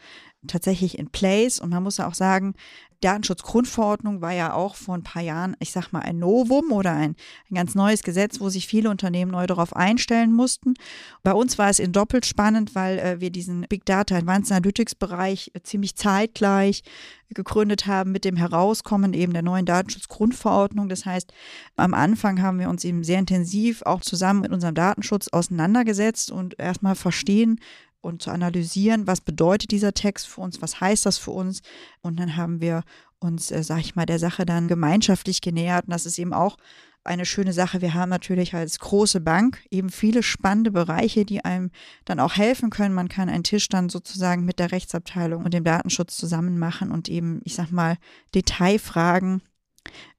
tatsächlich 0.48 0.98
in 0.98 1.10
place. 1.10 1.60
Und 1.60 1.70
man 1.70 1.84
muss 1.84 1.98
ja 1.98 2.08
auch 2.08 2.14
sagen, 2.14 2.56
Datenschutzgrundverordnung 3.02 4.22
war 4.22 4.32
ja 4.32 4.54
auch 4.54 4.76
vor 4.76 4.96
ein 4.96 5.04
paar 5.04 5.24
Jahren, 5.24 5.56
ich 5.60 5.72
sag 5.72 5.92
mal, 5.92 6.02
ein 6.02 6.20
Novum 6.20 6.72
oder 6.72 6.92
ein, 6.92 7.16
ein 7.50 7.56
ganz 7.56 7.74
neues 7.74 8.04
Gesetz, 8.04 8.40
wo 8.40 8.50
sich 8.50 8.68
viele 8.68 8.90
Unternehmen 8.90 9.32
neu 9.32 9.48
darauf 9.48 9.76
einstellen 9.76 10.32
mussten. 10.32 10.76
Bei 11.24 11.34
uns 11.34 11.58
war 11.58 11.70
es 11.70 11.80
in 11.80 11.92
doppelt 11.92 12.26
spannend, 12.26 12.76
weil 12.76 13.00
äh, 13.00 13.20
wir 13.20 13.32
diesen 13.32 13.66
Big 13.68 13.86
Data 13.86 14.16
Advanced 14.16 14.52
Analytics 14.52 14.96
Bereich 14.96 15.52
äh, 15.54 15.62
ziemlich 15.62 15.96
zeitgleich 15.96 16.84
gegründet 17.30 17.88
haben 17.88 18.12
mit 18.12 18.24
dem 18.24 18.36
Herauskommen 18.36 19.14
eben 19.14 19.34
der 19.34 19.42
neuen 19.42 19.66
Datenschutzgrundverordnung. 19.66 20.88
Das 20.88 21.06
heißt, 21.06 21.34
am 21.78 21.94
Anfang 21.94 22.42
haben 22.42 22.60
wir 22.60 22.70
uns 22.70 22.84
eben 22.84 23.04
sehr 23.04 23.20
intensiv 23.20 23.82
auch 23.84 24.02
zusammen 24.02 24.42
mit 24.42 24.52
unserem 24.52 24.76
Datenschutz 24.76 25.28
auseinandergesetzt 25.30 26.30
und 26.30 26.60
erstmal 26.60 26.96
verstehen, 26.96 27.60
und 28.02 28.22
zu 28.22 28.32
analysieren, 28.32 29.08
was 29.08 29.22
bedeutet 29.22 29.72
dieser 29.72 29.94
Text 29.94 30.28
für 30.28 30.42
uns, 30.42 30.62
was 30.62 30.82
heißt 30.82 31.06
das 31.06 31.18
für 31.18 31.32
uns. 31.32 31.62
Und 32.02 32.20
dann 32.20 32.36
haben 32.36 32.62
wir 32.62 32.84
uns, 33.20 33.52
äh, 33.52 33.64
sag 33.64 33.80
ich 33.80 33.96
mal, 33.96 34.06
der 34.06 34.20
Sache 34.20 34.46
dann 34.46 34.68
gemeinschaftlich 34.68 35.42
genähert. 35.42 35.86
Und 35.86 35.92
das 35.92 36.06
ist 36.06 36.20
eben 36.20 36.34
auch 36.34 36.58
eine 37.04 37.26
schöne 37.26 37.54
Sache. 37.54 37.82
Wir 37.82 37.94
haben 37.94 38.10
natürlich 38.10 38.54
als 38.54 38.80
große 38.80 39.22
Bank 39.22 39.64
eben 39.72 39.90
viele 39.90 40.22
spannende 40.22 40.72
Bereiche, 40.72 41.26
die 41.26 41.44
einem 41.44 41.72
dann 42.06 42.20
auch 42.20 42.36
helfen 42.36 42.70
können. 42.70 42.94
Man 42.94 43.10
kann 43.10 43.30
einen 43.30 43.44
Tisch 43.44 43.70
dann 43.70 43.90
sozusagen 43.90 44.46
mit 44.46 44.60
der 44.60 44.72
Rechtsabteilung 44.72 45.44
und 45.44 45.54
dem 45.54 45.64
Datenschutz 45.64 46.16
zusammen 46.18 46.60
machen 46.60 46.92
und 46.92 47.10
eben, 47.10 47.42
ich 47.44 47.56
sag 47.56 47.72
mal, 47.72 47.98
Detailfragen 48.36 49.42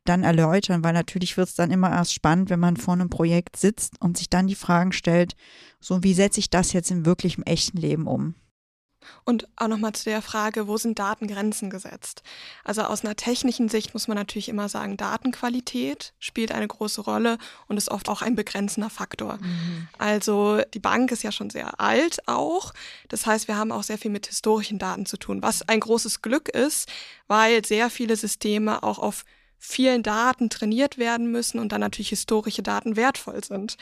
dann 0.04 0.24
erläutern, 0.24 0.82
weil 0.82 0.92
natürlich 0.92 1.36
wird 1.36 1.48
es 1.48 1.54
dann 1.54 1.70
immer 1.70 1.90
erst 1.90 2.12
spannend, 2.12 2.50
wenn 2.50 2.60
man 2.60 2.76
vor 2.76 2.94
einem 2.94 3.10
Projekt 3.10 3.56
sitzt 3.56 4.00
und 4.00 4.16
sich 4.18 4.28
dann 4.28 4.46
die 4.46 4.54
Fragen 4.54 4.92
stellt, 4.92 5.34
so 5.80 6.02
wie 6.02 6.14
setze 6.14 6.40
ich 6.40 6.50
das 6.50 6.72
jetzt 6.72 6.90
im 6.90 7.06
wirklichen 7.06 7.44
echten 7.44 7.78
Leben 7.78 8.06
um? 8.06 8.34
Und 9.24 9.48
auch 9.56 9.68
nochmal 9.68 9.92
zu 9.92 10.04
der 10.04 10.22
Frage, 10.22 10.68
wo 10.68 10.76
sind 10.76 10.98
Datengrenzen 10.98 11.70
gesetzt? 11.70 12.22
Also 12.64 12.82
aus 12.82 13.04
einer 13.04 13.16
technischen 13.16 13.68
Sicht 13.68 13.94
muss 13.94 14.08
man 14.08 14.16
natürlich 14.16 14.48
immer 14.48 14.68
sagen, 14.68 14.96
Datenqualität 14.96 16.12
spielt 16.18 16.52
eine 16.52 16.68
große 16.68 17.00
Rolle 17.00 17.38
und 17.68 17.76
ist 17.76 17.90
oft 17.90 18.08
auch 18.08 18.22
ein 18.22 18.34
begrenzender 18.34 18.90
Faktor. 18.90 19.38
Mhm. 19.38 19.88
Also 19.98 20.60
die 20.74 20.78
Bank 20.78 21.10
ist 21.12 21.22
ja 21.22 21.32
schon 21.32 21.50
sehr 21.50 21.80
alt 21.80 22.28
auch. 22.28 22.72
Das 23.08 23.26
heißt, 23.26 23.48
wir 23.48 23.56
haben 23.56 23.72
auch 23.72 23.82
sehr 23.82 23.98
viel 23.98 24.10
mit 24.10 24.26
historischen 24.26 24.78
Daten 24.78 25.06
zu 25.06 25.16
tun, 25.16 25.42
was 25.42 25.68
ein 25.68 25.80
großes 25.80 26.22
Glück 26.22 26.48
ist, 26.48 26.88
weil 27.28 27.64
sehr 27.64 27.90
viele 27.90 28.16
Systeme 28.16 28.82
auch 28.82 28.98
auf 28.98 29.24
vielen 29.64 30.02
Daten 30.02 30.50
trainiert 30.50 30.98
werden 30.98 31.30
müssen 31.30 31.60
und 31.60 31.70
dann 31.70 31.80
natürlich 31.80 32.08
historische 32.08 32.64
Daten 32.64 32.96
wertvoll 32.96 33.44
sind. 33.44 33.76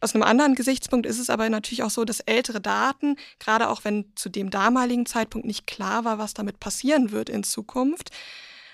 Aus 0.00 0.14
einem 0.14 0.22
anderen 0.22 0.54
Gesichtspunkt 0.54 1.04
ist 1.04 1.18
es 1.18 1.30
aber 1.30 1.50
natürlich 1.50 1.82
auch 1.82 1.90
so, 1.90 2.04
dass 2.04 2.20
ältere 2.20 2.60
Daten, 2.60 3.16
gerade 3.40 3.68
auch 3.68 3.84
wenn 3.84 4.06
zu 4.14 4.28
dem 4.28 4.50
damaligen 4.50 5.04
Zeitpunkt 5.04 5.44
nicht 5.46 5.66
klar 5.66 6.04
war, 6.04 6.18
was 6.18 6.32
damit 6.32 6.60
passieren 6.60 7.10
wird 7.10 7.28
in 7.28 7.42
Zukunft, 7.42 8.10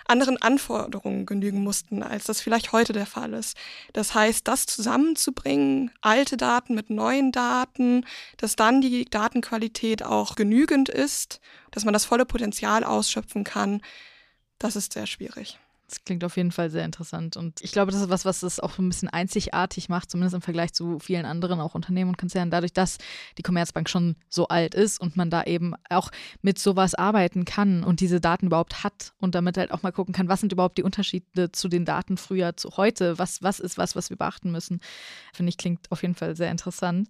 anderen 0.05 0.37
Anforderungen 0.43 1.25
genügen 1.25 1.63
mussten, 1.63 2.03
als 2.03 2.25
das 2.25 2.43
vielleicht 2.43 2.73
heute 2.73 2.93
der 2.93 3.07
Fall 3.07 3.33
ist. 3.33 3.57
Das 3.95 4.15
heißt, 4.15 4.47
das 4.47 4.67
zusammenzubringen, 4.67 5.91
alte 6.03 6.37
Daten 6.37 6.75
mit 6.75 6.91
neuen 6.91 7.33
Daten, 7.33 8.05
dass 8.37 8.57
dann 8.57 8.83
die 8.83 9.07
Datenqualität 9.07 10.03
auch 10.03 10.35
genügend 10.35 10.91
ist, 10.91 11.41
dass 11.71 11.87
man 11.87 11.95
das 11.95 12.05
volle 12.05 12.27
Potenzial 12.27 12.85
ausschöpfen 12.85 13.43
kann, 13.43 13.81
das 14.59 14.77
ist 14.77 14.93
sehr 14.93 15.07
schwierig. 15.07 15.59
Das 15.93 16.05
klingt 16.07 16.25
auf 16.25 16.39
jeden 16.39 16.53
Fall 16.53 16.71
sehr 16.71 16.87
interessant. 16.87 17.37
Und 17.37 17.61
ich 17.61 17.71
glaube, 17.71 17.93
das 17.93 18.01
ist 18.01 18.09
was, 18.09 18.25
was 18.25 18.43
es 18.43 18.61
auch 18.61 18.79
ein 18.79 18.89
bisschen 18.89 19.11
einzigartig 19.11 19.91
macht, 19.91 20.11
zumindest 20.11 20.35
im 20.35 20.41
Vergleich 20.41 20.73
zu 20.73 20.99
vielen 20.99 21.27
anderen 21.27 21.61
auch 21.61 21.75
Unternehmen 21.75 22.09
und 22.09 22.17
Konzernen, 22.17 22.51
dadurch, 22.51 22.73
dass 22.73 22.97
die 23.37 23.43
Commerzbank 23.43 23.91
schon 23.91 24.17
so 24.31 24.49
alt 24.49 24.75
ist 24.75 24.99
und 24.99 25.19
man 25.19 25.29
da 25.29 25.43
eben 25.43 25.75
auch 25.91 26.11
mit 26.41 26.59
sowas 26.59 26.95
arbeiten 26.95 27.45
kann 27.45 27.85
und 27.85 28.01
diese 28.01 28.23
Daten 28.23 28.47
überhaupt 28.47 28.85
hat 28.85 29.13
und 29.21 29.35
damit 29.35 29.59
halt 29.59 29.71
auch 29.71 29.83
mal 29.83 29.93
gucken 29.93 30.15
kann, 30.15 30.29
was 30.29 30.41
sind 30.41 30.51
überhaupt 30.51 30.79
die 30.79 30.83
Unterschiede 30.83 31.53
zu 31.53 31.69
den 31.69 31.85
Daten 31.85 32.17
früher 32.17 32.57
zu 32.57 32.79
heute, 32.79 33.19
was, 33.19 33.43
was 33.43 33.61
ist 33.61 33.77
was, 33.77 33.95
was 33.95 34.09
wir 34.09 34.17
beachten 34.17 34.51
müssen. 34.51 34.81
Finde 35.35 35.51
ich, 35.51 35.59
klingt 35.59 35.93
auf 35.93 36.01
jeden 36.01 36.15
Fall 36.15 36.35
sehr 36.37 36.51
interessant. 36.51 37.07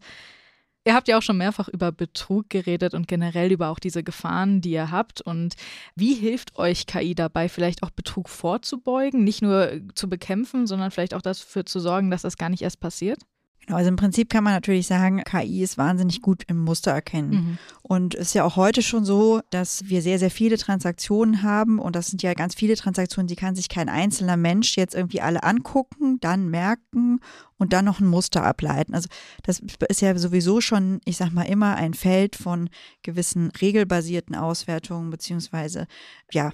Ihr 0.85 0.95
habt 0.95 1.07
ja 1.07 1.17
auch 1.17 1.23
schon 1.23 1.37
mehrfach 1.37 1.69
über 1.69 1.93
Betrug 1.93 2.51
geredet 2.51 2.93
und 2.93 3.07
generell 3.07 3.53
über 3.53 3.69
auch 3.69 3.79
diese 3.79 4.03
Gefahren, 4.03 4.61
die 4.61 4.73
ihr 4.73 4.91
habt. 4.91 5.21
Und 5.21 5.55
wie 5.95 6.15
hilft 6.15 6.59
euch 6.59 6.87
KI 6.87 7.15
dabei, 7.15 7.49
vielleicht 7.49 7.85
auch 7.85 7.91
Betrug 7.91 8.29
vorzubeugen, 8.29 9.23
nicht 9.23 9.43
nur 9.43 9.81
zu 9.95 10.09
bekämpfen, 10.09 10.67
sondern 10.67 10.91
vielleicht 10.91 11.15
auch 11.15 11.23
dafür 11.23 11.65
zu 11.67 11.79
sorgen, 11.79 12.11
dass 12.11 12.23
das 12.23 12.37
gar 12.37 12.49
nicht 12.49 12.63
erst 12.63 12.81
passiert? 12.81 13.21
Genau, 13.67 13.79
also 13.79 13.89
im 13.89 13.97
Prinzip 13.97 14.29
kann 14.29 14.43
man 14.43 14.55
natürlich 14.55 14.89
sagen, 14.89 15.23
KI 15.25 15.63
ist 15.63 15.79
wahnsinnig 15.79 16.21
gut 16.21 16.43
im 16.49 16.59
Muster 16.59 16.91
erkennen. 16.91 17.31
Mhm. 17.31 17.59
Und 17.83 18.15
es 18.15 18.29
ist 18.29 18.35
ja 18.35 18.45
auch 18.45 18.57
heute 18.57 18.83
schon 18.83 19.05
so, 19.05 19.41
dass 19.51 19.89
wir 19.89 20.03
sehr, 20.03 20.19
sehr 20.19 20.31
viele 20.31 20.59
Transaktionen 20.59 21.43
haben. 21.43 21.79
Und 21.79 21.95
das 21.95 22.09
sind 22.09 22.23
ja 22.23 22.35
ganz 22.35 22.57
viele 22.57 22.75
Transaktionen, 22.75 23.29
die 23.29 23.37
kann 23.37 23.55
sich 23.55 23.69
kein 23.69 23.89
einzelner 23.89 24.37
Mensch 24.37 24.77
jetzt 24.77 24.95
irgendwie 24.95 25.21
alle 25.21 25.45
angucken, 25.45 26.19
dann 26.21 26.49
merken 26.49 27.21
und 27.57 27.73
dann 27.73 27.85
noch 27.85 28.01
ein 28.01 28.09
Muster 28.09 28.43
ableiten. 28.43 28.95
Also 28.95 29.09
das 29.45 29.63
ist 29.89 30.01
ja 30.01 30.19
sowieso 30.19 30.61
schon, 30.61 31.01
ich 31.05 31.17
sag 31.17 31.31
mal, 31.31 31.45
immer 31.45 31.77
ein 31.77 31.95
Feld 31.95 32.35
von 32.35 32.69
gewissen 33.03 33.53
regelbasierten 33.61 34.35
Auswertungen, 34.35 35.11
beziehungsweise 35.11 35.87
ja, 36.33 36.51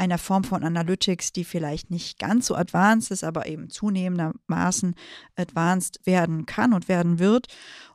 einer 0.00 0.18
Form 0.18 0.44
von 0.44 0.64
Analytics, 0.64 1.32
die 1.32 1.44
vielleicht 1.44 1.90
nicht 1.90 2.18
ganz 2.18 2.46
so 2.46 2.54
advanced 2.56 3.10
ist, 3.10 3.22
aber 3.22 3.46
eben 3.46 3.68
zunehmendermaßen 3.70 4.94
advanced 5.36 6.00
werden 6.04 6.46
kann 6.46 6.72
und 6.72 6.88
werden 6.88 7.18
wird. 7.18 7.46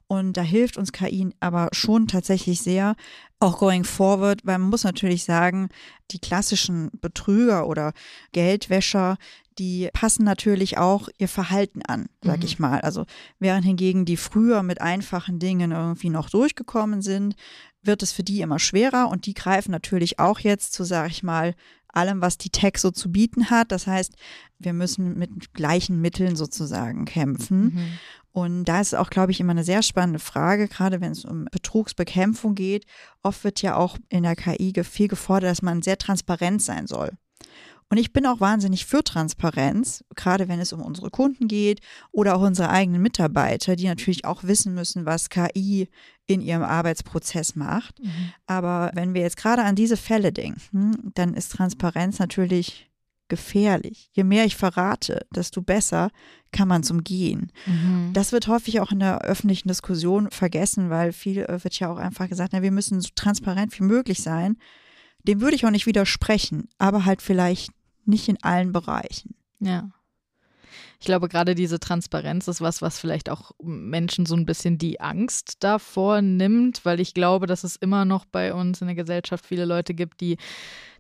Und 0.08 0.38
da 0.38 0.44
hilft 0.44 0.78
uns 0.78 0.92
KI 0.92 1.34
aber 1.40 1.70
schon 1.72 2.08
tatsächlich 2.08 2.62
sehr, 2.62 2.96
auch 3.40 3.58
going 3.58 3.84
forward, 3.84 4.42
weil 4.44 4.60
man 4.60 4.70
muss 4.70 4.84
natürlich 4.84 5.24
sagen, 5.24 5.70
die 6.12 6.20
klassischen 6.20 6.92
Betrüger 7.02 7.68
oder 7.68 7.92
Geldwäscher, 8.32 9.18
die 9.58 9.90
passen 9.94 10.24
natürlich 10.24 10.78
auch 10.78 11.10
ihr 11.18 11.28
Verhalten 11.28 11.82
an, 11.82 12.08
sag 12.22 12.40
Mhm. 12.40 12.46
ich 12.46 12.60
mal. 12.60 12.82
Also 12.82 13.06
während 13.40 13.66
hingegen 13.66 14.06
die 14.06 14.18
früher 14.18 14.62
mit 14.62 14.80
einfachen 14.80 15.40
Dingen 15.40 15.72
irgendwie 15.72 16.10
noch 16.10 16.30
durchgekommen 16.30 17.02
sind, 17.02 17.36
wird 17.82 18.04
es 18.04 18.12
für 18.12 18.24
die 18.24 18.42
immer 18.42 18.60
schwerer 18.60 19.10
und 19.10 19.26
die 19.26 19.34
greifen 19.34 19.72
natürlich 19.72 20.20
auch 20.20 20.40
jetzt 20.40 20.74
zu, 20.74 20.84
sag 20.84 21.10
ich 21.10 21.24
mal, 21.24 21.56
allem, 21.96 22.22
was 22.22 22.38
die 22.38 22.50
Tech 22.50 22.78
so 22.78 22.92
zu 22.92 23.12
bieten 23.12 23.50
hat. 23.50 23.72
Das 23.72 23.88
heißt, 23.88 24.14
wir 24.60 24.74
müssen 24.74 25.18
mit 25.18 25.54
gleichen 25.54 26.02
Mitteln 26.02 26.36
sozusagen 26.36 27.06
kämpfen. 27.06 27.76
Mhm. 27.76 28.00
Und 28.32 28.66
da 28.66 28.82
ist 28.82 28.94
auch, 28.94 29.10
glaube 29.10 29.32
ich, 29.32 29.40
immer 29.40 29.52
eine 29.52 29.64
sehr 29.64 29.82
spannende 29.82 30.20
Frage, 30.20 30.68
gerade 30.68 31.00
wenn 31.00 31.14
es 31.14 31.24
um 31.24 31.46
Betrugsbekämpfung 31.52 32.54
geht. 32.54 32.86
Oft 33.24 33.46
wird 33.46 33.62
ja 33.62 33.78
auch 33.78 33.98
in 34.10 34.24
der 34.24 34.36
KI 34.36 34.74
viel 34.84 35.08
gefordert, 35.08 35.52
dass 35.52 35.62
man 35.62 35.82
sehr 35.82 35.98
transparent 35.98 36.62
sein 36.62 36.86
soll. 36.86 37.12
Und 37.90 37.98
ich 37.98 38.14
bin 38.14 38.26
auch 38.26 38.40
wahnsinnig 38.40 38.86
für 38.86 39.04
Transparenz, 39.04 40.04
gerade 40.16 40.48
wenn 40.48 40.60
es 40.60 40.74
um 40.74 40.82
unsere 40.82 41.12
Kunden 41.12 41.48
geht 41.48 41.82
oder 42.12 42.36
auch 42.36 42.42
unsere 42.42 42.70
eigenen 42.70 43.02
Mitarbeiter, 43.02 43.76
die 43.76 43.88
natürlich 43.88 44.26
auch 44.26 44.44
wissen 44.44 44.74
müssen, 44.74 45.06
was 45.06 45.30
KI 45.30 45.88
in 46.26 46.42
ihrem 46.42 46.64
Arbeitsprozess 46.64 47.56
macht. 47.56 48.04
Mhm. 48.04 48.34
Aber 48.48 48.92
wenn 48.96 49.14
wir 49.14 49.22
jetzt 49.22 49.38
gerade 49.38 49.64
an 49.64 49.76
diese 49.76 49.98
Fälle 49.98 50.32
denken, 50.32 51.12
dann 51.14 51.36
ist 51.36 51.52
Transparenz 51.52 52.18
natürlich 52.18 52.90
gefährlich. 53.28 54.10
Je 54.14 54.24
mehr 54.24 54.46
ich 54.46 54.56
verrate, 54.56 55.26
desto 55.34 55.62
besser 55.62 56.12
kann 56.52 56.68
man 56.68 56.82
es 56.82 56.92
umgehen. 56.92 57.52
Mhm. 57.66 58.12
Das 58.14 58.32
wird 58.32 58.48
häufig 58.48 58.80
auch 58.80 58.92
in 58.92 59.00
der 59.00 59.22
öffentlichen 59.22 59.68
Diskussion 59.68 60.30
vergessen, 60.30 60.90
weil 60.90 61.12
viel 61.12 61.40
äh, 61.40 61.64
wird 61.64 61.80
ja 61.80 61.92
auch 61.92 61.98
einfach 61.98 62.30
gesagt, 62.30 62.54
na, 62.54 62.62
wir 62.62 62.72
müssen 62.72 63.02
so 63.02 63.10
transparent 63.16 63.78
wie 63.80 63.84
möglich 63.84 64.22
sein. 64.22 64.58
Dem 65.28 65.42
würde 65.42 65.56
ich 65.56 65.66
auch 65.66 65.72
nicht 65.72 65.86
widersprechen, 65.86 66.70
aber 66.78 67.06
halt 67.06 67.22
vielleicht 67.22 67.72
nicht 68.06 68.30
in 68.30 68.42
allen 68.44 68.72
Bereichen. 68.72 69.36
Ja. 69.60 69.90
Ich 71.00 71.06
glaube, 71.06 71.28
gerade 71.28 71.56
diese 71.56 71.80
Transparenz 71.80 72.48
ist 72.48 72.62
was, 72.62 72.82
was 72.82 73.00
vielleicht 73.00 73.30
auch 73.30 73.52
Menschen 73.62 74.26
so 74.26 74.36
ein 74.36 74.46
bisschen 74.46 74.78
die 74.78 75.02
Angst 75.02 75.58
davor 75.60 76.22
nimmt, 76.22 76.86
weil 76.86 77.00
ich 77.00 77.14
glaube, 77.14 77.48
dass 77.48 77.64
es 77.64 77.76
immer 77.76 78.06
noch 78.06 78.26
bei 78.26 78.54
uns 78.54 78.82
in 78.82 78.88
der 78.88 78.96
Gesellschaft 78.96 79.46
viele 79.46 79.66
Leute 79.66 79.94
gibt, 79.94 80.22
die 80.22 80.38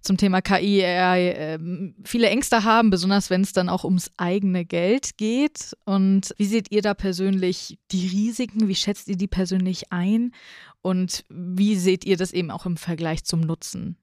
zum 0.01 0.17
Thema 0.17 0.41
KI 0.41 0.81
ähm, 0.83 1.95
viele 2.03 2.29
Ängste 2.29 2.63
haben, 2.63 2.91
besonders 2.91 3.29
wenn 3.29 3.41
es 3.41 3.53
dann 3.53 3.69
auch 3.69 3.83
ums 3.83 4.11
eigene 4.17 4.65
Geld 4.65 5.17
geht. 5.17 5.75
Und 5.85 6.33
wie 6.37 6.45
seht 6.45 6.71
ihr 6.71 6.81
da 6.81 6.93
persönlich 6.93 7.79
die 7.91 8.07
Risiken? 8.07 8.67
Wie 8.67 8.75
schätzt 8.75 9.07
ihr 9.07 9.17
die 9.17 9.27
persönlich 9.27 9.91
ein? 9.91 10.33
Und 10.81 11.25
wie 11.29 11.75
seht 11.75 12.05
ihr 12.05 12.17
das 12.17 12.31
eben 12.31 12.51
auch 12.51 12.67
im 12.67 12.77
Vergleich 12.77 13.23
zum 13.23 13.41
Nutzen? 13.41 13.97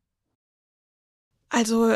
Also 1.53 1.95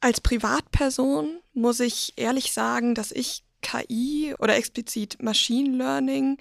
als 0.00 0.20
Privatperson 0.20 1.40
muss 1.54 1.80
ich 1.80 2.12
ehrlich 2.16 2.52
sagen, 2.52 2.94
dass 2.94 3.10
ich 3.10 3.42
KI 3.62 4.34
oder 4.38 4.56
explizit 4.56 5.22
Machine 5.22 5.76
Learning 5.76 6.38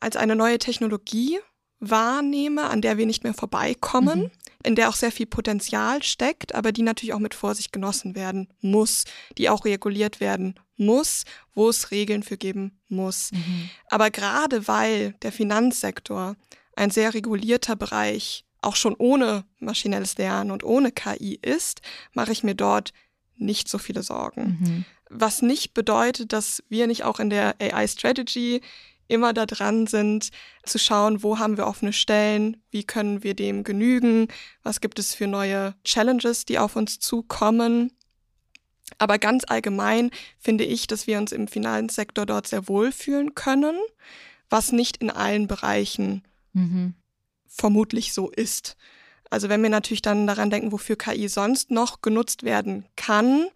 als 0.00 0.16
eine 0.16 0.34
neue 0.34 0.58
Technologie 0.58 1.38
wahrnehme, 1.78 2.64
an 2.70 2.80
der 2.82 2.96
wir 2.98 3.06
nicht 3.06 3.24
mehr 3.24 3.34
vorbeikommen, 3.34 4.20
Mhm. 4.24 4.30
in 4.64 4.74
der 4.76 4.88
auch 4.88 4.94
sehr 4.94 5.12
viel 5.12 5.26
Potenzial 5.26 6.02
steckt, 6.02 6.54
aber 6.54 6.72
die 6.72 6.82
natürlich 6.82 7.14
auch 7.14 7.18
mit 7.18 7.34
Vorsicht 7.34 7.72
genossen 7.72 8.14
werden 8.14 8.48
muss, 8.60 9.04
die 9.38 9.48
auch 9.48 9.64
reguliert 9.64 10.20
werden 10.20 10.54
muss, 10.76 11.24
wo 11.54 11.68
es 11.68 11.90
Regeln 11.90 12.22
für 12.22 12.36
geben 12.36 12.80
muss. 12.88 13.30
Aber 13.88 14.10
gerade 14.10 14.68
weil 14.68 15.12
der 15.22 15.32
Finanzsektor 15.32 16.36
ein 16.76 16.90
sehr 16.90 17.12
regulierter 17.14 17.76
Bereich 17.76 18.44
auch 18.62 18.76
schon 18.76 18.94
ohne 18.96 19.44
maschinelles 19.58 20.16
Lernen 20.18 20.50
und 20.50 20.64
ohne 20.64 20.92
KI 20.92 21.38
ist, 21.40 21.80
mache 22.12 22.32
ich 22.32 22.42
mir 22.42 22.54
dort 22.54 22.92
nicht 23.36 23.68
so 23.68 23.78
viele 23.78 24.02
Sorgen. 24.02 24.58
Mhm. 24.60 24.84
Was 25.08 25.42
nicht 25.42 25.74
bedeutet, 25.74 26.32
dass 26.32 26.62
wir 26.68 26.86
nicht 26.86 27.04
auch 27.04 27.20
in 27.20 27.30
der 27.30 27.56
AI 27.60 27.88
Strategy 27.88 28.60
immer 29.08 29.32
da 29.32 29.44
dran 29.44 29.86
sind, 29.86 30.30
zu 30.64 30.78
schauen, 30.78 31.22
wo 31.22 31.38
haben 31.38 31.56
wir 31.56 31.66
offene 31.66 31.92
Stellen, 31.92 32.62
wie 32.70 32.84
können 32.84 33.24
wir 33.24 33.34
dem 33.34 33.64
genügen, 33.64 34.28
was 34.62 34.80
gibt 34.80 35.00
es 35.00 35.14
für 35.14 35.26
neue 35.26 35.74
Challenges, 35.82 36.44
die 36.44 36.58
auf 36.58 36.76
uns 36.76 37.00
zukommen. 37.00 37.92
Aber 38.98 39.18
ganz 39.18 39.44
allgemein 39.48 40.10
finde 40.38 40.64
ich, 40.64 40.86
dass 40.86 41.06
wir 41.06 41.18
uns 41.18 41.32
im 41.32 41.48
Finanzsektor 41.48 42.24
dort 42.24 42.46
sehr 42.46 42.68
wohlfühlen 42.68 43.34
können, 43.34 43.76
was 44.48 44.70
nicht 44.70 44.98
in 44.98 45.10
allen 45.10 45.48
Bereichen 45.48 46.22
Mhm. 46.52 46.94
Vermutlich 47.50 48.12
so 48.12 48.30
ist. 48.30 48.76
Also 49.28 49.48
wenn 49.48 49.62
wir 49.62 49.70
natürlich 49.70 50.02
dann 50.02 50.26
daran 50.26 50.50
denken, 50.50 50.72
wofür 50.72 50.96
KI 50.96 51.28
sonst 51.28 51.70
noch 51.70 52.00
genutzt 52.00 52.42
werden 52.42 52.86
kann, 52.96 53.48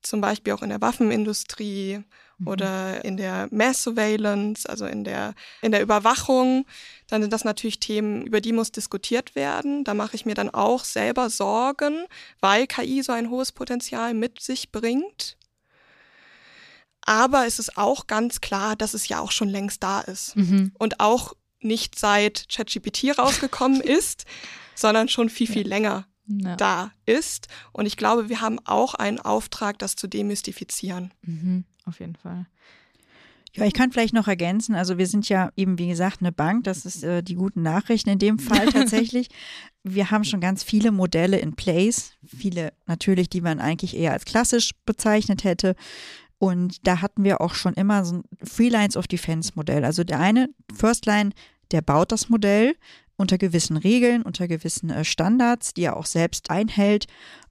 zum 0.00 0.20
Beispiel 0.20 0.52
auch 0.52 0.62
in 0.62 0.70
der 0.70 0.80
Waffenindustrie 0.80 2.02
Mhm. 2.38 2.48
oder 2.48 3.04
in 3.04 3.16
der 3.16 3.48
Mass 3.52 3.82
Surveillance, 3.82 4.68
also 4.68 4.86
in 4.86 5.04
der, 5.04 5.34
in 5.60 5.70
der 5.70 5.82
Überwachung, 5.82 6.66
dann 7.08 7.22
sind 7.22 7.32
das 7.32 7.44
natürlich 7.44 7.78
Themen, 7.78 8.22
über 8.26 8.40
die 8.40 8.52
muss 8.52 8.72
diskutiert 8.72 9.34
werden. 9.36 9.84
Da 9.84 9.94
mache 9.94 10.16
ich 10.16 10.24
mir 10.26 10.34
dann 10.34 10.50
auch 10.50 10.84
selber 10.84 11.30
Sorgen, 11.30 12.06
weil 12.40 12.66
KI 12.66 13.02
so 13.02 13.12
ein 13.12 13.30
hohes 13.30 13.52
Potenzial 13.52 14.14
mit 14.14 14.40
sich 14.40 14.72
bringt. 14.72 15.36
Aber 17.04 17.46
es 17.46 17.58
ist 17.58 17.76
auch 17.76 18.06
ganz 18.06 18.40
klar, 18.40 18.76
dass 18.76 18.94
es 18.94 19.08
ja 19.08 19.18
auch 19.20 19.32
schon 19.32 19.48
längst 19.48 19.82
da 19.82 20.00
ist 20.00 20.36
Mhm. 20.36 20.72
und 20.78 21.00
auch 21.00 21.34
nicht 21.64 21.98
seit 21.98 22.46
ChatGPT 22.48 23.18
rausgekommen 23.18 23.80
ist, 23.98 24.24
sondern 24.74 25.08
schon 25.08 25.28
viel, 25.28 25.46
viel 25.46 25.66
länger 25.68 26.06
Ja. 26.26 26.56
da 26.56 26.92
ist. 27.06 27.48
Und 27.72 27.86
ich 27.86 27.96
glaube, 27.96 28.28
wir 28.28 28.40
haben 28.40 28.58
auch 28.64 28.94
einen 28.94 29.18
Auftrag, 29.20 29.78
das 29.78 29.96
zu 29.96 30.06
demystifizieren. 30.06 31.12
Mhm. 31.22 31.64
Auf 31.84 32.00
jeden 32.00 32.16
Fall. 32.16 32.46
Ja, 33.54 33.66
ich 33.66 33.74
kann 33.74 33.92
vielleicht 33.92 34.14
noch 34.14 34.28
ergänzen, 34.28 34.74
also 34.74 34.96
wir 34.96 35.06
sind 35.06 35.28
ja 35.28 35.50
eben, 35.56 35.78
wie 35.78 35.88
gesagt, 35.88 36.20
eine 36.22 36.32
Bank, 36.32 36.64
das 36.64 36.86
ist 36.86 37.04
äh, 37.04 37.22
die 37.22 37.34
guten 37.34 37.60
Nachrichten 37.60 38.08
in 38.08 38.18
dem 38.18 38.38
Fall 38.38 38.66
tatsächlich. 38.72 39.28
wir 39.82 40.10
haben 40.10 40.24
schon 40.24 40.40
ganz 40.40 40.62
viele 40.62 40.90
Modelle 40.90 41.38
in 41.38 41.54
place, 41.54 42.12
viele 42.24 42.72
natürlich, 42.86 43.28
die 43.28 43.42
man 43.42 43.60
eigentlich 43.60 43.94
eher 43.94 44.12
als 44.12 44.24
klassisch 44.24 44.70
bezeichnet 44.86 45.44
hätte. 45.44 45.74
Und 46.38 46.86
da 46.88 47.02
hatten 47.02 47.24
wir 47.24 47.42
auch 47.42 47.54
schon 47.54 47.74
immer 47.74 48.06
so 48.06 48.16
ein 48.16 48.22
Three 48.48 48.70
Lines 48.70 48.96
of 48.96 49.06
Defense 49.06 49.52
Modell. 49.54 49.84
Also 49.84 50.02
der 50.02 50.18
eine, 50.18 50.48
First 50.74 51.04
Line, 51.04 51.30
der 51.72 51.82
baut 51.82 52.12
das 52.12 52.28
Modell 52.28 52.74
unter 53.16 53.38
gewissen 53.38 53.76
Regeln, 53.76 54.22
unter 54.22 54.48
gewissen 54.48 54.90
äh, 54.90 55.04
Standards, 55.04 55.74
die 55.74 55.82
er 55.82 55.96
auch 55.96 56.06
selbst 56.06 56.50
einhält 56.50 57.06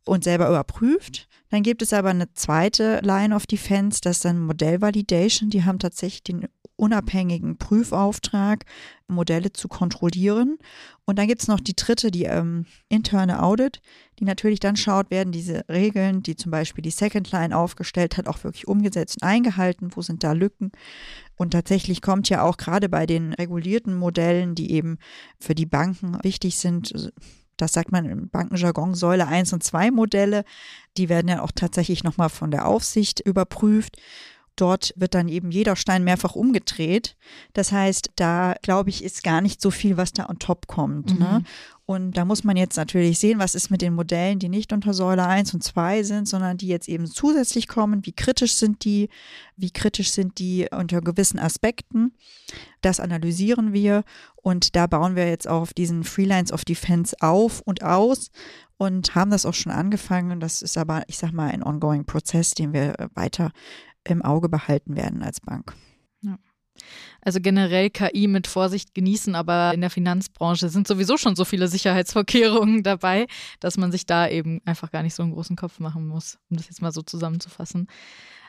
und 0.06 0.24
selber 0.24 0.50
überprüft. 0.50 1.28
Dann 1.50 1.64
gibt 1.64 1.82
es 1.82 1.94
aber 1.94 2.10
eine 2.10 2.34
zweite 2.34 3.02
Line 3.04 3.36
of 3.36 3.46
Defense, 3.46 4.00
das 4.02 4.18
ist 4.18 4.26
dann 4.26 4.40
Modellvalidation. 4.40 5.50
Die 5.50 5.66
haben 5.66 5.80
tatsächlich 5.80 6.24
den 6.24 6.48
unabhängigen 6.82 7.58
Prüfauftrag, 7.58 8.66
Modelle 9.08 9.54
zu 9.54 9.68
kontrollieren. 9.68 10.58
Und 11.06 11.20
dann 11.20 11.28
gibt 11.28 11.44
es 11.44 11.48
noch 11.48 11.60
die 11.60 11.76
dritte, 11.76 12.10
die 12.10 12.24
ähm, 12.24 12.66
interne 12.90 13.44
Audit, 13.44 13.82
die 14.20 14.26
natürlich 14.26 14.60
dann 14.60 14.76
schaut, 14.76 15.12
werden 15.12 15.32
diese 15.32 15.64
Regeln, 15.70 16.24
die 16.24 16.36
zum 16.36 16.52
Beispiel 16.52 16.82
die 16.82 16.90
Second 16.90 17.32
Line 17.32 17.56
aufgestellt 17.56 18.18
hat, 18.18 18.28
auch 18.28 18.44
wirklich 18.44 18.68
umgesetzt 18.68 19.18
und 19.22 19.28
eingehalten, 19.28 19.92
wo 19.94 20.02
sind 20.02 20.24
da 20.24 20.32
Lücken. 20.32 20.72
Und 21.36 21.52
tatsächlich 21.52 22.02
kommt 22.02 22.30
ja 22.30 22.42
auch 22.42 22.58
gerade 22.58 22.90
bei 22.90 23.06
den 23.06 23.34
regulierten 23.34 23.96
Modellen, 23.96 24.56
die 24.56 24.72
eben 24.72 24.98
für 25.40 25.54
die 25.54 25.68
Banken 25.68 26.18
wichtig 26.24 26.58
sind, 26.58 27.14
das 27.58 27.74
sagt 27.74 27.92
man 27.92 28.06
im 28.06 28.30
Bankenjargon, 28.30 28.96
Säule 28.96 29.28
1 29.28 29.54
und 29.54 29.64
2 29.64 29.92
Modelle, 29.92 30.46
die 30.98 31.10
werden 31.10 31.28
ja 31.28 31.44
auch 31.44 31.52
tatsächlich 31.54 32.04
nochmal 32.04 32.30
von 32.30 32.50
der 32.50 32.68
Aufsicht 32.68 33.20
überprüft. 33.20 33.98
Dort 34.56 34.94
wird 34.96 35.14
dann 35.14 35.28
eben 35.28 35.52
jeder 35.52 35.76
Stein 35.76 36.04
mehrfach 36.04 36.36
umgedreht. 36.36 37.16
Das 37.54 37.72
heißt, 37.72 38.12
da 38.16 38.56
glaube 38.62 38.90
ich, 38.90 39.04
ist 39.04 39.24
gar 39.24 39.42
nicht 39.42 39.62
so 39.62 39.72
viel, 39.72 39.98
was 39.98 40.14
da 40.14 40.28
on 40.30 40.40
top 40.40 40.68
kommt. 40.68 41.14
Mhm. 41.14 41.20
Ne? 41.20 41.44
Und 41.86 42.14
da 42.14 42.24
muss 42.24 42.44
man 42.44 42.56
jetzt 42.56 42.78
natürlich 42.78 43.20
sehen, 43.20 43.40
was 43.40 43.54
ist 43.54 43.70
mit 43.70 43.82
den 43.82 43.94
Modellen, 43.94 44.40
die 44.40 44.48
nicht 44.48 44.72
unter 44.72 44.94
Säule 44.94 45.26
1 45.26 45.54
und 45.54 45.62
2 45.62 46.04
sind, 46.04 46.28
sondern 46.28 46.58
die 46.58 46.68
jetzt 46.68 46.88
eben 46.88 47.06
zusätzlich 47.06 47.68
kommen. 47.68 48.06
Wie 48.06 48.14
kritisch 48.14 48.54
sind 48.54 48.86
die? 48.86 49.10
Wie 49.58 49.72
kritisch 49.72 50.12
sind 50.12 50.40
die 50.40 50.68
unter 50.72 51.02
gewissen 51.02 51.38
Aspekten? 51.38 52.14
Das 52.82 53.02
analysieren 53.02 53.74
wir 53.74 54.04
und 54.38 54.76
da 54.76 54.88
bauen 54.88 55.16
wir 55.16 55.28
jetzt 55.28 55.48
auch 55.50 55.62
auf 55.62 55.74
diesen 55.74 56.04
Freelines 56.04 56.54
of 56.54 56.64
Defense 56.64 57.16
auf 57.20 57.62
und 57.62 57.84
aus 57.84 58.32
und 58.78 59.14
haben 59.14 59.32
das 59.32 59.46
auch 59.46 59.54
schon 59.54 59.72
angefangen. 59.72 60.40
Das 60.40 60.62
ist 60.62 60.78
aber, 60.78 61.04
ich 61.08 61.18
sag 61.18 61.34
mal, 61.34 61.52
ein 61.52 61.64
ongoing 61.64 62.06
Prozess, 62.06 62.52
den 62.52 62.74
wir 62.74 62.96
weiter 63.16 63.52
im 64.04 64.22
Auge 64.22 64.50
behalten 64.50 64.96
werden 64.96 65.24
als 65.24 65.40
Bank. 65.42 65.74
Also 67.22 67.40
generell 67.40 67.90
KI 67.90 68.28
mit 68.28 68.48
Vorsicht 68.48 68.96
genießen, 68.96 69.36
aber 69.36 69.74
in 69.74 69.82
der 69.82 69.90
Finanzbranche 69.90 70.70
sind 70.70 70.88
sowieso 70.88 71.18
schon 71.18 71.36
so 71.36 71.46
viele 71.46 71.68
Sicherheitsvorkehrungen 71.68 72.84
dabei, 72.84 73.28
dass 73.60 73.78
man 73.78 73.92
sich 73.92 74.06
da 74.06 74.28
eben 74.28 74.62
einfach 74.66 74.92
gar 74.92 75.04
nicht 75.04 75.14
so 75.14 75.24
einen 75.24 75.34
großen 75.34 75.56
Kopf 75.56 75.80
machen 75.80 76.08
muss, 76.08 76.40
um 76.50 76.58
das 76.58 76.68
jetzt 76.68 76.82
mal 76.82 76.92
so 76.92 77.02
zusammenzufassen. 77.02 77.88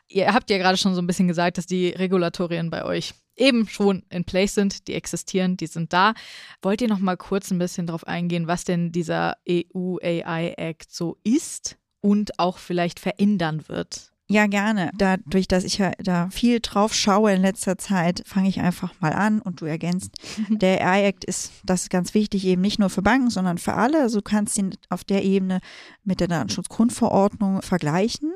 Ihr 0.09 0.33
habt 0.35 0.51
ja 0.51 0.59
gerade 0.59 0.77
schon 0.77 0.95
so 0.95 1.01
ein 1.01 1.07
bisschen 1.07 1.29
gesagt, 1.29 1.59
dass 1.59 1.67
die 1.67 1.89
Regulatorien 1.89 2.71
bei 2.71 2.85
euch 2.85 3.15
eben 3.37 3.67
schon 3.69 4.03
in 4.11 4.25
place 4.25 4.55
sind, 4.55 4.89
die 4.89 4.95
existieren, 4.95 5.57
die 5.57 5.67
sind 5.67 5.93
da. 5.93 6.13
Wollt 6.61 6.83
ihr 6.83 6.89
noch 6.89 6.99
mal 6.99 7.17
kurz 7.17 7.51
ein 7.51 7.59
bisschen 7.59 7.87
darauf 7.87 8.07
eingehen, 8.07 8.47
was 8.47 8.65
denn 8.65 8.93
dieser 8.93 9.37
EU 9.49 9.97
AI 10.03 10.55
Act 10.57 10.93
so 10.93 11.19
ist 11.25 11.79
und 12.01 12.39
auch 12.39 12.59
vielleicht 12.59 13.01
verändern 13.01 13.69
wird? 13.69 14.12
Ja, 14.33 14.47
gerne. 14.47 14.91
Dadurch, 14.95 15.47
dass 15.47 15.65
ich 15.65 15.79
ja 15.79 15.93
da 15.99 16.31
viel 16.31 16.61
drauf 16.61 16.95
schaue 16.95 17.33
in 17.33 17.43
letzter 17.43 17.77
Zeit, 17.77 18.23
fange 18.27 18.49
ich 18.49 18.61
einfach 18.61 18.93
mal 19.01 19.13
an 19.13 19.41
und 19.41 19.61
du 19.61 19.67
ergänzt. 19.67 20.13
Der 20.49 20.87
AI-Act 20.87 21.25
ist, 21.25 21.53
das 21.65 21.83
ist 21.83 21.91
ganz 21.91 22.15
wichtig, 22.15 22.47
eben 22.47 22.63
nicht 22.63 22.79
nur 22.79 22.91
für 22.91 23.03
Banken, 23.03 23.31
sondern 23.31 23.59
für 23.59 23.75
alle. 23.75 24.01
Also 24.01 24.19
du 24.19 24.23
kannst 24.23 24.57
ihn 24.59 24.75
auf 24.89 25.05
der 25.05 25.25
Ebene 25.25 25.61
mit 26.05 26.21
der 26.21 26.29
Datenschutzgrundverordnung 26.29 27.63
vergleichen. 27.63 28.33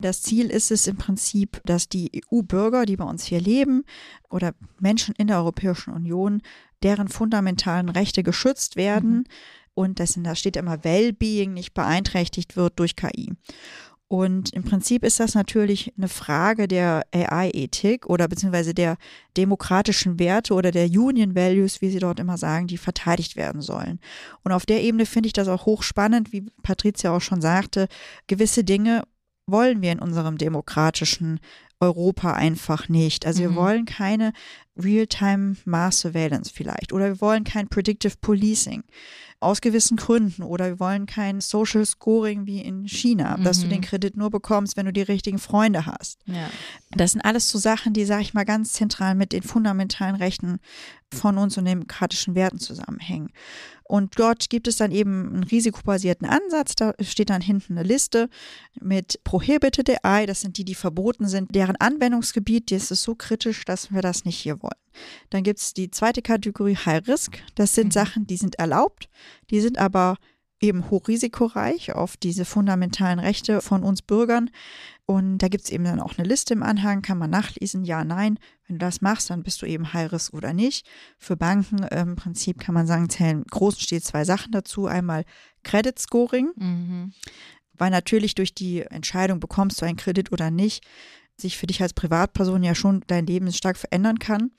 Das 0.00 0.22
Ziel 0.22 0.46
ist 0.50 0.70
es 0.70 0.86
im 0.86 0.96
Prinzip, 0.96 1.60
dass 1.64 1.88
die 1.88 2.22
EU-Bürger, 2.30 2.86
die 2.86 2.96
bei 2.96 3.04
uns 3.04 3.24
hier 3.24 3.40
leben, 3.40 3.84
oder 4.30 4.54
Menschen 4.78 5.14
in 5.18 5.26
der 5.26 5.38
Europäischen 5.38 5.92
Union, 5.92 6.40
deren 6.84 7.08
fundamentalen 7.08 7.88
Rechte 7.88 8.22
geschützt 8.22 8.76
werden 8.76 9.10
mhm. 9.10 9.24
und 9.74 9.98
dessen, 9.98 10.22
da 10.22 10.36
steht 10.36 10.56
immer 10.56 10.84
Wellbeing, 10.84 11.52
nicht 11.52 11.74
beeinträchtigt 11.74 12.56
wird 12.56 12.78
durch 12.78 12.94
KI. 12.94 13.32
Und 14.08 14.54
im 14.54 14.64
Prinzip 14.64 15.04
ist 15.04 15.20
das 15.20 15.34
natürlich 15.34 15.92
eine 15.98 16.08
Frage 16.08 16.66
der 16.66 17.04
AI-Ethik 17.12 18.06
oder 18.06 18.26
beziehungsweise 18.26 18.72
der 18.72 18.96
demokratischen 19.36 20.18
Werte 20.18 20.54
oder 20.54 20.70
der 20.70 20.86
Union 20.86 21.34
Values, 21.34 21.82
wie 21.82 21.90
sie 21.90 21.98
dort 21.98 22.18
immer 22.18 22.38
sagen, 22.38 22.68
die 22.68 22.78
verteidigt 22.78 23.36
werden 23.36 23.60
sollen. 23.60 24.00
Und 24.44 24.52
auf 24.52 24.64
der 24.64 24.82
Ebene 24.82 25.04
finde 25.04 25.26
ich 25.26 25.34
das 25.34 25.48
auch 25.48 25.66
hochspannend, 25.66 26.32
wie 26.32 26.46
Patricia 26.62 27.14
auch 27.14 27.20
schon 27.20 27.42
sagte, 27.42 27.86
gewisse 28.28 28.64
Dinge 28.64 29.02
wollen 29.46 29.82
wir 29.82 29.92
in 29.92 30.00
unserem 30.00 30.38
demokratischen 30.38 31.40
Europa 31.80 32.32
einfach 32.32 32.88
nicht. 32.88 33.26
Also 33.26 33.40
wir 33.40 33.50
mhm. 33.50 33.56
wollen 33.56 33.84
keine 33.84 34.32
Real-Time 34.82 35.56
Mass 35.64 36.00
Surveillance 36.00 36.52
vielleicht 36.54 36.92
oder 36.92 37.06
wir 37.06 37.20
wollen 37.20 37.44
kein 37.44 37.68
Predictive 37.68 38.14
Policing 38.20 38.84
aus 39.40 39.60
gewissen 39.60 39.96
Gründen 39.96 40.42
oder 40.42 40.66
wir 40.66 40.80
wollen 40.80 41.06
kein 41.06 41.40
Social 41.40 41.86
Scoring 41.86 42.46
wie 42.46 42.60
in 42.60 42.88
China, 42.88 43.36
mhm. 43.36 43.44
dass 43.44 43.60
du 43.60 43.68
den 43.68 43.78
mhm. 43.78 43.84
Kredit 43.84 44.16
nur 44.16 44.30
bekommst, 44.30 44.76
wenn 44.76 44.86
du 44.86 44.92
die 44.92 45.02
richtigen 45.02 45.38
Freunde 45.38 45.86
hast. 45.86 46.20
Ja. 46.26 46.50
Das 46.90 47.12
sind 47.12 47.20
alles 47.20 47.48
so 47.48 47.58
Sachen, 47.58 47.92
die, 47.92 48.04
sage 48.04 48.22
ich 48.22 48.34
mal, 48.34 48.44
ganz 48.44 48.72
zentral 48.72 49.14
mit 49.14 49.32
den 49.32 49.42
fundamentalen 49.42 50.16
Rechten 50.16 50.58
von 51.14 51.38
uns 51.38 51.56
und 51.56 51.66
demokratischen 51.66 52.34
Werten 52.34 52.58
zusammenhängen. 52.58 53.30
Und 53.84 54.18
dort 54.18 54.50
gibt 54.50 54.68
es 54.68 54.76
dann 54.76 54.90
eben 54.90 55.32
einen 55.32 55.44
risikobasierten 55.44 56.28
Ansatz. 56.28 56.74
Da 56.76 56.92
steht 57.00 57.30
dann 57.30 57.40
hinten 57.40 57.78
eine 57.78 57.88
Liste 57.88 58.28
mit 58.78 59.18
Prohibited 59.24 60.04
AI. 60.04 60.26
Das 60.26 60.42
sind 60.42 60.58
die, 60.58 60.64
die 60.64 60.74
verboten 60.74 61.26
sind. 61.26 61.54
Deren 61.54 61.76
Anwendungsgebiet, 61.76 62.70
das 62.70 62.90
ist 62.90 63.02
so 63.02 63.14
kritisch, 63.14 63.64
dass 63.64 63.90
wir 63.90 64.02
das 64.02 64.26
nicht 64.26 64.36
hier 64.36 64.62
wollen. 64.62 64.67
Dann 65.30 65.42
gibt 65.42 65.60
es 65.60 65.74
die 65.74 65.90
zweite 65.90 66.22
Kategorie 66.22 66.76
High 66.76 67.06
Risk. 67.06 67.38
Das 67.54 67.74
sind 67.74 67.88
mhm. 67.88 67.92
Sachen, 67.92 68.26
die 68.26 68.36
sind 68.36 68.56
erlaubt. 68.56 69.08
Die 69.50 69.60
sind 69.60 69.78
aber 69.78 70.16
eben 70.60 70.90
hochrisikoreich 70.90 71.92
auf 71.92 72.16
diese 72.16 72.44
fundamentalen 72.44 73.18
Rechte 73.18 73.60
von 73.60 73.82
uns 73.82 74.02
Bürgern. 74.02 74.50
Und 75.06 75.38
da 75.38 75.48
gibt 75.48 75.64
es 75.64 75.70
eben 75.70 75.84
dann 75.84 76.00
auch 76.00 76.18
eine 76.18 76.28
Liste 76.28 76.52
im 76.54 76.62
Anhang, 76.62 77.00
kann 77.00 77.18
man 77.18 77.30
nachlesen, 77.30 77.84
ja, 77.84 78.04
nein. 78.04 78.38
Wenn 78.66 78.78
du 78.78 78.84
das 78.84 79.00
machst, 79.00 79.30
dann 79.30 79.42
bist 79.42 79.62
du 79.62 79.66
eben 79.66 79.92
High 79.92 80.12
Risk 80.12 80.34
oder 80.34 80.52
nicht. 80.52 80.86
Für 81.16 81.36
Banken 81.36 81.82
äh, 81.84 82.02
im 82.02 82.16
Prinzip 82.16 82.58
kann 82.58 82.74
man 82.74 82.86
sagen, 82.86 83.08
zählen 83.08 83.44
großen 83.44 83.80
steht 83.80 84.04
zwei 84.04 84.24
Sachen 84.24 84.52
dazu. 84.52 84.86
Einmal 84.86 85.24
Credit 85.62 85.98
Scoring, 85.98 86.50
mhm. 86.56 87.12
weil 87.74 87.90
natürlich 87.90 88.34
durch 88.34 88.54
die 88.54 88.82
Entscheidung, 88.82 89.40
bekommst 89.40 89.80
du 89.80 89.86
einen 89.86 89.96
Kredit 89.96 90.32
oder 90.32 90.50
nicht, 90.50 90.84
sich 91.40 91.56
für 91.56 91.66
dich 91.66 91.82
als 91.82 91.94
Privatperson 91.94 92.62
ja 92.62 92.74
schon 92.74 93.02
dein 93.06 93.26
Leben 93.26 93.52
stark 93.52 93.76
verändern 93.76 94.18
kann. 94.18 94.50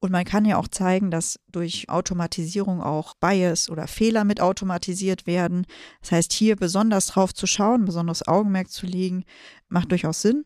Und 0.00 0.12
man 0.12 0.24
kann 0.24 0.44
ja 0.44 0.58
auch 0.58 0.68
zeigen, 0.68 1.10
dass 1.10 1.40
durch 1.50 1.88
Automatisierung 1.88 2.80
auch 2.80 3.14
Bias 3.14 3.68
oder 3.68 3.88
Fehler 3.88 4.24
mit 4.24 4.40
automatisiert 4.40 5.26
werden. 5.26 5.66
Das 6.00 6.12
heißt, 6.12 6.32
hier 6.32 6.54
besonders 6.54 7.06
drauf 7.06 7.34
zu 7.34 7.46
schauen, 7.46 7.84
besonders 7.84 8.26
Augenmerk 8.28 8.70
zu 8.70 8.86
legen, 8.86 9.24
macht 9.68 9.90
durchaus 9.90 10.22
Sinn. 10.22 10.44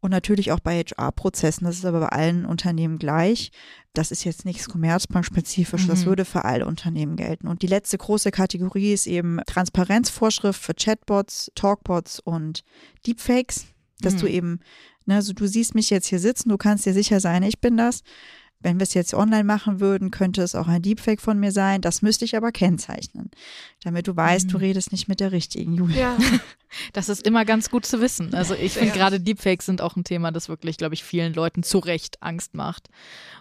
Und 0.00 0.10
natürlich 0.10 0.52
auch 0.52 0.60
bei 0.60 0.82
HR-Prozessen, 0.82 1.64
das 1.64 1.76
ist 1.76 1.86
aber 1.86 2.00
bei 2.00 2.08
allen 2.08 2.44
Unternehmen 2.44 2.98
gleich. 2.98 3.50
Das 3.94 4.10
ist 4.10 4.24
jetzt 4.24 4.44
nichts 4.44 4.68
Commerzbank-spezifisch, 4.68 5.84
mhm. 5.84 5.88
das 5.88 6.04
würde 6.04 6.26
für 6.26 6.44
alle 6.44 6.66
Unternehmen 6.66 7.16
gelten. 7.16 7.48
Und 7.48 7.62
die 7.62 7.66
letzte 7.66 7.96
große 7.96 8.30
Kategorie 8.30 8.92
ist 8.92 9.06
eben 9.06 9.40
Transparenzvorschrift 9.46 10.60
für 10.62 10.74
Chatbots, 10.74 11.50
Talkbots 11.54 12.20
und 12.20 12.64
Deepfakes, 13.06 13.64
dass 14.00 14.14
mhm. 14.16 14.18
du 14.18 14.26
eben, 14.26 14.60
ne, 15.06 15.16
also 15.16 15.32
du 15.32 15.46
siehst 15.46 15.74
mich 15.74 15.90
jetzt 15.90 16.06
hier 16.06 16.18
sitzen, 16.18 16.48
du 16.48 16.56
kannst 16.56 16.86
dir 16.86 16.92
sicher 16.92 17.20
sein, 17.20 17.42
ich 17.42 17.60
bin 17.60 17.76
das. 17.76 18.02
Wenn 18.64 18.78
wir 18.80 18.84
es 18.84 18.94
jetzt 18.94 19.12
online 19.12 19.44
machen 19.44 19.78
würden, 19.78 20.10
könnte 20.10 20.40
es 20.40 20.54
auch 20.54 20.68
ein 20.68 20.80
Deepfake 20.80 21.20
von 21.20 21.38
mir 21.38 21.52
sein. 21.52 21.82
Das 21.82 22.00
müsste 22.00 22.24
ich 22.24 22.34
aber 22.34 22.50
kennzeichnen, 22.50 23.30
damit 23.82 24.08
du 24.08 24.16
weißt, 24.16 24.46
mhm. 24.46 24.50
du 24.52 24.56
redest 24.56 24.90
nicht 24.90 25.06
mit 25.06 25.20
der 25.20 25.32
richtigen 25.32 25.74
Julia. 25.74 26.16
Ja. 26.18 26.18
Das 26.92 27.08
ist 27.08 27.24
immer 27.24 27.44
ganz 27.44 27.70
gut 27.70 27.86
zu 27.86 28.00
wissen. 28.00 28.34
Also 28.34 28.52
ich 28.54 28.72
finde 28.72 28.92
gerade 28.94 29.20
Deepfakes 29.20 29.64
sind 29.64 29.80
auch 29.80 29.94
ein 29.94 30.02
Thema, 30.02 30.32
das 30.32 30.48
wirklich, 30.48 30.76
glaube 30.76 30.94
ich, 30.94 31.04
vielen 31.04 31.32
Leuten 31.32 31.62
zu 31.62 31.78
Recht 31.78 32.20
Angst 32.20 32.56
macht 32.56 32.88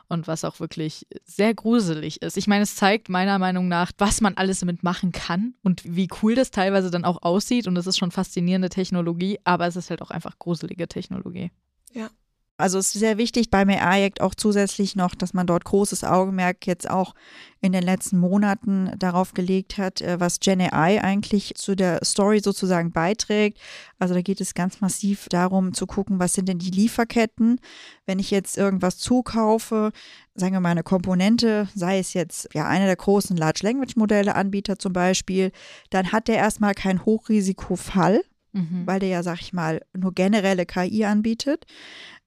und 0.08 0.28
was 0.28 0.46
auch 0.46 0.60
wirklich 0.60 1.08
sehr 1.26 1.56
gruselig 1.56 2.22
ist. 2.22 2.38
Ich 2.38 2.46
meine, 2.46 2.62
es 2.62 2.76
zeigt 2.76 3.10
meiner 3.10 3.40
Meinung 3.40 3.68
nach, 3.68 3.92
was 3.98 4.22
man 4.22 4.36
alles 4.36 4.60
damit 4.60 4.84
machen 4.84 5.14
kann 5.14 5.56
und 5.64 5.82
wie 5.84 6.10
cool 6.22 6.36
das 6.36 6.52
teilweise 6.52 6.92
dann 6.92 7.06
auch 7.06 7.24
aussieht 7.24 7.66
und 7.66 7.76
es 7.76 7.88
ist 7.88 7.98
schon 7.98 8.12
faszinierende 8.12 8.70
Technologie, 8.70 9.40
aber 9.46 9.66
es 9.66 9.78
ist 9.78 9.90
halt 9.90 10.04
auch 10.04 10.12
einfach 10.12 10.38
gruselige 10.38 10.88
Technologie. 10.88 11.50
Ja. 11.92 12.12
Also 12.58 12.78
es 12.78 12.94
ist 12.94 13.00
sehr 13.00 13.18
wichtig 13.18 13.50
beim 13.50 13.70
AI-Act 13.70 14.22
auch 14.22 14.36
zusätzlich 14.36 14.96
noch, 14.96 15.16
dass 15.16 15.34
man 15.34 15.48
dort 15.48 15.66
großes 15.66 16.04
Augenmerk 16.04 16.68
jetzt 16.68 16.88
auch 16.88 17.16
in 17.62 17.72
den 17.72 17.82
letzten 17.82 18.20
Monaten 18.20 18.92
darauf 19.00 19.34
gelegt 19.34 19.80
hat, 19.80 20.02
äh, 20.02 20.20
was 20.20 20.40
Gen 20.40 20.62
AI 20.62 21.02
eigentlich 21.04 21.56
zu 21.56 21.76
der 21.76 22.00
Story 22.06 22.42
sozusagen 22.42 22.92
beiträgt. 22.92 23.58
Also 23.98 24.14
da 24.14 24.22
geht 24.22 24.40
es 24.40 24.54
ganz 24.54 24.82
massiv 24.82 25.28
darum 25.30 25.74
zu 25.74 25.88
gucken, 25.88 26.20
was 26.20 26.34
sind 26.34 26.48
denn 26.48 26.60
die 26.60 26.70
Lieferketten. 26.70 27.60
Wenn 28.06 28.20
ich 28.20 28.30
jetzt 28.30 28.58
irgendwas 28.58 28.98
zukaufe, 29.00 29.92
sagen 30.36 30.54
wir 30.54 30.60
mal 30.60 30.70
eine 30.70 30.84
Komponente, 30.84 31.68
sei 31.74 31.98
es 31.98 32.14
jetzt 32.14 32.50
ja 32.54 32.68
einer 32.68 32.86
der 32.86 32.98
großen 32.98 33.36
Large 33.36 33.62
Language 33.64 33.96
Modelle 33.96 34.36
Anbieter 34.36 34.78
zum 34.78 34.94
Beispiel, 34.94 35.52
dann 35.90 36.12
hat 36.12 36.28
der 36.28 36.36
erstmal 36.36 36.76
keinen 36.76 37.04
Hochrisikofall. 37.04 38.22
Mhm. 38.56 38.86
weil 38.86 39.00
der 39.00 39.10
ja, 39.10 39.24
sag 39.24 39.42
ich 39.42 39.52
mal, 39.52 39.82
nur 39.98 40.14
generelle 40.14 40.68
KI 40.68 41.06
anbietet. 41.06 41.66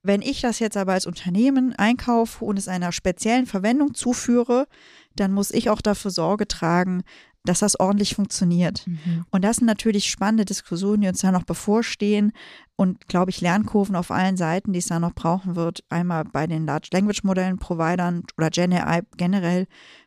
Wenn 0.06 0.22
ich 0.22 0.40
das 0.40 0.58
jetzt 0.60 0.76
aber 0.76 0.92
als 0.92 1.06
Unternehmen 1.06 1.74
einkaufe 1.74 2.44
und 2.44 2.58
es 2.58 2.68
einer 2.68 2.92
speziellen 2.92 3.46
Verwendung 3.46 3.94
zuführe, 3.94 4.66
dann 5.16 5.32
muss 5.32 5.50
ich 5.50 5.68
auch 5.70 5.80
dafür 5.80 6.10
Sorge 6.10 6.46
tragen, 6.46 7.02
dass 7.44 7.60
das 7.60 7.78
ordentlich 7.78 8.14
funktioniert. 8.14 8.86
Mhm. 8.86 9.24
Und 9.30 9.42
das 9.42 9.56
sind 9.56 9.66
natürlich 9.66 10.10
spannende 10.10 10.44
Diskussionen, 10.44 11.02
die 11.02 11.08
uns 11.08 11.20
da 11.20 11.32
noch 11.32 11.44
bevorstehen 11.44 12.32
und, 12.76 13.08
glaube 13.08 13.30
ich, 13.30 13.40
Lernkurven 13.40 13.96
auf 13.96 14.10
allen 14.10 14.36
Seiten, 14.36 14.72
die 14.72 14.80
es 14.80 14.86
da 14.86 15.00
noch 15.00 15.14
brauchen 15.14 15.56
wird. 15.56 15.82
Einmal 15.88 16.24
bei 16.24 16.46
den 16.46 16.66
Large 16.66 16.88
Language 16.92 17.24
Modellen 17.24 17.58
Providern 17.58 18.22
oder 18.36 18.50
GenAI 18.50 19.02
generell, 19.16 19.66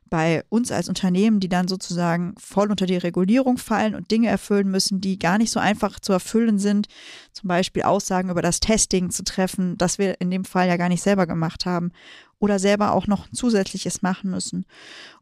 bei 0.10 0.44
uns 0.50 0.72
als 0.72 0.90
Unternehmen, 0.90 1.40
die 1.40 1.50
dann 1.50 1.68
sozusagen 1.68 2.34
voll 2.38 2.72
unter 2.72 2.86
die 2.86 2.98
Regulierung 2.98 3.58
fallen 3.58 3.96
und 3.96 4.12
Dinge 4.12 4.28
erfüllen 4.28 4.70
müssen, 4.70 5.02
die 5.02 5.20
gar 5.20 5.38
nicht 5.38 5.52
so 5.52 5.60
einfach 5.60 6.00
zu 6.00 6.14
erfüllen 6.14 6.60
sind. 6.60 6.88
Zum 7.34 7.48
Beispiel 7.48 7.84
Aussagen 7.84 8.30
über 8.30 8.42
das 8.42 8.60
Testing 8.60 9.10
zu 9.10 9.24
treffen, 9.24 9.78
das 9.78 9.98
wir 9.98 10.20
in 10.22 10.32
dem 10.32 10.46
Fall 10.46 10.68
ja 10.68 10.78
gar 10.78 10.90
nicht 10.90 11.04
selber 11.04 11.28
gemacht 11.28 11.66
haben 11.66 11.92
oder 12.40 12.60
selber 12.60 12.94
auch 12.94 13.08
noch 13.08 13.30
zusätzliches 13.32 14.02
machen 14.02 14.32
müssen. 14.32 14.66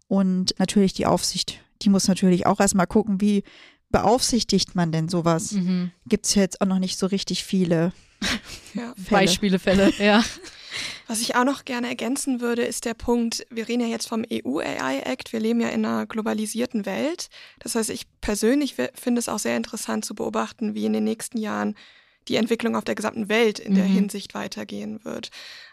Und 0.08 0.56
natürlich 0.60 0.94
die 0.94 1.06
Aufsicht, 1.06 1.60
die 1.82 1.90
muss 1.90 2.08
natürlich 2.08 2.46
auch 2.46 2.60
erstmal 2.60 2.88
gucken, 2.88 3.22
wie 3.22 3.44
beaufsichtigt 3.90 4.76
man 4.76 4.92
denn 4.92 5.10
sowas? 5.10 5.54
Mhm. 5.54 5.92
Gibt 6.08 6.26
es 6.26 6.36
ja 6.36 6.42
jetzt 6.42 6.62
auch 6.62 6.68
noch 6.68 6.80
nicht 6.80 6.98
so 6.98 7.08
richtig 7.08 7.44
viele 7.44 7.94
ja. 8.74 8.94
Fälle. 8.96 9.22
Beispiele, 9.22 9.60
Fälle, 9.60 9.94
ja. 10.00 10.24
Was 11.08 11.22
ich 11.22 11.36
auch 11.36 11.44
noch 11.44 11.66
gerne 11.66 11.88
ergänzen 11.88 12.42
würde, 12.42 12.64
ist 12.64 12.86
der 12.86 12.94
Punkt, 12.94 13.46
wir 13.50 13.68
reden 13.68 13.82
ja 13.82 13.88
jetzt 13.88 14.08
vom 14.08 14.26
EU-AI-Act, 14.32 15.34
wir 15.34 15.40
leben 15.40 15.62
ja 15.62 15.70
in 15.70 15.86
einer 15.86 16.06
globalisierten 16.06 16.86
Welt. 16.86 17.30
Das 17.60 17.76
heißt, 17.76 17.90
ich 17.90 18.08
persönlich 18.22 18.76
finde 18.76 19.20
es 19.20 19.30
auch 19.30 19.40
sehr 19.40 19.58
interessant 19.58 20.06
zu 20.06 20.16
beobachten, 20.16 20.74
wie 20.74 20.86
in 20.86 20.94
den 20.94 21.04
nächsten 21.04 21.38
Jahren 21.38 21.76
die 22.28 22.36
Entwicklung 22.36 22.76
auf 22.76 22.84
der 22.84 22.96
gesamten 22.96 23.30
Welt 23.30 23.60
in 23.60 23.76
der 23.76 23.86
mhm. 23.86 23.94
Hinsicht 23.94 24.34
weitergehen 24.34 25.04
wird. 25.04 25.30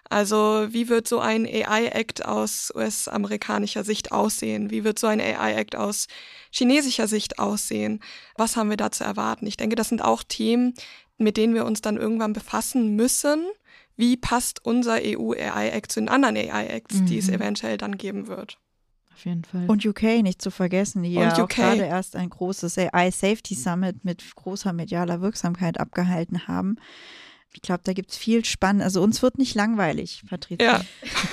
Also 0.09 0.67
wie 0.71 0.89
wird 0.89 1.09
so 1.09 1.19
ein 1.19 1.47
AI-Act 1.47 2.25
aus 2.25 2.73
US-amerikanischer 2.75 3.85
Sicht 3.85 4.13
aussehen? 4.13 4.71
Wie 4.71 4.85
wird 4.85 4.99
so 4.99 5.07
ein 5.07 5.21
AI-Act 5.21 5.77
aus 5.77 6.07
chinesischer 6.51 7.09
Sicht 7.09 7.39
aussehen? 7.39 8.01
Was 8.37 8.57
haben 8.57 8.71
wir 8.71 8.77
da 8.77 8.91
zu 8.91 9.03
erwarten? 9.03 9.47
Ich 9.47 9.57
denke, 9.57 9.77
das 9.77 9.89
sind 9.89 10.03
auch 10.03 10.23
Themen, 10.23 10.75
mit 11.19 11.37
denen 11.37 11.55
wir 11.55 11.65
uns 11.65 11.81
dann 11.81 11.97
irgendwann 11.97 12.33
befassen 12.33 12.95
müssen 12.97 13.47
wie 13.97 14.17
passt 14.17 14.65
unser 14.65 14.99
EU-AI-Act 15.03 15.93
zu 15.93 16.01
den 16.01 16.09
anderen 16.09 16.37
AI-Acts, 16.37 17.01
mhm. 17.01 17.07
die 17.07 17.19
es 17.19 17.29
mhm. 17.29 17.35
eventuell 17.35 17.77
dann 17.79 17.97
geben 17.97 18.27
wird. 18.27 18.59
Auf 19.13 19.25
jeden 19.25 19.45
Fall. 19.45 19.67
Und 19.69 19.87
UK 19.87 20.23
nicht 20.23 20.43
zu 20.43 20.51
vergessen, 20.51 21.05
die 21.05 21.13
ja 21.13 21.33
auch 21.41 21.49
gerade 21.49 21.85
erst 21.85 22.17
ein 22.17 22.31
großes 22.31 22.77
AI-Safety 22.79 23.55
Summit 23.55 24.05
mit 24.05 24.35
großer 24.35 24.73
medialer 24.73 25.21
Wirksamkeit 25.21 25.79
abgehalten 25.79 26.49
haben. 26.49 26.77
Ich 27.57 27.63
glaube, 27.63 27.83
da 27.85 27.93
gibt 27.93 28.11
es 28.11 28.17
viel 28.17 28.45
Spannend. 28.45 28.83
Also 28.83 29.03
uns 29.03 29.23
wird 29.23 29.39
nicht 29.39 29.55
langweilig, 29.55 30.23
Patricia. 30.29 30.65
Ja. 30.65 30.81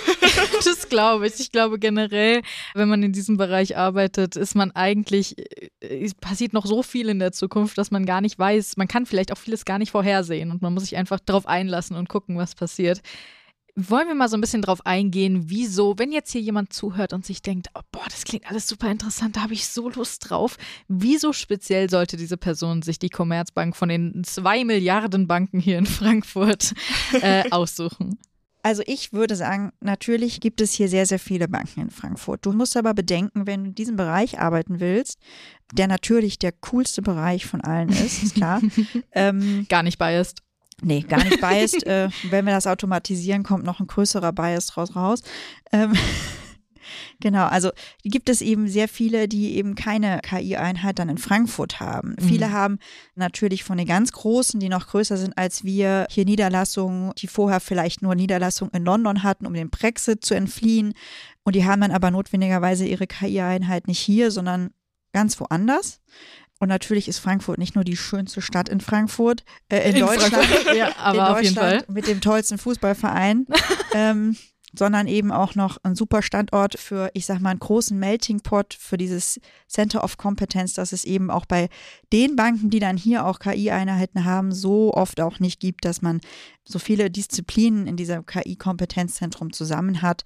das 0.66 0.90
glaube 0.90 1.28
ich. 1.28 1.40
Ich 1.40 1.52
glaube 1.52 1.80
generell, 1.80 2.42
wenn 2.74 2.90
man 2.90 3.04
in 3.04 3.12
diesem 3.12 3.38
Bereich 3.38 3.78
arbeitet, 3.78 4.36
ist 4.36 4.56
man 4.56 4.72
eigentlich, 4.72 5.38
äh, 5.82 6.04
es 6.04 6.14
passiert 6.14 6.54
noch 6.54 6.66
so 6.66 6.84
viel 6.84 7.10
in 7.10 7.20
der 7.20 7.32
Zukunft, 7.32 7.78
dass 7.78 7.92
man 7.92 8.06
gar 8.06 8.22
nicht 8.22 8.38
weiß, 8.38 8.78
man 8.78 8.88
kann 8.88 9.06
vielleicht 9.06 9.32
auch 9.32 9.38
vieles 9.38 9.66
gar 9.66 9.80
nicht 9.80 9.92
vorhersehen 9.92 10.52
und 10.52 10.62
man 10.62 10.74
muss 10.74 10.84
sich 10.84 10.98
einfach 10.98 11.20
darauf 11.20 11.48
einlassen 11.48 11.96
und 11.96 12.10
gucken, 12.10 12.38
was 12.38 12.56
passiert. 12.56 13.02
Wollen 13.76 14.08
wir 14.08 14.16
mal 14.16 14.28
so 14.28 14.38
ein 14.38 14.42
bisschen 14.42 14.62
drauf 14.62 14.86
eingehen, 14.86 15.50
wieso, 15.50 15.98
wenn 15.98 16.12
jetzt 16.12 16.32
hier 16.32 16.42
jemand 16.42 16.74
zuhört 16.74 17.14
und 17.14 17.26
sich 17.26 17.42
denkt, 17.42 17.70
oh, 17.74 17.82
boah, 17.92 18.06
das 18.10 18.26
klingt 18.26 18.50
alles 18.50 18.68
super 18.68 18.92
interessant, 18.92 19.38
da 19.38 19.42
habe 19.42 19.54
ich 19.54 19.68
so 19.68 19.90
Lust 19.90 20.30
drauf. 20.30 20.58
Wieso 20.88 21.32
speziell 21.32 21.90
sollte 21.90 22.18
diese 22.18 22.38
Person 22.38 22.82
sich 22.82 23.00
die 23.00 23.10
Commerzbank 23.10 23.76
von 23.76 23.90
den 23.90 24.24
zwei 24.24 24.66
Milliarden 24.66 25.28
Banken 25.28 25.60
hier 25.60 25.78
in 25.78 25.86
Frankfurt 25.86 26.74
äh, 27.22 27.50
aussuchen? 27.52 28.18
Also 28.64 28.84
ich 28.86 29.12
würde 29.12 29.36
sagen, 29.36 29.72
natürlich 29.80 30.40
gibt 30.40 30.62
es 30.62 30.74
hier 30.74 30.88
sehr, 30.88 31.06
sehr 31.06 31.20
viele 31.20 31.48
Banken 31.48 31.82
in 31.82 31.90
Frankfurt. 31.90 32.46
Du 32.46 32.52
musst 32.52 32.78
aber 32.78 32.94
bedenken, 32.94 33.48
wenn 33.48 33.64
du 33.64 33.70
in 33.70 33.76
diesem 33.76 33.96
Bereich 33.96 34.40
arbeiten 34.40 34.80
willst, 34.80 35.18
der 35.74 35.88
natürlich 35.88 36.38
der 36.38 36.52
coolste 36.52 37.02
Bereich 37.02 37.46
von 37.46 37.62
allen 37.62 37.90
ist, 37.90 38.22
ist 38.22 38.36
klar. 38.36 38.62
ähm, 39.14 39.66
Gar 39.68 39.84
nicht 39.84 39.98
biased. 39.98 40.44
Nee, 40.82 41.02
gar 41.02 41.24
nicht 41.24 41.40
biased. 41.40 41.84
äh, 41.88 42.10
wenn 42.30 42.46
wir 42.46 42.54
das 42.54 42.68
automatisieren, 42.68 43.44
kommt 43.44 43.64
noch 43.64 43.80
ein 43.80 43.88
größerer 43.88 44.34
Bias 44.34 44.68
draus 44.68 44.96
raus. 44.96 45.22
Ähm, 45.72 45.94
genau, 47.20 47.46
also 47.46 47.70
gibt 48.04 48.30
es 48.30 48.42
eben 48.42 48.68
sehr 48.68 48.88
viele, 48.88 49.28
die 49.28 49.56
eben 49.56 49.76
keine 49.76 50.20
KI-Einheit 50.24 51.00
dann 51.00 51.10
in 51.10 51.18
Frankfurt 51.18 51.80
haben. 51.80 52.16
Mhm. 52.20 52.28
Viele 52.28 52.52
haben 52.52 52.80
natürlich 53.16 53.64
von 53.64 53.78
den 53.78 53.88
ganz 53.88 54.12
Großen, 54.12 54.60
die 54.60 54.70
noch 54.70 54.88
größer 54.88 55.18
sind 55.18 55.38
als 55.38 55.64
wir, 55.64 56.08
hier 56.10 56.26
Niederlassungen, 56.26 57.14
die 57.18 57.28
vorher 57.28 57.60
vielleicht 57.60 58.02
nur 58.02 58.16
Niederlassungen 58.16 58.74
in 58.74 58.84
London 58.84 59.24
hatten, 59.24 59.46
um 59.46 59.54
den 59.54 59.70
Brexit 59.70 60.26
zu 60.26 60.34
entfliehen. 60.34 60.94
Und 61.44 61.56
die 61.56 61.66
haben 61.66 61.82
dann 61.82 61.92
aber 61.92 62.12
notwendigerweise 62.12 62.86
ihre 62.86 63.08
KI-Einheit 63.08 63.88
nicht 63.88 64.00
hier, 64.00 64.32
sondern 64.32 64.72
ganz 65.14 65.40
woanders. 65.40 66.02
Und 66.62 66.68
natürlich 66.68 67.08
ist 67.08 67.18
Frankfurt 67.18 67.58
nicht 67.58 67.74
nur 67.74 67.84
die 67.84 67.98
schönste 67.98 68.40
Stadt 68.40 68.70
in 68.70 68.82
Frankfurt, 68.82 69.44
äh, 69.70 69.90
in, 69.90 69.96
in, 69.96 70.06
Deutschland, 70.06 70.48
ja, 70.76 70.96
aber 70.96 71.32
auf 71.32 71.42
jeden 71.42 71.56
Fall. 71.56 71.84
mit 71.88 72.06
dem 72.06 72.22
tollsten 72.22 72.60
Fußballverein, 72.60 73.48
ähm, 73.96 74.38
sondern 74.72 75.08
eben 75.08 75.32
auch 75.32 75.56
noch 75.56 75.80
ein 75.82 75.96
super 75.96 76.22
Standort 76.22 76.78
für, 76.78 77.10
ich 77.16 77.26
sag 77.26 77.40
mal, 77.40 77.50
einen 77.50 77.58
großen 77.58 77.98
Melting 77.98 78.42
Pot 78.42 78.76
für 78.80 78.98
dieses 78.98 79.40
Center 79.68 80.04
of 80.04 80.18
Competence, 80.18 80.76
das 80.76 80.92
es 80.94 81.04
eben 81.04 81.32
auch 81.32 81.48
bei 81.48 81.68
den 82.14 82.36
Banken, 82.36 82.70
die 82.70 82.80
dann 82.80 82.96
hier 82.96 83.26
auch 83.26 83.40
KI-Einheiten 83.40 84.24
haben, 84.24 84.52
so 84.52 84.94
oft 84.94 85.20
auch 85.20 85.40
nicht 85.40 85.60
gibt, 85.60 85.84
dass 85.84 86.04
man 86.04 86.22
so 86.64 86.78
viele 86.78 87.10
Disziplinen 87.10 87.88
in 87.88 87.96
diesem 87.96 88.28
KI-Kompetenzzentrum 88.28 89.52
zusammen 89.52 90.04
hat. 90.04 90.26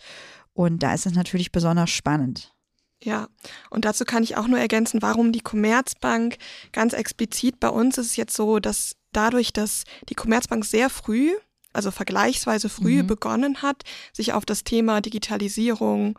Und 0.52 0.84
da 0.84 0.94
ist 0.94 1.06
es 1.06 1.14
natürlich 1.14 1.54
besonders 1.54 1.92
spannend. 1.92 2.55
Ja, 3.04 3.28
und 3.70 3.86
dazu 3.86 4.06
kann 4.06 4.24
ich 4.24 4.38
auch 4.38 4.48
nur 4.48 4.60
ergänzen, 4.60 5.02
warum 5.02 5.32
die 5.32 5.41
Commerzbank 5.41 6.38
ganz 6.72 6.93
explizit 6.93 7.60
bei 7.60 7.70
uns 7.70 7.98
ist 7.98 8.08
es 8.08 8.16
jetzt 8.16 8.36
so, 8.36 8.60
dass 8.60 8.96
dadurch, 9.12 9.54
dass 9.54 9.84
die 10.10 10.16
Commerzbank 10.16 10.66
sehr 10.66 10.89
früh, 10.89 11.32
also 11.74 11.91
vergleichsweise 11.91 12.70
früh 12.70 13.04
mhm. 13.04 13.08
begonnen 13.08 13.62
hat, 13.62 13.84
sich 14.14 14.34
auf 14.34 14.46
das 14.46 14.64
Thema 14.64 15.02
Digitalisierung, 15.02 16.18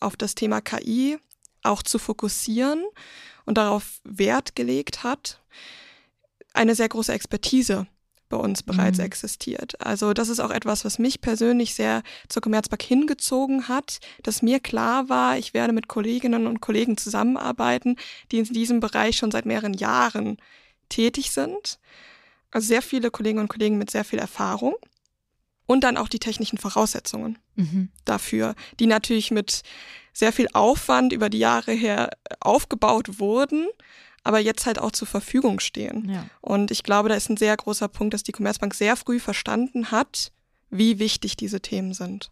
auf 0.00 0.16
das 0.16 0.34
Thema 0.34 0.60
KI 0.60 1.18
auch 1.62 1.82
zu 1.82 1.98
fokussieren 1.98 2.84
und 3.44 3.58
darauf 3.58 4.00
Wert 4.04 4.56
gelegt 4.56 5.02
hat, 5.02 5.40
eine 6.54 6.74
sehr 6.74 6.88
große 6.88 7.12
Expertise 7.12 7.86
bei 8.32 8.38
uns 8.38 8.62
bereits 8.62 8.98
mhm. 8.98 9.04
existiert. 9.04 9.78
Also 9.84 10.14
das 10.14 10.30
ist 10.30 10.40
auch 10.40 10.50
etwas, 10.50 10.86
was 10.86 10.98
mich 10.98 11.20
persönlich 11.20 11.74
sehr 11.74 12.02
zur 12.30 12.40
Commerzbank 12.40 12.82
hingezogen 12.82 13.68
hat, 13.68 14.00
dass 14.22 14.40
mir 14.40 14.58
klar 14.58 15.10
war, 15.10 15.36
ich 15.36 15.52
werde 15.52 15.74
mit 15.74 15.86
Kolleginnen 15.86 16.46
und 16.46 16.60
Kollegen 16.60 16.96
zusammenarbeiten, 16.96 17.96
die 18.30 18.38
in 18.38 18.44
diesem 18.46 18.80
Bereich 18.80 19.16
schon 19.18 19.30
seit 19.30 19.44
mehreren 19.44 19.74
Jahren 19.74 20.38
tätig 20.88 21.30
sind. 21.30 21.78
Also 22.50 22.68
sehr 22.68 22.80
viele 22.80 23.10
Kolleginnen 23.10 23.42
und 23.42 23.48
Kollegen 23.48 23.76
mit 23.76 23.90
sehr 23.90 24.04
viel 24.04 24.18
Erfahrung 24.18 24.74
und 25.66 25.84
dann 25.84 25.98
auch 25.98 26.08
die 26.08 26.18
technischen 26.18 26.56
Voraussetzungen 26.56 27.38
mhm. 27.56 27.90
dafür, 28.06 28.54
die 28.80 28.86
natürlich 28.86 29.30
mit 29.30 29.60
sehr 30.14 30.32
viel 30.32 30.48
Aufwand 30.54 31.12
über 31.12 31.28
die 31.28 31.38
Jahre 31.38 31.72
her 31.72 32.10
aufgebaut 32.40 33.18
wurden, 33.20 33.68
aber 34.24 34.38
jetzt 34.38 34.66
halt 34.66 34.78
auch 34.78 34.92
zur 34.92 35.08
Verfügung 35.08 35.60
stehen. 35.60 36.08
Ja. 36.08 36.26
Und 36.40 36.70
ich 36.70 36.82
glaube, 36.82 37.08
da 37.08 37.14
ist 37.14 37.28
ein 37.28 37.36
sehr 37.36 37.56
großer 37.56 37.88
Punkt, 37.88 38.14
dass 38.14 38.22
die 38.22 38.32
Commerzbank 38.32 38.74
sehr 38.74 38.96
früh 38.96 39.18
verstanden 39.18 39.90
hat, 39.90 40.32
wie 40.70 40.98
wichtig 40.98 41.36
diese 41.36 41.60
Themen 41.60 41.92
sind. 41.92 42.30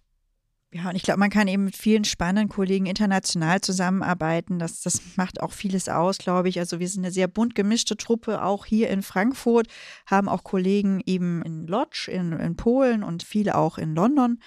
Ja, 0.73 0.89
und 0.89 0.95
ich 0.95 1.03
glaube, 1.03 1.19
man 1.19 1.31
kann 1.31 1.49
eben 1.49 1.65
mit 1.65 1.77
vielen 1.77 2.05
spannenden 2.05 2.49
Kollegen 2.49 2.87
international 2.87 3.61
zusammenarbeiten. 3.61 4.61
Das, 4.61 4.83
das 4.83 5.01
macht 5.17 5.41
auch 5.41 5.53
vieles 5.53 5.89
aus, 5.89 6.19
glaube 6.19 6.49
ich. 6.49 6.61
Also 6.61 6.79
wir 6.79 6.89
sind 6.89 7.05
eine 7.05 7.13
sehr 7.13 7.27
bunt 7.27 7.57
gemischte 7.57 7.97
Truppe, 7.97 8.45
auch 8.45 8.67
hier 8.67 8.89
in 8.89 9.03
Frankfurt, 9.03 9.67
haben 10.07 10.29
auch 10.29 10.45
Kollegen 10.45 11.03
eben 11.07 11.43
in 11.43 11.67
Lodz, 11.67 12.07
in, 12.07 12.33
in 12.33 12.55
Polen 12.55 13.03
und 13.03 13.25
viele 13.25 13.57
auch 13.57 13.79
in 13.79 13.97
London 13.97 14.39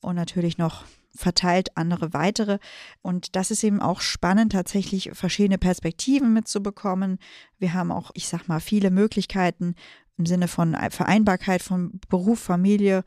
und 0.00 0.16
natürlich 0.16 0.58
noch 0.58 0.84
verteilt 1.14 1.76
andere 1.76 2.12
weitere. 2.12 2.58
Und 3.02 3.36
das 3.36 3.50
ist 3.50 3.64
eben 3.64 3.80
auch 3.80 4.00
spannend, 4.00 4.52
tatsächlich 4.52 5.10
verschiedene 5.12 5.58
Perspektiven 5.58 6.32
mitzubekommen. 6.32 7.18
Wir 7.58 7.74
haben 7.74 7.92
auch, 7.92 8.10
ich 8.14 8.28
sag 8.28 8.48
mal, 8.48 8.60
viele 8.60 8.90
Möglichkeiten 8.90 9.74
im 10.16 10.26
Sinne 10.26 10.48
von 10.48 10.76
Vereinbarkeit 10.90 11.62
von 11.62 12.00
Beruf, 12.08 12.40
Familie, 12.40 13.04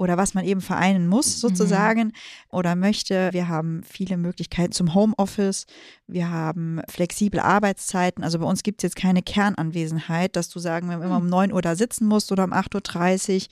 oder 0.00 0.16
was 0.16 0.32
man 0.32 0.46
eben 0.46 0.62
vereinen 0.62 1.06
muss 1.06 1.36
mhm. 1.36 1.40
sozusagen 1.40 2.04
mhm. 2.04 2.12
oder 2.48 2.74
möchte. 2.74 3.28
Wir 3.32 3.48
haben 3.48 3.82
viele 3.84 4.16
Möglichkeiten 4.16 4.72
zum 4.72 4.94
Homeoffice. 4.94 5.66
Wir 6.06 6.30
haben 6.30 6.80
flexible 6.88 7.38
Arbeitszeiten. 7.38 8.24
Also 8.24 8.38
bei 8.38 8.46
uns 8.46 8.62
gibt 8.62 8.80
es 8.80 8.84
jetzt 8.84 8.96
keine 8.96 9.20
Kernanwesenheit, 9.20 10.36
dass 10.36 10.48
du 10.48 10.58
sagen, 10.58 10.88
wenn 10.88 11.02
immer 11.02 11.18
um 11.18 11.26
9 11.26 11.52
Uhr 11.52 11.60
da 11.60 11.76
sitzen 11.76 12.06
musst 12.06 12.32
oder 12.32 12.44
um 12.44 12.54
8.30 12.54 13.42
Uhr 13.42 13.48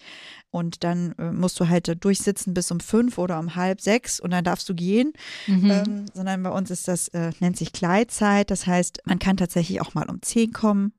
und 0.50 0.84
dann 0.84 1.14
äh, 1.18 1.30
musst 1.30 1.58
du 1.60 1.68
halt 1.68 2.02
durchsitzen 2.02 2.54
bis 2.54 2.70
um 2.70 2.80
5 2.80 3.18
oder 3.18 3.38
um 3.38 3.54
halb 3.54 3.80
sechs 3.80 4.18
und 4.18 4.30
dann 4.30 4.44
darfst 4.44 4.68
du 4.68 4.74
gehen. 4.74 5.12
Mhm. 5.46 5.70
Ähm, 5.70 6.04
sondern 6.14 6.42
bei 6.42 6.50
uns 6.50 6.70
ist 6.70 6.88
das, 6.88 7.08
äh, 7.08 7.32
nennt 7.40 7.56
sich 7.56 7.72
Gleitzeit. 7.72 8.50
Das 8.50 8.66
heißt, 8.66 9.02
man 9.04 9.18
kann 9.18 9.36
tatsächlich 9.36 9.80
auch 9.80 9.94
mal 9.94 10.08
um 10.08 10.22
10 10.22 10.52
kommen 10.52 10.92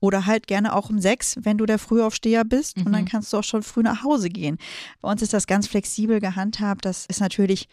oder 0.00 0.26
halt 0.26 0.46
gerne 0.46 0.74
auch 0.74 0.90
um 0.90 0.98
sechs, 1.00 1.36
wenn 1.40 1.58
du 1.58 1.66
der 1.66 1.78
Frühaufsteher 1.78 2.44
bist. 2.44 2.78
Mhm. 2.78 2.86
Und 2.86 2.92
dann 2.92 3.02
mhm. 3.02 3.08
kannst 3.08 3.32
du 3.32 3.38
auch 3.38 3.44
schon 3.44 3.62
früh 3.62 3.82
nach 3.82 4.02
Hause 4.02 4.28
gehen. 4.28 4.58
Bei 5.00 5.10
uns 5.10 5.22
ist 5.22 5.32
das 5.32 5.46
ganz 5.46 5.66
flexibel 5.66 6.20
gehandhabt. 6.20 6.84
Das 6.84 7.06
ist 7.06 7.20
natürlich 7.20 7.68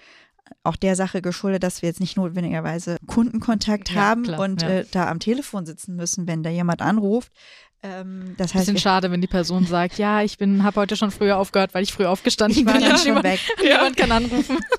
auch 0.63 0.75
der 0.75 0.95
Sache 0.95 1.21
geschuldet, 1.21 1.63
dass 1.63 1.81
wir 1.81 1.87
jetzt 1.87 1.99
nicht 1.99 2.17
notwendigerweise 2.17 2.97
Kundenkontakt 3.07 3.89
ja, 3.89 4.01
haben 4.01 4.23
klar, 4.23 4.39
und 4.41 4.61
ja. 4.61 4.69
äh, 4.69 4.85
da 4.91 5.09
am 5.09 5.19
Telefon 5.19 5.65
sitzen 5.65 5.95
müssen, 5.95 6.27
wenn 6.27 6.43
da 6.43 6.49
jemand 6.49 6.81
anruft. 6.81 7.31
Ähm, 7.83 8.35
das 8.37 8.53
heißt, 8.53 8.65
Bisschen 8.67 8.77
schade, 8.79 9.09
wenn 9.11 9.21
die 9.21 9.27
Person 9.27 9.65
sagt, 9.65 9.97
ja, 9.97 10.21
ich 10.21 10.37
bin, 10.37 10.63
habe 10.63 10.79
heute 10.81 10.95
schon 10.95 11.09
früher 11.09 11.37
aufgehört, 11.37 11.73
weil 11.73 11.81
ich 11.83 11.91
früh 11.91 12.05
aufgestanden 12.05 12.59
ich 12.59 12.65
war 12.65 12.79
dann 12.79 12.97
schon 12.99 13.23
weg. 13.23 13.39
Jemand 13.63 13.97
kann 13.97 14.11
anrufen. 14.11 14.59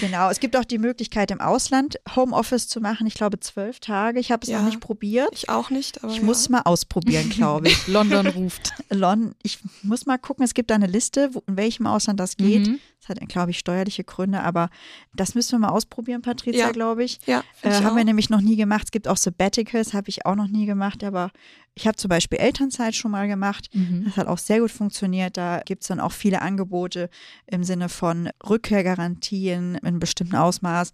Genau, 0.00 0.30
es 0.30 0.40
gibt 0.40 0.56
auch 0.56 0.64
die 0.64 0.78
Möglichkeit 0.78 1.30
im 1.30 1.40
Ausland 1.40 1.96
Homeoffice 2.16 2.66
zu 2.68 2.80
machen. 2.80 3.06
Ich 3.06 3.14
glaube 3.14 3.38
zwölf 3.40 3.78
Tage. 3.80 4.18
Ich 4.20 4.30
habe 4.32 4.42
es 4.42 4.48
Ja. 4.48 4.58
noch 4.58 4.66
nicht 4.66 4.80
probiert. 4.80 5.28
Ich 5.32 5.48
auch 5.48 5.70
nicht, 5.70 6.02
aber 6.02 6.12
Ich 6.12 6.18
ja. 6.18 6.24
muss 6.24 6.48
mal 6.48 6.62
ausprobieren, 6.62 7.28
glaube 7.30 7.68
ich. 7.68 7.86
London 7.88 8.26
ruft. 8.28 8.72
Lon, 8.90 9.34
ich 9.42 9.58
muss 9.82 10.06
mal 10.06 10.18
gucken, 10.18 10.44
es 10.44 10.54
gibt 10.54 10.70
da 10.70 10.74
eine 10.76 10.86
Liste, 10.86 11.30
wo, 11.32 11.42
in 11.46 11.56
welchem 11.56 11.86
Ausland 11.86 12.18
das 12.20 12.36
geht. 12.36 12.66
Mhm. 12.66 12.78
Das 13.00 13.08
hat, 13.10 13.28
glaube 13.28 13.50
ich, 13.50 13.58
steuerliche 13.58 14.04
Gründe, 14.04 14.40
aber 14.42 14.70
das 15.14 15.34
müssen 15.34 15.52
wir 15.52 15.58
mal 15.66 15.70
ausprobieren, 15.70 16.22
Patricia, 16.22 16.66
Ja. 16.66 16.72
glaube 16.72 17.02
ich. 17.04 17.18
Ja, 17.26 17.42
Äh, 17.62 17.68
ich 17.70 17.74
haben 17.84 17.94
wir 17.96 18.02
auch. 18.02 18.06
nämlich 18.06 18.30
noch 18.30 18.40
nie 18.40 18.56
gemacht. 18.56 18.82
Es 18.86 18.90
gibt 18.92 19.08
auch 19.08 19.16
Sabbaticals, 19.16 19.92
habe 19.94 20.08
ich 20.08 20.24
auch 20.26 20.36
noch 20.36 20.48
nie 20.48 20.66
gemacht, 20.66 21.02
aber 21.04 21.30
ich 21.74 21.86
habe 21.86 21.96
zum 21.96 22.08
Beispiel 22.08 22.38
Elternzeit 22.38 22.94
schon 22.94 23.10
mal 23.10 23.28
gemacht. 23.28 23.70
Mhm. 23.72 24.04
Das 24.04 24.16
hat 24.16 24.26
auch 24.26 24.38
sehr 24.38 24.60
gut 24.60 24.70
funktioniert. 24.70 25.36
Da 25.36 25.62
gibt 25.64 25.82
es 25.82 25.88
dann 25.88 26.00
auch 26.00 26.12
viele 26.12 26.42
Angebote 26.42 27.08
im 27.46 27.64
Sinne 27.64 27.88
von 27.88 28.30
Rückkehrgarantien 28.46 29.76
in 29.76 29.86
einem 29.86 29.98
bestimmten 29.98 30.36
Ausmaß. 30.36 30.92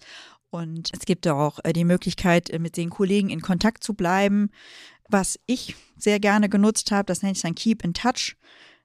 Und 0.50 0.90
es 0.94 1.00
gibt 1.00 1.26
auch 1.26 1.58
äh, 1.64 1.72
die 1.72 1.84
Möglichkeit, 1.84 2.48
äh, 2.50 2.58
mit 2.58 2.76
den 2.76 2.90
Kollegen 2.90 3.28
in 3.30 3.42
Kontakt 3.42 3.82
zu 3.82 3.94
bleiben. 3.94 4.50
Was 5.08 5.38
ich 5.46 5.74
sehr 5.96 6.20
gerne 6.20 6.48
genutzt 6.48 6.90
habe, 6.90 7.06
das 7.06 7.22
nennt 7.22 7.36
sich 7.36 7.42
dann 7.42 7.54
Keep 7.54 7.84
in 7.84 7.94
Touch. 7.94 8.36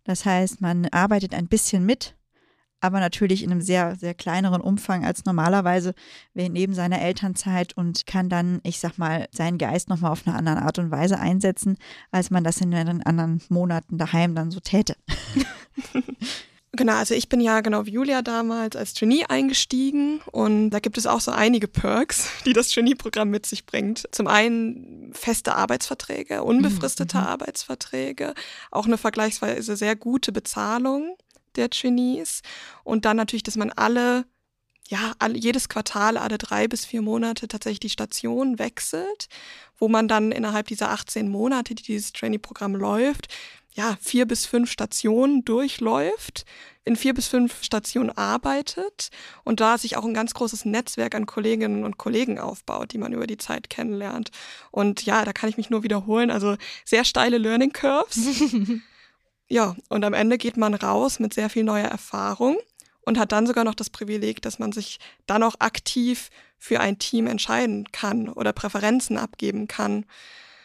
Das 0.03 0.25
heißt, 0.25 0.61
man 0.61 0.87
arbeitet 0.87 1.33
ein 1.33 1.47
bisschen 1.47 1.85
mit, 1.85 2.15
aber 2.83 2.99
natürlich 2.99 3.43
in 3.43 3.51
einem 3.51 3.61
sehr, 3.61 3.95
sehr 3.95 4.13
kleineren 4.13 4.61
Umfang 4.61 5.05
als 5.05 5.23
normalerweise 5.23 5.93
neben 6.33 6.73
seiner 6.73 7.01
Elternzeit 7.01 7.77
und 7.77 8.05
kann 8.05 8.27
dann, 8.27 8.59
ich 8.63 8.79
sag 8.79 8.97
mal, 8.97 9.27
seinen 9.31 9.57
Geist 9.57 9.87
nochmal 9.87 10.11
auf 10.11 10.27
eine 10.27 10.35
andere 10.35 10.63
Art 10.63 10.79
und 10.79 10.91
Weise 10.91 11.17
einsetzen, 11.17 11.77
als 12.11 12.29
man 12.29 12.43
das 12.43 12.59
in 12.59 12.71
den 12.71 13.01
anderen 13.03 13.41
Monaten 13.47 13.97
daheim 13.97 14.35
dann 14.35 14.51
so 14.51 14.59
täte. 14.59 14.95
Genau, 16.75 16.93
also 16.93 17.13
ich 17.13 17.29
bin 17.29 17.39
ja 17.39 17.61
genau 17.61 17.85
wie 17.85 17.91
Julia 17.91 18.23
damals 18.23 18.75
als 18.75 18.95
Trainee 18.95 19.25
eingestiegen 19.29 20.21
und 20.31 20.71
da 20.71 20.79
gibt 20.79 20.97
es 20.97 21.05
auch 21.05 21.21
so 21.21 21.29
einige 21.29 21.67
Perks, 21.67 22.29
die 22.47 22.53
das 22.53 22.69
Trainee-Programm 22.71 23.29
mit 23.29 23.45
sich 23.45 23.67
bringt. 23.67 24.07
Zum 24.11 24.25
einen 24.25 25.11
feste 25.13 25.53
Arbeitsverträge, 25.53 26.43
unbefristete 26.43 27.17
Mhm. 27.19 27.23
Arbeitsverträge, 27.25 28.33
auch 28.71 28.87
eine 28.87 28.97
vergleichsweise 28.97 29.75
sehr 29.75 29.95
gute 29.95 30.31
Bezahlung 30.31 31.15
der 31.57 31.69
Trainees 31.69 32.41
und 32.83 33.05
dann 33.05 33.17
natürlich, 33.17 33.43
dass 33.43 33.55
man 33.55 33.71
alle 33.71 34.25
ja, 34.89 35.13
alle, 35.17 35.37
jedes 35.37 35.69
Quartal, 35.69 36.17
alle 36.17 36.37
drei 36.37 36.67
bis 36.67 36.85
vier 36.85 37.01
Monate 37.01 37.47
tatsächlich 37.47 37.79
die 37.79 37.89
Station 37.89 38.59
wechselt, 38.59 39.27
wo 39.77 39.87
man 39.87 40.07
dann 40.07 40.31
innerhalb 40.31 40.67
dieser 40.67 40.91
18 40.91 41.29
Monate, 41.29 41.73
die 41.73 41.83
dieses 41.83 42.11
Trainee-Programm 42.11 42.75
läuft, 42.75 43.27
ja, 43.75 43.97
vier 44.01 44.27
bis 44.27 44.45
fünf 44.45 44.71
Stationen 44.71 45.45
durchläuft, 45.45 46.45
in 46.85 46.95
vier 46.95 47.13
bis 47.13 47.27
fünf 47.27 47.63
Stationen 47.63 48.11
arbeitet 48.11 49.09
und 49.43 49.61
da 49.61 49.77
sich 49.77 49.97
auch 49.97 50.05
ein 50.05 50.13
ganz 50.13 50.33
großes 50.33 50.65
Netzwerk 50.65 51.15
an 51.15 51.25
Kolleginnen 51.25 51.83
und 51.83 51.97
Kollegen 51.97 52.39
aufbaut, 52.39 52.91
die 52.91 52.97
man 52.97 53.13
über 53.13 53.25
die 53.25 53.37
Zeit 53.37 53.69
kennenlernt. 53.69 54.29
Und 54.69 55.05
ja, 55.05 55.25
da 55.25 55.33
kann 55.33 55.49
ich 55.49 55.57
mich 55.57 55.69
nur 55.69 55.81
wiederholen, 55.81 56.29
also 56.29 56.55
sehr 56.85 57.05
steile 57.05 57.37
Learning 57.37 57.71
Curves. 57.71 58.19
ja, 59.53 59.75
und 59.87 60.03
am 60.03 60.15
Ende 60.15 60.39
geht 60.39 60.57
man 60.57 60.73
raus 60.73 61.19
mit 61.19 61.35
sehr 61.35 61.47
viel 61.47 61.63
neuer 61.63 61.87
Erfahrung 61.87 62.57
und 63.05 63.19
hat 63.19 63.31
dann 63.31 63.45
sogar 63.45 63.63
noch 63.63 63.75
das 63.75 63.91
Privileg, 63.91 64.41
dass 64.41 64.57
man 64.57 64.71
sich 64.71 64.97
dann 65.27 65.43
auch 65.43 65.55
aktiv 65.59 66.31
für 66.57 66.79
ein 66.79 66.97
Team 66.97 67.27
entscheiden 67.27 67.91
kann 67.91 68.29
oder 68.29 68.51
Präferenzen 68.51 69.15
abgeben 69.15 69.67
kann. 69.67 70.05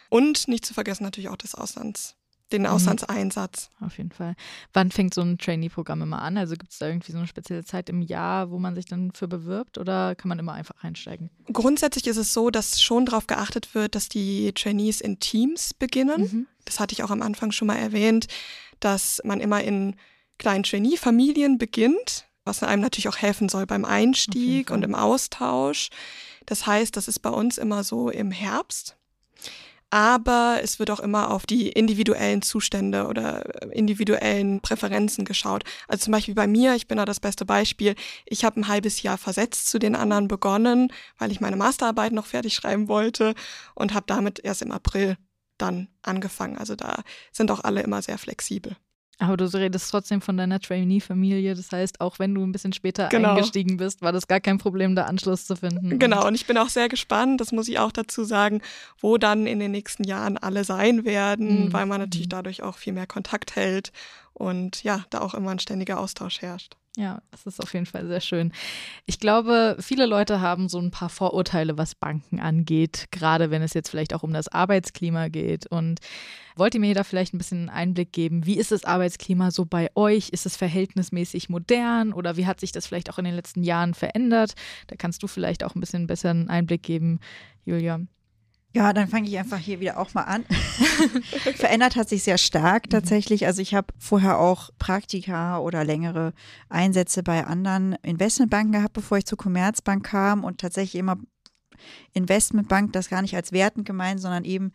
Und 0.09 0.47
nicht 0.47 0.65
zu 0.65 0.73
vergessen 0.73 1.03
natürlich 1.03 1.29
auch 1.29 1.37
das 1.37 1.53
Auslands, 1.53 2.15
den 2.51 2.65
Auslandseinsatz. 2.65 3.69
Auf 3.79 3.99
jeden 3.99 4.11
Fall. 4.11 4.33
Wann 4.73 4.89
fängt 4.89 5.13
so 5.13 5.21
ein 5.21 5.37
Trainee-Programm 5.37 6.01
immer 6.01 6.23
an? 6.23 6.35
Also 6.37 6.55
gibt 6.55 6.71
es 6.71 6.79
da 6.79 6.87
irgendwie 6.87 7.11
so 7.11 7.19
eine 7.19 7.27
spezielle 7.27 7.63
Zeit 7.63 7.89
im 7.89 8.01
Jahr, 8.01 8.49
wo 8.49 8.57
man 8.57 8.73
sich 8.73 8.85
dann 8.85 9.11
für 9.13 9.27
bewirbt 9.27 9.77
oder 9.77 10.15
kann 10.15 10.29
man 10.29 10.39
immer 10.39 10.53
einfach 10.53 10.81
einsteigen? 10.81 11.29
Grundsätzlich 11.53 12.07
ist 12.07 12.17
es 12.17 12.33
so, 12.33 12.49
dass 12.49 12.81
schon 12.81 13.05
darauf 13.05 13.27
geachtet 13.27 13.75
wird, 13.75 13.93
dass 13.93 14.09
die 14.09 14.51
Trainees 14.53 14.99
in 14.99 15.19
Teams 15.19 15.75
beginnen. 15.75 16.21
Mhm. 16.21 16.47
Das 16.65 16.79
hatte 16.79 16.93
ich 16.93 17.03
auch 17.03 17.11
am 17.11 17.21
Anfang 17.21 17.51
schon 17.51 17.67
mal 17.67 17.77
erwähnt, 17.77 18.27
dass 18.79 19.21
man 19.23 19.39
immer 19.39 19.63
in 19.63 19.95
kleinen 20.37 20.63
Trainee-Familien 20.63 21.57
beginnt, 21.57 22.25
was 22.45 22.63
einem 22.63 22.81
natürlich 22.81 23.09
auch 23.09 23.17
helfen 23.17 23.49
soll 23.49 23.65
beim 23.65 23.85
Einstieg 23.85 24.71
und 24.71 24.83
im 24.83 24.95
Austausch. 24.95 25.89
Das 26.45 26.65
heißt, 26.65 26.95
das 26.97 27.07
ist 27.07 27.19
bei 27.19 27.29
uns 27.29 27.57
immer 27.57 27.83
so 27.83 28.09
im 28.09 28.31
Herbst. 28.31 28.95
Aber 29.91 30.59
es 30.61 30.77
wird 30.77 30.91
auch 30.91 30.99
immer 30.99 31.31
auf 31.31 31.47
die 31.47 31.69
individuellen 31.69 32.43
Zustände 32.43 33.07
oder 33.07 33.73
individuellen 33.73 34.61
Präferenzen 34.61 35.25
geschaut. 35.25 35.63
Also 35.87 36.05
zum 36.05 36.11
Beispiel 36.11 36.35
bei 36.35 36.45
mir, 36.45 36.75
ich 36.75 36.87
bin 36.87 36.97
da 36.97 37.05
das 37.05 37.19
beste 37.19 37.43
Beispiel, 37.43 37.95
ich 38.25 38.45
habe 38.45 38.59
ein 38.59 38.67
halbes 38.67 39.01
Jahr 39.01 39.17
versetzt 39.17 39.67
zu 39.67 39.79
den 39.79 39.95
anderen 39.95 40.27
begonnen, 40.27 40.93
weil 41.17 41.31
ich 41.31 41.41
meine 41.41 41.55
Masterarbeit 41.55 42.11
noch 42.11 42.27
fertig 42.27 42.53
schreiben 42.53 42.87
wollte 42.87 43.33
und 43.73 43.95
habe 43.95 44.05
damit 44.07 44.39
erst 44.39 44.61
im 44.61 44.71
April 44.71 45.17
dann 45.61 45.87
angefangen. 46.01 46.57
Also 46.57 46.75
da 46.75 47.03
sind 47.31 47.51
auch 47.51 47.63
alle 47.63 47.81
immer 47.81 48.01
sehr 48.01 48.17
flexibel. 48.17 48.75
Aber 49.21 49.35
du 49.35 49.43
redest 49.53 49.91
trotzdem 49.91 50.21
von 50.21 50.37
deiner 50.37 50.61
Trainee-Familie. 50.61 51.53
Das 51.53 51.73
heißt, 51.73 51.99
auch 51.99 52.19
wenn 52.19 52.33
du 52.33 52.41
ein 52.41 52.53
bisschen 52.53 52.71
später 52.71 53.09
Genau. 53.09 53.31
eingestiegen 53.31 53.75
bist, 53.75 54.01
war 54.01 54.13
das 54.13 54.27
gar 54.27 54.39
kein 54.39 54.59
Problem, 54.59 54.95
da 54.95 55.03
Anschluss 55.07 55.45
zu 55.45 55.57
finden. 55.57 55.99
Genau, 55.99 56.25
und 56.25 56.35
ich 56.35 56.45
bin 56.47 56.57
auch 56.57 56.69
sehr 56.69 56.87
gespannt, 56.87 57.41
das 57.41 57.51
muss 57.51 57.67
ich 57.67 57.79
auch 57.79 57.91
dazu 57.91 58.23
sagen, 58.23 58.61
wo 59.01 59.17
dann 59.17 59.45
in 59.45 59.59
den 59.59 59.71
nächsten 59.71 60.05
Jahren 60.05 60.37
alle 60.37 60.63
sein 60.63 61.03
werden, 61.03 61.65
Mhm. 61.65 61.73
weil 61.73 61.85
man 61.85 61.99
natürlich 61.99 62.27
Mhm. 62.27 62.31
dadurch 62.31 62.63
auch 62.63 62.77
viel 62.77 62.93
mehr 62.93 63.07
Kontakt 63.07 63.57
hält 63.57 63.91
und 64.31 64.83
ja, 64.83 65.03
da 65.09 65.19
auch 65.19 65.33
immer 65.33 65.51
ein 65.51 65.59
ständiger 65.59 65.99
Austausch 65.99 66.41
herrscht. 66.41 66.77
Ja, 66.97 67.21
das 67.31 67.45
ist 67.45 67.61
auf 67.61 67.73
jeden 67.73 67.85
Fall 67.85 68.07
sehr 68.07 68.19
schön. 68.19 68.51
Ich 69.05 69.19
glaube, 69.19 69.77
viele 69.79 70.05
Leute 70.05 70.41
haben 70.41 70.67
so 70.67 70.79
ein 70.79 70.91
paar 70.91 71.09
Vorurteile, 71.09 71.77
was 71.77 71.95
Banken 71.95 72.39
angeht, 72.39 73.07
gerade 73.11 73.51
wenn 73.51 73.61
es 73.61 73.73
jetzt 73.73 73.89
vielleicht 73.89 74.13
auch 74.13 74.23
um 74.23 74.33
das 74.33 74.47
Arbeitsklima 74.47 75.27
geht. 75.29 75.67
Und 75.67 75.99
wollt 76.55 76.73
ihr 76.73 76.79
mir 76.81 76.93
da 76.95 77.03
vielleicht 77.03 77.33
ein 77.33 77.37
bisschen 77.37 77.69
Einblick 77.69 78.11
geben? 78.11 78.45
Wie 78.45 78.57
ist 78.57 78.71
das 78.71 78.85
Arbeitsklima 78.85 79.51
so 79.51 79.65
bei 79.65 79.89
euch? 79.95 80.29
Ist 80.29 80.45
es 80.45 80.57
verhältnismäßig 80.57 81.47
modern 81.47 82.11
oder 82.11 82.37
wie 82.37 82.47
hat 82.47 82.59
sich 82.59 82.71
das 82.71 82.87
vielleicht 82.87 83.09
auch 83.11 83.19
in 83.19 83.25
den 83.25 83.35
letzten 83.35 83.63
Jahren 83.63 83.93
verändert? 83.93 84.55
Da 84.87 84.95
kannst 84.95 85.21
du 85.21 85.27
vielleicht 85.27 85.63
auch 85.63 85.75
ein 85.75 85.79
bisschen 85.79 86.07
besseren 86.07 86.49
Einblick 86.49 86.83
geben, 86.83 87.19
Julia. 87.65 88.01
Ja, 88.71 88.93
dann 88.93 89.07
fange 89.07 89.27
ich 89.27 89.37
einfach 89.37 89.57
hier 89.57 89.79
wieder 89.79 89.97
auch 89.97 90.13
mal 90.13 90.23
an. 90.23 90.45
Verändert 91.55 91.95
hat 91.95 92.07
sich 92.07 92.21
sehr 92.21 92.37
stark 92.37 92.89
tatsächlich. 92.89 93.47
Also 93.47 93.63
ich 93.63 93.73
habe 93.73 93.87
vorher 93.97 94.37
auch 94.39 94.69
Praktika 94.77 95.57
oder 95.57 95.83
längere 95.83 96.33
Einsätze 96.69 97.23
bei 97.23 97.45
anderen 97.45 97.93
Investmentbanken 98.03 98.73
gehabt, 98.73 98.93
bevor 98.93 99.17
ich 99.17 99.25
zur 99.25 99.39
Commerzbank 99.39 100.05
kam 100.05 100.43
und 100.43 100.61
tatsächlich 100.61 100.99
immer 100.99 101.17
Investmentbank, 102.13 102.93
das 102.93 103.09
gar 103.09 103.21
nicht 103.21 103.35
als 103.35 103.51
wertend 103.51 103.85
gemeint, 103.85 104.21
sondern 104.21 104.45
eben 104.45 104.71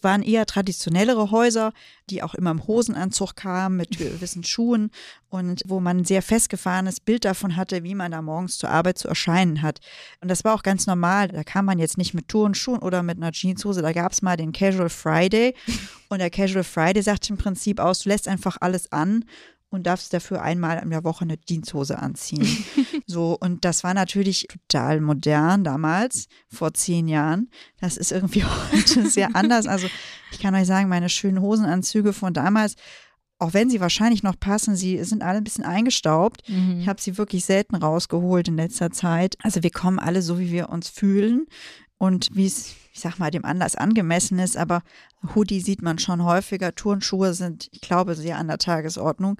waren 0.00 0.22
eher 0.22 0.46
traditionellere 0.46 1.30
Häuser, 1.30 1.72
die 2.08 2.22
auch 2.22 2.34
immer 2.34 2.50
im 2.50 2.66
Hosenanzug 2.66 3.34
kamen 3.34 3.76
mit 3.76 3.90
gewissen 3.98 4.44
Schuhen 4.44 4.90
und 5.28 5.62
wo 5.66 5.80
man 5.80 5.98
ein 5.98 6.04
sehr 6.04 6.22
festgefahrenes 6.22 7.00
Bild 7.00 7.24
davon 7.24 7.56
hatte, 7.56 7.82
wie 7.84 7.94
man 7.94 8.12
da 8.12 8.22
morgens 8.22 8.58
zur 8.58 8.70
Arbeit 8.70 8.98
zu 8.98 9.08
erscheinen 9.08 9.62
hat. 9.62 9.80
Und 10.20 10.28
das 10.28 10.44
war 10.44 10.54
auch 10.54 10.62
ganz 10.62 10.86
normal. 10.86 11.28
Da 11.28 11.44
kam 11.44 11.64
man 11.64 11.78
jetzt 11.78 11.98
nicht 11.98 12.14
mit 12.14 12.28
Turnschuhen 12.28 12.78
oder 12.80 13.02
mit 13.02 13.16
einer 13.16 13.32
Jeanshose. 13.32 13.82
Da 13.82 13.92
gab 13.92 14.12
es 14.12 14.22
mal 14.22 14.36
den 14.36 14.52
Casual 14.52 14.88
Friday. 14.88 15.54
Und 16.08 16.20
der 16.20 16.30
Casual 16.30 16.64
Friday 16.64 17.02
sagt 17.02 17.28
im 17.28 17.36
Prinzip 17.36 17.80
aus, 17.80 18.00
du 18.00 18.08
lässt 18.08 18.28
einfach 18.28 18.56
alles 18.60 18.90
an 18.92 19.26
und 19.70 19.86
darfst 19.86 20.12
dafür 20.14 20.40
einmal 20.40 20.82
in 20.82 20.88
der 20.88 21.04
Woche 21.04 21.22
eine 21.22 21.38
Jeanshose 21.38 21.98
anziehen. 21.98 22.46
so, 23.10 23.38
und 23.40 23.64
das 23.64 23.84
war 23.84 23.94
natürlich 23.94 24.48
total 24.48 25.00
modern 25.00 25.64
damals, 25.64 26.28
vor 26.46 26.74
zehn 26.74 27.08
Jahren. 27.08 27.48
Das 27.80 27.96
ist 27.96 28.12
irgendwie 28.12 28.44
heute 28.72 29.08
sehr 29.08 29.34
anders. 29.34 29.66
Also 29.66 29.88
ich 30.30 30.38
kann 30.38 30.54
euch 30.54 30.66
sagen, 30.66 30.90
meine 30.90 31.08
schönen 31.08 31.40
Hosenanzüge 31.40 32.12
von 32.12 32.34
damals, 32.34 32.74
auch 33.38 33.54
wenn 33.54 33.70
sie 33.70 33.80
wahrscheinlich 33.80 34.22
noch 34.22 34.38
passen, 34.38 34.76
sie 34.76 35.02
sind 35.04 35.22
alle 35.22 35.38
ein 35.38 35.44
bisschen 35.44 35.64
eingestaubt. 35.64 36.42
Ich 36.80 36.88
habe 36.88 37.00
sie 37.00 37.16
wirklich 37.16 37.44
selten 37.46 37.76
rausgeholt 37.76 38.48
in 38.48 38.56
letzter 38.56 38.90
Zeit. 38.90 39.36
Also 39.42 39.62
wir 39.62 39.70
kommen 39.70 39.98
alle 39.98 40.20
so, 40.20 40.38
wie 40.38 40.52
wir 40.52 40.68
uns 40.68 40.88
fühlen 40.88 41.46
und 41.98 42.28
wie 42.32 42.46
es, 42.46 42.74
ich 42.92 43.00
sag 43.00 43.18
mal, 43.18 43.30
dem 43.30 43.44
Anlass 43.44 43.74
angemessen 43.74 44.38
ist. 44.38 44.56
Aber 44.56 44.82
Hoodie 45.34 45.60
sieht 45.60 45.82
man 45.82 45.98
schon 45.98 46.24
häufiger. 46.24 46.74
Turnschuhe 46.74 47.34
sind, 47.34 47.68
ich 47.72 47.80
glaube, 47.80 48.14
sehr 48.14 48.38
an 48.38 48.46
der 48.46 48.58
Tagesordnung. 48.58 49.36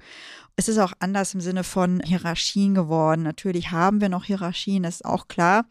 Es 0.57 0.67
ist 0.67 0.77
auch 0.77 0.91
anders 0.99 1.33
im 1.33 1.41
Sinne 1.41 1.63
von 1.63 2.01
Hierarchien 2.01 2.75
geworden. 2.75 3.23
Natürlich 3.23 3.71
haben 3.71 4.01
wir 4.01 4.09
noch 4.09 4.25
Hierarchien, 4.25 4.83
das 4.83 4.95
ist 4.95 5.05
auch 5.05 5.29
klar. 5.29 5.65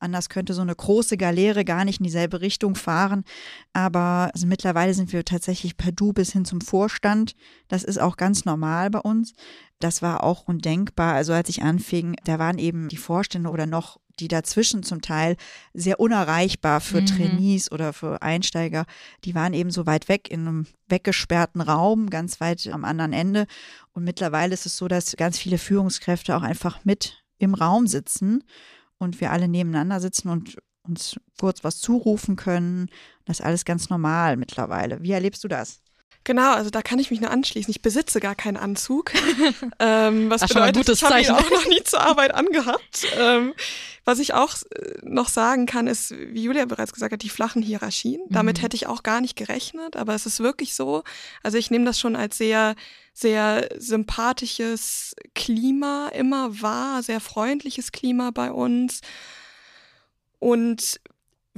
Anders 0.00 0.28
könnte 0.28 0.54
so 0.54 0.62
eine 0.62 0.76
große 0.76 1.16
Galeere 1.16 1.64
gar 1.64 1.84
nicht 1.84 1.98
in 1.98 2.04
dieselbe 2.04 2.40
Richtung 2.40 2.76
fahren. 2.76 3.24
Aber 3.72 4.30
also 4.32 4.46
mittlerweile 4.46 4.94
sind 4.94 5.12
wir 5.12 5.24
tatsächlich 5.24 5.76
per 5.76 5.90
Du 5.90 6.12
bis 6.12 6.32
hin 6.32 6.44
zum 6.44 6.60
Vorstand. 6.60 7.34
Das 7.66 7.82
ist 7.82 7.98
auch 7.98 8.16
ganz 8.16 8.44
normal 8.44 8.90
bei 8.90 9.00
uns. 9.00 9.32
Das 9.80 10.00
war 10.00 10.22
auch 10.22 10.46
undenkbar. 10.46 11.14
Also 11.14 11.32
als 11.32 11.48
ich 11.48 11.62
anfing, 11.62 12.14
da 12.24 12.38
waren 12.38 12.58
eben 12.58 12.86
die 12.88 12.96
Vorstände 12.96 13.50
oder 13.50 13.66
noch 13.66 13.98
die 14.20 14.28
dazwischen 14.28 14.82
zum 14.82 15.02
Teil 15.02 15.36
sehr 15.74 16.00
unerreichbar 16.00 16.80
für 16.80 17.00
Mhm. 17.00 17.06
Trainees 17.06 17.72
oder 17.72 17.92
für 17.92 18.22
Einsteiger. 18.22 18.84
Die 19.24 19.34
waren 19.34 19.52
eben 19.54 19.70
so 19.70 19.86
weit 19.86 20.08
weg 20.08 20.30
in 20.30 20.40
einem 20.40 20.66
weggesperrten 20.88 21.60
Raum, 21.60 22.10
ganz 22.10 22.40
weit 22.40 22.66
am 22.68 22.84
anderen 22.84 23.12
Ende. 23.12 23.46
Und 23.92 24.04
mittlerweile 24.04 24.54
ist 24.54 24.66
es 24.66 24.76
so, 24.76 24.88
dass 24.88 25.16
ganz 25.16 25.38
viele 25.38 25.58
Führungskräfte 25.58 26.36
auch 26.36 26.42
einfach 26.42 26.84
mit 26.84 27.24
im 27.38 27.54
Raum 27.54 27.86
sitzen 27.86 28.44
und 28.98 29.20
wir 29.20 29.30
alle 29.30 29.48
nebeneinander 29.48 30.00
sitzen 30.00 30.28
und 30.28 30.56
uns 30.82 31.16
kurz 31.38 31.62
was 31.64 31.78
zurufen 31.78 32.36
können. 32.36 32.88
Das 33.24 33.40
ist 33.40 33.44
alles 33.46 33.64
ganz 33.64 33.90
normal 33.90 34.36
mittlerweile. 34.36 35.02
Wie 35.02 35.12
erlebst 35.12 35.44
du 35.44 35.48
das? 35.48 35.80
Genau, 36.24 36.52
also 36.52 36.68
da 36.68 36.82
kann 36.82 36.98
ich 36.98 37.10
mich 37.10 37.20
nur 37.20 37.30
anschließen. 37.30 37.70
Ich 37.70 37.80
besitze 37.80 38.20
gar 38.20 38.34
keinen 38.34 38.58
Anzug. 38.58 39.12
ähm, 39.78 40.28
was 40.28 40.42
Ach, 40.42 40.48
bedeutet, 40.48 40.88
ich 40.90 41.02
habe 41.02 41.20
ihn 41.20 41.30
auch 41.30 41.50
noch 41.50 41.66
nie 41.66 41.82
zur 41.84 42.00
Arbeit 42.02 42.34
angehabt. 42.34 43.06
Ähm, 43.16 43.54
was 44.04 44.18
ich 44.18 44.34
auch 44.34 44.54
äh, 44.74 44.98
noch 45.02 45.28
sagen 45.28 45.64
kann, 45.66 45.86
ist, 45.86 46.10
wie 46.10 46.42
Julia 46.44 46.64
bereits 46.66 46.92
gesagt 46.92 47.12
hat, 47.12 47.22
die 47.22 47.28
flachen 47.30 47.62
Hierarchien. 47.62 48.20
Damit 48.28 48.58
Mhm. 48.58 48.62
hätte 48.62 48.76
ich 48.76 48.86
auch 48.86 49.02
gar 49.02 49.20
nicht 49.22 49.36
gerechnet, 49.36 49.96
aber 49.96 50.14
es 50.14 50.26
ist 50.26 50.40
wirklich 50.40 50.74
so. 50.74 51.02
Also 51.42 51.56
ich 51.56 51.70
nehme 51.70 51.84
das 51.86 51.98
schon 51.98 52.14
als 52.16 52.36
sehr, 52.36 52.74
sehr 53.14 53.68
sympathisches 53.78 55.14
Klima 55.34 56.08
immer 56.08 56.60
wahr, 56.60 57.02
sehr 57.02 57.20
freundliches 57.20 57.90
Klima 57.92 58.30
bei 58.32 58.50
uns. 58.52 59.00
Und 60.38 61.00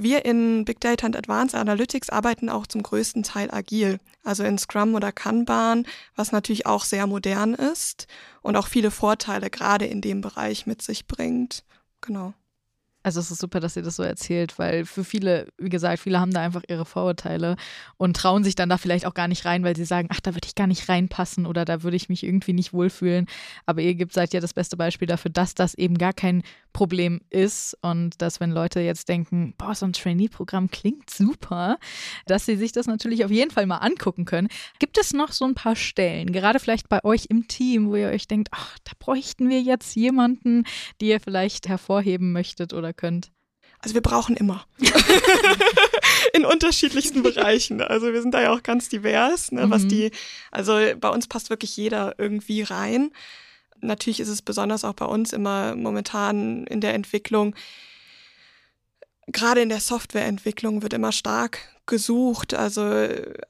wir 0.03 0.25
in 0.25 0.65
Big 0.65 0.79
Data 0.79 1.05
und 1.05 1.15
Advanced 1.15 1.55
Analytics 1.55 2.09
arbeiten 2.09 2.49
auch 2.49 2.67
zum 2.67 2.83
größten 2.83 3.23
Teil 3.23 3.51
agil, 3.51 3.99
also 4.23 4.43
in 4.43 4.57
Scrum 4.57 4.95
oder 4.95 5.11
Kanban, 5.11 5.85
was 6.15 6.31
natürlich 6.31 6.65
auch 6.65 6.83
sehr 6.83 7.07
modern 7.07 7.53
ist 7.53 8.07
und 8.41 8.55
auch 8.55 8.67
viele 8.67 8.91
Vorteile 8.91 9.49
gerade 9.49 9.85
in 9.85 10.01
dem 10.01 10.21
Bereich 10.21 10.65
mit 10.65 10.81
sich 10.81 11.07
bringt. 11.07 11.63
Genau. 12.01 12.33
Also 13.03 13.19
es 13.19 13.31
ist 13.31 13.39
super, 13.39 13.59
dass 13.59 13.75
ihr 13.75 13.81
das 13.81 13.95
so 13.95 14.03
erzählt, 14.03 14.59
weil 14.59 14.85
für 14.85 15.03
viele, 15.03 15.47
wie 15.57 15.69
gesagt, 15.69 15.99
viele 15.99 16.19
haben 16.19 16.31
da 16.31 16.41
einfach 16.41 16.63
ihre 16.67 16.85
Vorurteile 16.85 17.55
und 17.97 18.15
trauen 18.15 18.43
sich 18.43 18.55
dann 18.55 18.69
da 18.69 18.77
vielleicht 18.77 19.05
auch 19.05 19.13
gar 19.13 19.27
nicht 19.27 19.45
rein, 19.45 19.63
weil 19.63 19.75
sie 19.75 19.85
sagen, 19.85 20.07
ach, 20.11 20.19
da 20.19 20.35
würde 20.35 20.47
ich 20.47 20.55
gar 20.55 20.67
nicht 20.67 20.87
reinpassen 20.87 21.45
oder 21.45 21.65
da 21.65 21.83
würde 21.83 21.97
ich 21.97 22.09
mich 22.09 22.23
irgendwie 22.23 22.53
nicht 22.53 22.73
wohlfühlen. 22.73 23.25
Aber 23.65 23.81
ihr 23.81 23.95
gebt 23.95 24.13
seid 24.13 24.33
ja 24.33 24.39
das 24.39 24.53
beste 24.53 24.77
Beispiel 24.77 25.07
dafür, 25.07 25.31
dass 25.31 25.55
das 25.55 25.73
eben 25.73 25.97
gar 25.97 26.13
kein 26.13 26.43
Problem 26.73 27.21
ist 27.29 27.77
und 27.81 28.21
dass 28.21 28.39
wenn 28.39 28.51
Leute 28.51 28.79
jetzt 28.79 29.09
denken, 29.09 29.53
boah, 29.57 29.75
so 29.75 29.85
ein 29.85 29.93
Trainee-Programm 29.93 30.69
klingt 30.69 31.09
super, 31.09 31.77
dass 32.27 32.45
sie 32.45 32.55
sich 32.55 32.71
das 32.71 32.87
natürlich 32.87 33.25
auf 33.25 33.31
jeden 33.31 33.51
Fall 33.51 33.65
mal 33.65 33.77
angucken 33.77 34.25
können. 34.25 34.47
Gibt 34.79 34.97
es 34.97 35.11
noch 35.13 35.31
so 35.31 35.45
ein 35.45 35.55
paar 35.55 35.75
Stellen, 35.75 36.31
gerade 36.31 36.59
vielleicht 36.59 36.87
bei 36.87 37.03
euch 37.03 37.25
im 37.29 37.47
Team, 37.47 37.89
wo 37.89 37.95
ihr 37.95 38.09
euch 38.09 38.27
denkt, 38.27 38.49
ach, 38.51 38.77
da 38.83 38.91
bräuchten 38.99 39.49
wir 39.49 39.61
jetzt 39.61 39.95
jemanden, 39.95 40.63
die 41.01 41.07
ihr 41.07 41.19
vielleicht 41.19 41.67
hervorheben 41.67 42.31
möchtet 42.31 42.73
oder 42.73 42.90
könnt? 42.93 43.31
Also 43.79 43.95
wir 43.95 44.01
brauchen 44.01 44.35
immer. 44.37 44.65
in 46.33 46.45
unterschiedlichsten 46.45 47.23
Bereichen. 47.23 47.81
Also 47.81 48.13
wir 48.13 48.21
sind 48.21 48.33
da 48.33 48.41
ja 48.41 48.53
auch 48.53 48.63
ganz 48.63 48.89
divers, 48.89 49.51
ne, 49.51 49.69
was 49.69 49.83
Mhm. 49.83 49.89
die, 49.89 50.11
also 50.51 50.77
bei 50.99 51.09
uns 51.09 51.27
passt 51.27 51.49
wirklich 51.49 51.75
jeder 51.77 52.15
irgendwie 52.17 52.61
rein. 52.61 53.11
Natürlich 53.79 54.19
ist 54.19 54.27
es 54.29 54.41
besonders 54.43 54.85
auch 54.85 54.93
bei 54.93 55.05
uns 55.05 55.33
immer 55.33 55.75
momentan 55.75 56.65
in 56.67 56.81
der 56.81 56.93
Entwicklung, 56.93 57.55
gerade 59.27 59.61
in 59.61 59.69
der 59.69 59.79
Softwareentwicklung 59.79 60.83
wird 60.83 60.93
immer 60.93 61.11
stark 61.11 61.59
gesucht, 61.91 62.55
also 62.55 62.81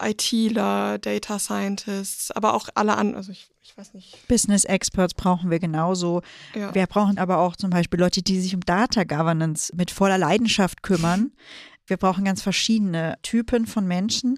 ITler, 0.04 0.98
Data 0.98 1.40
Scientists, 1.40 2.32
aber 2.32 2.54
auch 2.56 2.68
alle 2.76 2.98
anderen, 2.98 3.16
also 3.16 3.32
ich, 3.32 3.50
ich 3.62 3.78
weiß 3.78 3.94
nicht. 3.94 4.28
Business 4.28 4.66
Experts 4.66 5.14
brauchen 5.14 5.50
wir 5.50 5.60
genauso. 5.60 6.22
Ja. 6.54 6.76
Wir 6.76 6.88
brauchen 6.88 7.18
aber 7.18 7.38
auch 7.38 7.56
zum 7.56 7.70
Beispiel 7.70 8.00
Leute, 8.00 8.22
die 8.22 8.42
sich 8.42 8.54
um 8.54 8.62
Data 8.62 9.06
Governance 9.06 9.74
mit 9.76 9.92
voller 9.92 10.18
Leidenschaft 10.18 10.84
kümmern. 10.84 11.32
Wir 11.86 11.98
brauchen 11.98 12.26
ganz 12.26 12.42
verschiedene 12.42 13.16
Typen 13.22 13.68
von 13.68 13.88
Menschen. 13.88 14.38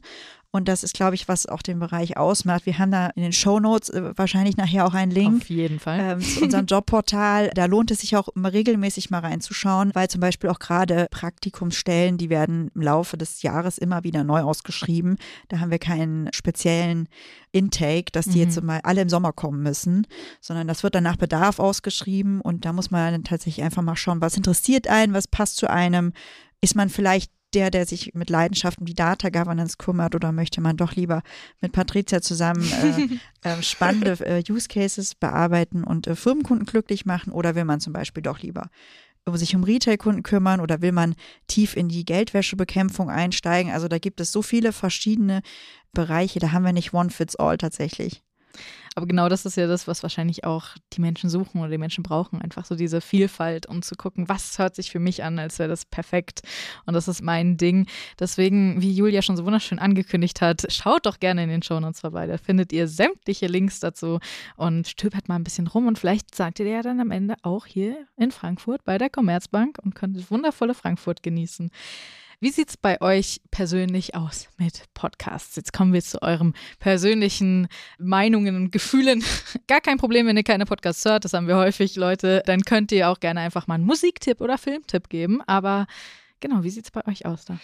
Und 0.56 0.68
das 0.68 0.84
ist, 0.84 0.94
glaube 0.94 1.16
ich, 1.16 1.28
was 1.28 1.48
auch 1.48 1.64
den 1.64 1.80
Bereich 1.80 2.16
ausmacht. 2.16 2.68
Wir 2.68 2.78
haben 2.78 2.92
da 2.92 3.08
in 3.08 3.24
den 3.24 3.34
Show 3.34 3.60
Notes 3.60 3.90
äh, 3.90 4.16
wahrscheinlich 4.16 4.56
nachher 4.56 4.86
auch 4.86 4.94
einen 4.94 5.12
Link 5.12 5.42
Auf 5.42 5.50
jeden 5.50 5.80
Fall. 5.80 6.00
ähm, 6.00 6.22
zu 6.22 6.44
unserem 6.44 6.66
Jobportal. 6.68 7.50
Da 7.56 7.66
lohnt 7.66 7.90
es 7.90 8.02
sich 8.02 8.16
auch 8.16 8.28
immer 8.36 8.54
regelmäßig 8.54 9.10
mal 9.10 9.20
reinzuschauen, 9.22 9.96
weil 9.96 10.10
zum 10.10 10.22
Beispiel 10.22 10.52
auch 10.52 10.60
gerade 10.60 11.08
Praktikumsstellen, 11.10 12.20
die 12.20 12.30
werden 12.30 12.70
im 12.76 12.82
Laufe 12.82 13.18
des 13.18 13.42
Jahres 13.42 13.80
immer 13.80 14.04
wieder 14.04 14.24
neu 14.24 14.42
ausgeschrieben. 14.42 15.18
Da 15.50 15.60
haben 15.60 15.72
wir 15.72 15.80
keinen 15.80 16.30
speziellen 16.34 17.10
Intake, 17.52 18.12
dass 18.12 18.26
die 18.26 18.38
Mhm. 18.38 18.44
jetzt 18.44 18.62
mal 18.62 18.80
alle 18.84 19.02
im 19.02 19.10
Sommer 19.10 19.34
kommen 19.34 19.64
müssen, 19.64 20.06
sondern 20.40 20.68
das 20.68 20.84
wird 20.84 20.94
dann 20.94 21.04
nach 21.04 21.18
Bedarf 21.18 21.58
ausgeschrieben 21.58 22.42
und 22.42 22.64
da 22.66 22.74
muss 22.74 22.92
man 22.92 23.12
dann 23.12 23.24
tatsächlich 23.24 23.66
einfach 23.66 23.82
mal 23.82 23.96
schauen, 23.96 24.22
was 24.22 24.38
interessiert 24.38 24.88
einen, 24.88 25.14
was 25.14 25.28
passt 25.28 25.58
zu 25.58 25.68
einem. 25.70 26.14
Ist 26.62 26.76
man 26.76 26.90
vielleicht 26.90 27.32
der, 27.54 27.72
der 27.72 27.86
sich 27.86 28.14
mit 28.14 28.30
Leidenschaft 28.30 28.80
um 28.80 28.86
die 28.86 28.94
Data 28.94 29.30
Governance 29.30 29.78
kümmert 29.78 30.16
oder 30.16 30.32
möchte 30.32 30.62
man 30.62 30.78
doch 30.78 30.94
lieber 30.94 31.22
mit 31.62 31.72
Patricia 31.72 32.22
zusammen 32.22 32.68
äh, 33.44 33.48
äh, 33.50 33.62
spannende 33.64 34.18
äh, 34.26 34.44
Use 34.50 34.68
Cases 34.68 35.16
bearbeiten 35.16 35.84
und 35.84 36.08
äh, 36.08 36.16
Firmenkunden 36.16 36.66
glücklich 36.66 37.06
machen 37.06 37.32
oder 37.32 37.56
will 37.56 37.66
man 37.66 37.80
zum 37.80 37.94
Beispiel 37.94 38.24
doch 38.24 38.40
lieber 38.40 38.70
um 39.26 39.38
sich 39.38 39.56
um 39.56 39.64
Retail-Kunden 39.64 40.24
kümmern 40.24 40.60
oder 40.60 40.82
will 40.82 40.92
man 40.92 41.16
tief 41.48 41.78
in 41.78 41.88
die 41.88 42.04
Geldwäschebekämpfung 42.04 43.10
einsteigen? 43.10 43.72
Also 43.72 43.88
da 43.88 43.98
gibt 43.98 44.20
es 44.20 44.32
so 44.32 44.42
viele 44.42 44.74
verschiedene 44.74 45.42
Bereiche, 45.94 46.40
da 46.40 46.52
haben 46.52 46.66
wir 46.66 46.74
nicht 46.74 46.94
One 46.94 47.10
Fits 47.10 47.36
All 47.38 47.58
tatsächlich. 47.58 48.22
Aber 48.96 49.08
genau 49.08 49.28
das 49.28 49.46
ist 49.46 49.58
ja 49.58 49.66
das, 49.66 49.88
was 49.88 50.04
wahrscheinlich 50.04 50.44
auch 50.44 50.68
die 50.94 51.02
Menschen 51.02 51.30
suchen 51.30 51.60
oder 51.62 51.70
die 51.70 51.78
Menschen 51.78 52.04
brauchen. 52.04 52.42
Einfach 52.42 52.66
so 52.66 52.76
diese 52.76 53.02
Vielfalt 53.02 53.66
und 53.66 53.84
zu 53.84 53.96
gucken, 53.96 54.30
was 54.30 54.60
hört 54.60 54.76
sich 54.76 54.92
für 54.92 55.00
mich 55.00 55.24
an, 55.24 55.40
als 55.40 55.58
wäre 55.58 55.70
das 55.70 55.86
perfekt. 55.86 56.42
Und 56.86 56.94
das 56.94 57.08
ist 57.08 57.22
mein 57.22 57.58
Ding. 57.58 57.88
Deswegen, 58.20 58.82
wie 58.82 58.92
Julia 58.92 59.22
schon 59.22 59.38
so 59.38 59.46
wunderschön 59.46 59.80
angekündigt 59.80 60.42
hat, 60.42 60.72
schaut 60.72 61.06
doch 61.06 61.20
gerne 61.20 61.44
in 61.44 61.50
den 61.50 61.64
Shownotes 61.64 62.02
vorbei. 62.02 62.28
Da 62.28 62.38
findet 62.38 62.72
ihr 62.72 62.88
sämtliche 62.88 63.48
Links 63.48 63.80
dazu 63.80 64.20
und 64.58 64.88
stöbert 64.88 65.28
mal 65.28 65.36
ein 65.36 65.44
bisschen 65.44 65.68
rum. 65.68 65.88
Und 65.88 65.98
vielleicht 65.98 66.36
sagt 66.36 66.60
ihr 66.60 66.68
ja 66.68 66.82
dann 66.84 67.00
am 67.00 67.10
Ende 67.10 67.36
auch 67.42 67.66
hier 67.66 68.06
in 68.18 68.32
Frankfurt 68.32 68.84
bei 68.84 69.00
der 69.00 69.10
Commerzbank 69.10 69.80
und 69.84 69.96
könnt 69.96 70.30
wundervolle 70.30 70.76
Frankfurt 70.76 71.24
genießen. 71.24 71.72
Wie 72.44 72.52
sieht 72.52 72.72
es 72.72 72.76
bei 72.76 73.00
euch 73.00 73.40
persönlich 73.52 74.16
aus 74.16 74.50
mit 74.58 74.84
Podcasts? 74.94 75.56
Jetzt 75.56 75.72
kommen 75.72 75.94
wir 75.94 76.02
zu 76.02 76.22
eurem 76.22 76.54
persönlichen 76.78 77.70
Meinungen 77.98 78.58
und 78.58 78.72
Gefühlen. 78.74 79.24
Gar 79.68 79.80
kein 79.80 79.98
Problem, 79.98 80.28
wenn 80.28 80.36
ihr 80.36 80.44
keine 80.44 80.66
Podcasts 80.66 81.06
hört, 81.06 81.24
das 81.24 81.32
haben 81.32 81.48
wir 81.48 81.56
häufig, 81.56 81.96
Leute. 81.96 82.44
Dann 82.46 82.64
könnt 82.66 82.92
ihr 82.92 83.08
auch 83.08 83.22
gerne 83.22 83.40
einfach 83.40 83.68
mal 83.68 83.76
einen 83.76 83.86
Musiktipp 83.86 84.42
oder 84.42 84.58
Filmtipp 84.58 85.08
geben. 85.08 85.42
Aber 85.44 85.88
genau, 86.42 86.64
wie 86.64 86.70
sieht 86.70 86.84
es 86.84 86.92
bei 86.92 87.08
euch 87.08 87.26
aus 87.26 87.46
da? 87.46 87.60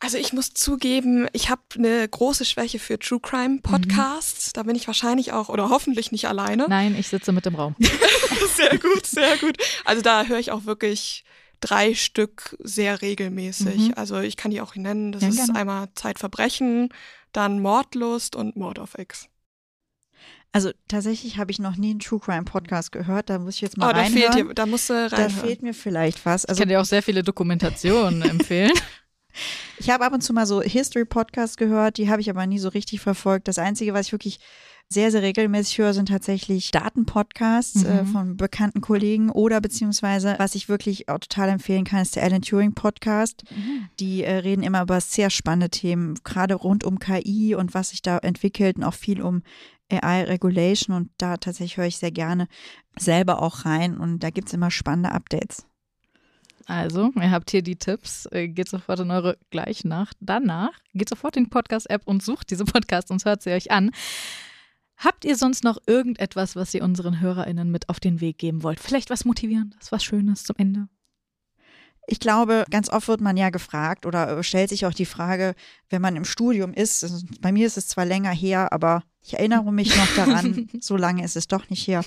Also 0.00 0.18
ich 0.18 0.32
muss 0.32 0.52
zugeben, 0.52 1.28
ich 1.32 1.48
habe 1.48 1.62
eine 1.76 2.08
große 2.08 2.44
Schwäche 2.44 2.80
für 2.80 2.98
True 2.98 3.20
Crime 3.20 3.60
Podcasts. 3.62 4.52
Da 4.52 4.64
bin 4.64 4.74
ich 4.74 4.88
wahrscheinlich 4.88 5.32
auch 5.32 5.48
oder 5.48 5.68
hoffentlich 5.68 6.10
nicht 6.10 6.26
alleine. 6.26 6.66
Nein, 6.68 6.96
ich 6.98 7.06
sitze 7.06 7.30
mit 7.30 7.46
im 7.46 7.54
Raum. 7.54 7.76
Sehr 8.56 8.76
gut, 8.78 9.06
sehr 9.06 9.36
gut. 9.36 9.56
Also 9.84 10.02
da 10.02 10.24
höre 10.24 10.40
ich 10.40 10.50
auch 10.50 10.64
wirklich 10.64 11.24
drei 11.60 11.94
Stück 11.94 12.56
sehr 12.60 13.02
regelmäßig. 13.02 13.88
Mhm. 13.88 13.94
Also 13.96 14.18
ich 14.20 14.36
kann 14.36 14.50
die 14.50 14.60
auch 14.60 14.74
nennen. 14.76 15.12
Das 15.12 15.22
Ja, 15.22 15.28
ist 15.28 15.36
gerne. 15.36 15.58
einmal 15.58 15.88
Zeitverbrechen, 15.94 16.88
dann 17.32 17.60
Mordlust 17.60 18.36
und 18.36 18.56
Mord 18.56 18.78
of 18.78 18.96
X. 18.98 19.28
Also 20.50 20.70
tatsächlich 20.88 21.36
habe 21.36 21.50
ich 21.50 21.58
noch 21.58 21.76
nie 21.76 21.90
einen 21.90 22.00
True 22.00 22.20
Crime 22.20 22.44
Podcast 22.44 22.90
gehört, 22.90 23.28
da 23.28 23.38
muss 23.38 23.56
ich 23.56 23.60
jetzt 23.60 23.76
mal 23.76 23.90
Oh, 23.90 23.92
da 23.92 24.04
fehlt 24.04 24.30
reinhören. 24.30 24.48
dir, 24.48 24.54
da 24.54 24.64
musst 24.66 24.88
du 24.88 24.94
da 25.08 25.14
rein. 25.16 25.30
fehlt 25.30 25.62
mir 25.62 25.74
vielleicht 25.74 26.24
was. 26.24 26.44
Ich 26.44 26.48
Also 26.48 26.60
kann 26.60 26.70
dir 26.70 26.80
auch 26.80 26.86
sehr 26.86 27.02
viele 27.02 27.22
Dokumentationen 27.22 28.22
empfehlen. 28.30 28.72
Ich 29.78 29.90
habe 29.90 30.04
ab 30.06 30.12
und 30.14 30.22
zu 30.22 30.32
mal 30.32 30.46
so 30.46 30.62
History-Podcasts 30.62 31.58
gehört, 31.58 31.98
die 31.98 32.08
habe 32.08 32.22
ich 32.22 32.30
aber 32.30 32.46
nie 32.46 32.58
so 32.58 32.70
richtig 32.70 33.00
verfolgt. 33.00 33.46
Das 33.46 33.58
Einzige, 33.58 33.92
was 33.92 34.06
ich 34.06 34.12
wirklich 34.12 34.40
sehr, 34.90 35.10
sehr 35.10 35.20
regelmäßig 35.22 35.78
höre, 35.78 35.92
sind 35.92 36.08
tatsächlich 36.08 36.70
Datenpodcasts 36.70 37.84
äh, 37.84 38.02
Mhm. 38.02 38.06
von 38.06 38.36
bekannten 38.38 38.80
Kollegen 38.80 39.28
oder 39.30 39.60
beziehungsweise, 39.60 40.34
was 40.38 40.54
ich 40.54 40.68
wirklich 40.70 41.08
auch 41.10 41.18
total 41.18 41.50
empfehlen 41.50 41.84
kann, 41.84 42.00
ist 42.00 42.16
der 42.16 42.22
Alan 42.24 42.40
Turing 42.42 42.72
Podcast. 42.72 43.42
Die 44.00 44.24
äh, 44.24 44.36
reden 44.36 44.62
immer 44.62 44.80
über 44.82 45.00
sehr 45.00 45.28
spannende 45.30 45.68
Themen, 45.68 46.14
gerade 46.24 46.54
rund 46.54 46.84
um 46.84 46.98
KI 46.98 47.54
und 47.54 47.74
was 47.74 47.90
sich 47.90 48.00
da 48.02 48.18
entwickelt 48.18 48.76
und 48.78 48.84
auch 48.84 48.94
viel 48.94 49.20
um 49.20 49.42
AI 49.90 50.24
Regulation 50.24 50.94
und 50.96 51.10
da 51.18 51.36
tatsächlich 51.38 51.76
höre 51.78 51.86
ich 51.86 51.96
sehr 51.98 52.10
gerne 52.10 52.46
selber 52.98 53.42
auch 53.42 53.64
rein 53.64 53.96
und 53.98 54.20
da 54.22 54.30
gibt 54.30 54.48
es 54.48 54.54
immer 54.54 54.70
spannende 54.70 55.12
Updates. 55.12 55.64
Also, 56.66 57.10
ihr 57.16 57.30
habt 57.30 57.50
hier 57.50 57.62
die 57.62 57.76
Tipps. 57.76 58.26
Äh, 58.30 58.48
Geht 58.48 58.68
sofort 58.68 59.00
in 59.00 59.10
eure 59.10 59.38
gleich 59.50 59.84
nach. 59.84 60.12
Danach 60.20 60.72
geht 60.92 61.08
sofort 61.08 61.36
in 61.38 61.44
die 61.44 61.50
Podcast-App 61.50 62.02
und 62.06 62.22
sucht 62.22 62.50
diese 62.50 62.64
Podcasts 62.66 63.10
und 63.10 63.24
hört 63.24 63.42
sie 63.42 63.50
euch 63.52 63.70
an. 63.70 63.90
Habt 64.98 65.24
ihr 65.24 65.36
sonst 65.36 65.62
noch 65.62 65.78
irgendetwas, 65.86 66.56
was 66.56 66.74
ihr 66.74 66.82
unseren 66.82 67.20
HörerInnen 67.20 67.70
mit 67.70 67.88
auf 67.88 68.00
den 68.00 68.20
Weg 68.20 68.38
geben 68.38 68.64
wollt? 68.64 68.80
Vielleicht 68.80 69.10
was 69.10 69.24
Motivierendes, 69.24 69.92
was 69.92 70.02
Schönes 70.02 70.42
zum 70.42 70.56
Ende? 70.58 70.88
Ich 72.10 72.18
glaube, 72.18 72.64
ganz 72.70 72.88
oft 72.88 73.06
wird 73.06 73.20
man 73.20 73.36
ja 73.36 73.50
gefragt 73.50 74.06
oder 74.06 74.38
äh, 74.38 74.42
stellt 74.42 74.70
sich 74.70 74.86
auch 74.86 74.94
die 74.94 75.04
Frage, 75.04 75.54
wenn 75.88 76.02
man 76.02 76.16
im 76.16 76.24
Studium 76.24 76.72
ist, 76.72 77.06
bei 77.40 77.52
mir 77.52 77.66
ist 77.66 77.76
es 77.76 77.86
zwar 77.86 78.06
länger 78.06 78.30
her, 78.30 78.72
aber 78.72 79.04
ich 79.22 79.34
erinnere 79.34 79.72
mich 79.72 79.94
noch 79.94 80.14
daran, 80.16 80.68
so 80.80 80.96
lange 80.96 81.22
ist 81.22 81.36
es 81.36 81.46
doch 81.46 81.68
nicht 81.70 81.86
her, 81.86 82.02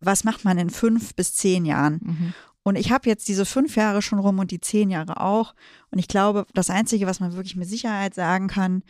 was 0.00 0.24
macht 0.24 0.44
man 0.44 0.58
in 0.58 0.70
fünf 0.70 1.14
bis 1.14 1.34
zehn 1.34 1.64
Jahren? 1.64 2.00
Mhm. 2.02 2.34
Und 2.64 2.76
ich 2.76 2.90
habe 2.90 3.08
jetzt 3.08 3.28
diese 3.28 3.44
fünf 3.44 3.76
Jahre 3.76 4.02
schon 4.02 4.18
rum 4.18 4.38
und 4.38 4.50
die 4.50 4.60
zehn 4.60 4.88
Jahre 4.88 5.20
auch. 5.20 5.54
Und 5.90 5.98
ich 5.98 6.08
glaube, 6.08 6.46
das 6.54 6.70
Einzige, 6.70 7.06
was 7.06 7.20
man 7.20 7.34
wirklich 7.34 7.56
mit 7.56 7.68
Sicherheit 7.68 8.14
sagen 8.14 8.48
kann, 8.48 8.82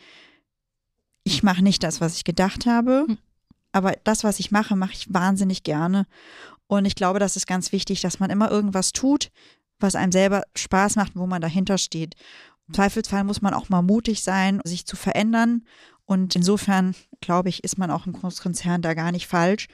ich 1.23 1.43
mache 1.43 1.63
nicht 1.63 1.83
das, 1.83 1.99
was 1.99 2.15
ich 2.15 2.23
gedacht 2.23 2.65
habe, 2.65 3.05
Hm. 3.07 3.17
Aber 3.73 3.93
das, 4.03 4.23
was 4.23 4.39
ich 4.39 4.51
mache, 4.51 4.75
mache 4.75 4.93
ich 4.93 5.13
wahnsinnig 5.13 5.63
gerne. 5.63 6.05
Und 6.67 6.85
ich 6.85 6.95
glaube, 6.95 7.19
das 7.19 7.35
ist 7.35 7.47
ganz 7.47 7.71
wichtig, 7.71 8.01
dass 8.01 8.19
man 8.19 8.29
immer 8.29 8.49
irgendwas 8.49 8.93
tut, 8.93 9.31
was 9.79 9.95
einem 9.95 10.11
selber 10.11 10.43
Spaß 10.55 10.95
macht, 10.95 11.15
wo 11.15 11.27
man 11.27 11.41
dahinter 11.41 11.77
steht. 11.77 12.15
Im 12.67 12.75
Zweifelsfall 12.75 13.23
muss 13.25 13.41
man 13.41 13.53
auch 13.53 13.69
mal 13.69 13.81
mutig 13.81 14.23
sein, 14.23 14.61
sich 14.63 14.85
zu 14.85 14.95
verändern. 14.95 15.65
Und 16.05 16.35
insofern, 16.35 16.95
glaube 17.19 17.49
ich, 17.49 17.63
ist 17.63 17.77
man 17.77 17.91
auch 17.91 18.05
im 18.05 18.13
Großkonzern 18.13 18.81
da 18.81 18.93
gar 18.93 19.11
nicht 19.11 19.27
falsch. 19.27 19.67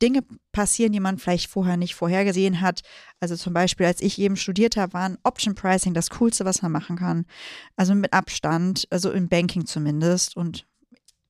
Dinge 0.00 0.24
passieren, 0.50 0.92
die 0.92 1.00
man 1.00 1.18
vielleicht 1.18 1.48
vorher 1.48 1.76
nicht 1.76 1.94
vorhergesehen 1.94 2.60
hat. 2.60 2.80
Also 3.20 3.36
zum 3.36 3.52
Beispiel, 3.52 3.86
als 3.86 4.00
ich 4.00 4.18
eben 4.18 4.36
studiert 4.36 4.76
habe, 4.76 4.94
waren 4.94 5.18
Option 5.22 5.54
Pricing 5.54 5.94
das 5.94 6.10
Coolste, 6.10 6.44
was 6.44 6.62
man 6.62 6.72
machen 6.72 6.96
kann. 6.96 7.24
Also 7.76 7.94
mit 7.94 8.12
Abstand, 8.12 8.88
also 8.90 9.12
im 9.12 9.28
Banking 9.28 9.64
zumindest. 9.64 10.36
Und 10.36 10.66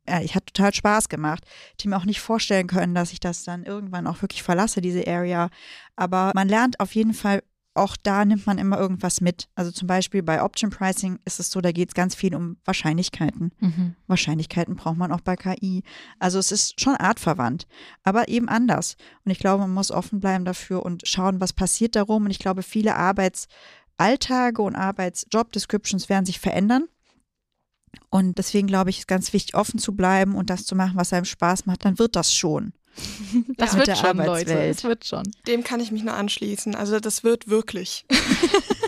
ja, 0.08 0.20
ich 0.20 0.34
hatte 0.34 0.52
total 0.52 0.74
Spaß 0.74 1.08
gemacht. 1.08 1.44
Ich 1.46 1.72
hätte 1.72 1.88
mir 1.88 1.96
auch 1.96 2.04
nicht 2.04 2.20
vorstellen 2.20 2.66
können, 2.66 2.94
dass 2.94 3.12
ich 3.12 3.20
das 3.20 3.44
dann 3.44 3.64
irgendwann 3.64 4.06
auch 4.06 4.20
wirklich 4.22 4.42
verlasse, 4.42 4.80
diese 4.80 5.06
Area. 5.06 5.48
Aber 5.96 6.32
man 6.34 6.48
lernt 6.48 6.80
auf 6.80 6.94
jeden 6.94 7.14
Fall 7.14 7.42
auch 7.74 7.96
da 8.02 8.24
nimmt 8.24 8.46
man 8.46 8.58
immer 8.58 8.78
irgendwas 8.78 9.20
mit. 9.20 9.48
Also 9.54 9.70
zum 9.70 9.88
Beispiel 9.88 10.22
bei 10.22 10.42
Option 10.42 10.70
Pricing 10.70 11.18
ist 11.24 11.40
es 11.40 11.50
so, 11.50 11.60
da 11.60 11.72
geht 11.72 11.88
es 11.88 11.94
ganz 11.94 12.14
viel 12.14 12.34
um 12.34 12.56
Wahrscheinlichkeiten. 12.64 13.52
Mhm. 13.60 13.96
Wahrscheinlichkeiten 14.06 14.76
braucht 14.76 14.98
man 14.98 15.12
auch 15.12 15.20
bei 15.20 15.36
KI. 15.36 15.82
Also 16.18 16.38
es 16.38 16.52
ist 16.52 16.80
schon 16.80 16.96
artverwandt, 16.96 17.66
aber 18.02 18.28
eben 18.28 18.48
anders. 18.48 18.96
Und 19.24 19.30
ich 19.30 19.38
glaube, 19.38 19.62
man 19.62 19.72
muss 19.72 19.90
offen 19.90 20.20
bleiben 20.20 20.44
dafür 20.44 20.84
und 20.84 21.06
schauen, 21.06 21.40
was 21.40 21.52
passiert 21.52 21.96
darum. 21.96 22.26
Und 22.26 22.30
ich 22.30 22.38
glaube, 22.38 22.62
viele 22.62 22.96
Arbeitsalltage 22.96 24.60
und 24.60 24.76
Arbeitsjob-Descriptions 24.76 26.08
werden 26.08 26.26
sich 26.26 26.40
verändern. 26.40 26.88
Und 28.10 28.38
deswegen 28.38 28.66
glaube 28.66 28.90
ich, 28.90 29.00
ist 29.00 29.08
ganz 29.08 29.32
wichtig, 29.32 29.54
offen 29.54 29.78
zu 29.78 29.94
bleiben 29.94 30.34
und 30.34 30.50
das 30.50 30.64
zu 30.64 30.74
machen, 30.74 30.96
was 30.96 31.12
einem 31.12 31.24
Spaß 31.24 31.66
macht. 31.66 31.84
Dann 31.84 31.98
wird 31.98 32.16
das 32.16 32.34
schon. 32.34 32.72
Das 33.56 33.72
ja, 33.72 33.78
wird 33.78 33.98
schon, 33.98 34.16
Leute. 34.18 34.68
Das 34.68 34.84
wird 34.84 35.06
schon. 35.06 35.22
Dem 35.46 35.64
kann 35.64 35.80
ich 35.80 35.90
mich 35.90 36.02
nur 36.02 36.12
anschließen. 36.12 36.74
Also 36.74 37.00
das 37.00 37.24
wird 37.24 37.48
wirklich. 37.48 38.04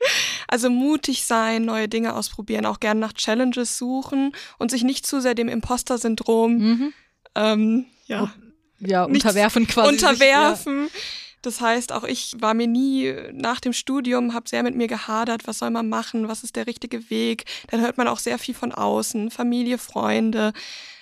also 0.48 0.70
mutig 0.70 1.24
sein, 1.24 1.64
neue 1.64 1.88
Dinge 1.88 2.14
ausprobieren, 2.14 2.66
auch 2.66 2.80
gerne 2.80 3.00
nach 3.00 3.12
Challenges 3.12 3.78
suchen 3.78 4.32
und 4.58 4.70
sich 4.70 4.82
nicht 4.82 5.06
zu 5.06 5.20
sehr 5.20 5.34
dem 5.34 5.48
Imposter-Syndrom 5.48 6.58
mhm. 6.58 6.92
ähm, 7.34 7.86
ja, 8.06 8.32
ja, 8.80 9.04
unterwerfen 9.04 9.66
quasi. 9.66 9.88
Unterwerfen. 9.88 10.84
Sich, 10.84 10.94
ja. 10.94 11.00
Das 11.42 11.60
heißt, 11.60 11.92
auch 11.92 12.04
ich 12.04 12.36
war 12.40 12.54
mir 12.54 12.66
nie 12.66 13.14
nach 13.32 13.60
dem 13.60 13.72
Studium, 13.72 14.34
habe 14.34 14.48
sehr 14.48 14.62
mit 14.62 14.74
mir 14.74 14.88
gehadert, 14.88 15.46
was 15.46 15.58
soll 15.58 15.70
man 15.70 15.88
machen, 15.88 16.28
was 16.28 16.44
ist 16.44 16.56
der 16.56 16.66
richtige 16.66 17.10
Weg. 17.10 17.44
Dann 17.68 17.80
hört 17.80 17.96
man 17.96 18.08
auch 18.08 18.18
sehr 18.18 18.38
viel 18.38 18.54
von 18.54 18.72
außen, 18.72 19.30
Familie, 19.30 19.78
Freunde 19.78 20.52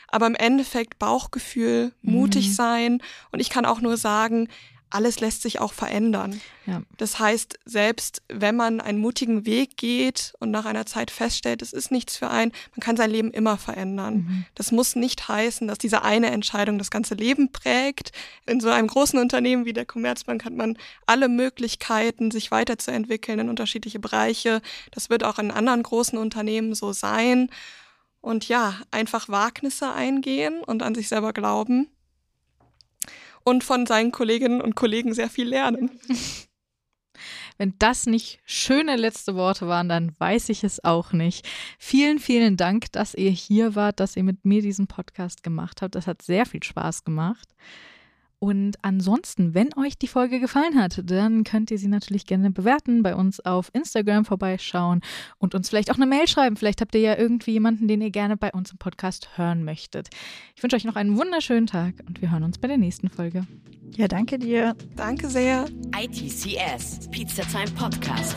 aber 0.08 0.26
im 0.26 0.34
Endeffekt 0.34 0.98
Bauchgefühl, 0.98 1.92
mutig 2.02 2.48
mhm. 2.48 2.52
sein. 2.52 3.02
Und 3.32 3.40
ich 3.40 3.50
kann 3.50 3.66
auch 3.66 3.80
nur 3.80 3.96
sagen, 3.96 4.48
alles 4.96 5.20
lässt 5.20 5.42
sich 5.42 5.60
auch 5.60 5.74
verändern. 5.74 6.40
Ja. 6.64 6.80
Das 6.96 7.18
heißt, 7.18 7.58
selbst 7.66 8.22
wenn 8.28 8.56
man 8.56 8.80
einen 8.80 8.98
mutigen 8.98 9.44
Weg 9.44 9.76
geht 9.76 10.32
und 10.40 10.50
nach 10.50 10.64
einer 10.64 10.86
Zeit 10.86 11.10
feststellt, 11.10 11.60
es 11.60 11.74
ist 11.74 11.90
nichts 11.90 12.16
für 12.16 12.30
einen, 12.30 12.50
man 12.74 12.80
kann 12.80 12.96
sein 12.96 13.10
Leben 13.10 13.30
immer 13.30 13.58
verändern. 13.58 14.14
Mhm. 14.14 14.44
Das 14.54 14.72
muss 14.72 14.96
nicht 14.96 15.28
heißen, 15.28 15.68
dass 15.68 15.76
diese 15.76 16.02
eine 16.02 16.30
Entscheidung 16.30 16.78
das 16.78 16.90
ganze 16.90 17.14
Leben 17.14 17.52
prägt. 17.52 18.12
In 18.46 18.58
so 18.58 18.70
einem 18.70 18.88
großen 18.88 19.18
Unternehmen 19.18 19.66
wie 19.66 19.74
der 19.74 19.84
Commerzbank 19.84 20.46
hat 20.46 20.54
man 20.54 20.78
alle 21.04 21.28
Möglichkeiten, 21.28 22.30
sich 22.30 22.50
weiterzuentwickeln 22.50 23.38
in 23.38 23.48
unterschiedliche 23.50 23.98
Bereiche. 23.98 24.62
Das 24.92 25.10
wird 25.10 25.24
auch 25.24 25.38
in 25.38 25.50
anderen 25.50 25.82
großen 25.82 26.18
Unternehmen 26.18 26.74
so 26.74 26.94
sein. 26.94 27.50
Und 28.22 28.48
ja, 28.48 28.80
einfach 28.90 29.28
Wagnisse 29.28 29.92
eingehen 29.92 30.62
und 30.64 30.82
an 30.82 30.94
sich 30.94 31.08
selber 31.08 31.34
glauben 31.34 31.88
und 33.46 33.62
von 33.62 33.86
seinen 33.86 34.10
Kolleginnen 34.10 34.60
und 34.60 34.74
Kollegen 34.74 35.14
sehr 35.14 35.30
viel 35.30 35.48
lernen. 35.48 35.90
Wenn 37.58 37.74
das 37.78 38.04
nicht 38.04 38.40
schöne 38.44 38.96
letzte 38.96 39.34
Worte 39.34 39.68
waren, 39.68 39.88
dann 39.88 40.14
weiß 40.18 40.50
ich 40.50 40.64
es 40.64 40.84
auch 40.84 41.12
nicht. 41.12 41.48
Vielen, 41.78 42.18
vielen 42.18 42.56
Dank, 42.58 42.92
dass 42.92 43.14
ihr 43.14 43.30
hier 43.30 43.74
wart, 43.74 44.00
dass 44.00 44.16
ihr 44.16 44.24
mit 44.24 44.44
mir 44.44 44.60
diesen 44.60 44.88
Podcast 44.88 45.42
gemacht 45.42 45.80
habt. 45.80 45.94
Das 45.94 46.06
hat 46.06 46.20
sehr 46.20 46.44
viel 46.44 46.62
Spaß 46.62 47.04
gemacht. 47.04 47.54
Und 48.38 48.76
ansonsten, 48.82 49.54
wenn 49.54 49.70
euch 49.78 49.98
die 49.98 50.08
Folge 50.08 50.40
gefallen 50.40 50.78
hat, 50.80 51.00
dann 51.04 51.42
könnt 51.42 51.70
ihr 51.70 51.78
sie 51.78 51.88
natürlich 51.88 52.26
gerne 52.26 52.50
bewerten, 52.50 53.02
bei 53.02 53.14
uns 53.14 53.40
auf 53.40 53.70
Instagram 53.72 54.24
vorbeischauen 54.26 55.00
und 55.38 55.54
uns 55.54 55.70
vielleicht 55.70 55.90
auch 55.90 55.96
eine 55.96 56.06
Mail 56.06 56.28
schreiben. 56.28 56.56
Vielleicht 56.56 56.82
habt 56.82 56.94
ihr 56.94 57.00
ja 57.00 57.16
irgendwie 57.16 57.52
jemanden, 57.52 57.88
den 57.88 58.02
ihr 58.02 58.10
gerne 58.10 58.36
bei 58.36 58.52
uns 58.52 58.72
im 58.72 58.78
Podcast 58.78 59.38
hören 59.38 59.64
möchtet. 59.64 60.08
Ich 60.54 60.62
wünsche 60.62 60.76
euch 60.76 60.84
noch 60.84 60.96
einen 60.96 61.16
wunderschönen 61.16 61.66
Tag 61.66 61.94
und 62.06 62.20
wir 62.20 62.30
hören 62.30 62.42
uns 62.42 62.58
bei 62.58 62.68
der 62.68 62.78
nächsten 62.78 63.08
Folge. 63.08 63.46
Ja, 63.96 64.06
danke 64.08 64.38
dir. 64.38 64.76
Danke 64.96 65.28
sehr. 65.28 65.64
ITCS, 65.98 67.08
Pizza 67.10 67.42
Time 67.44 67.70
Podcast. 67.78 68.36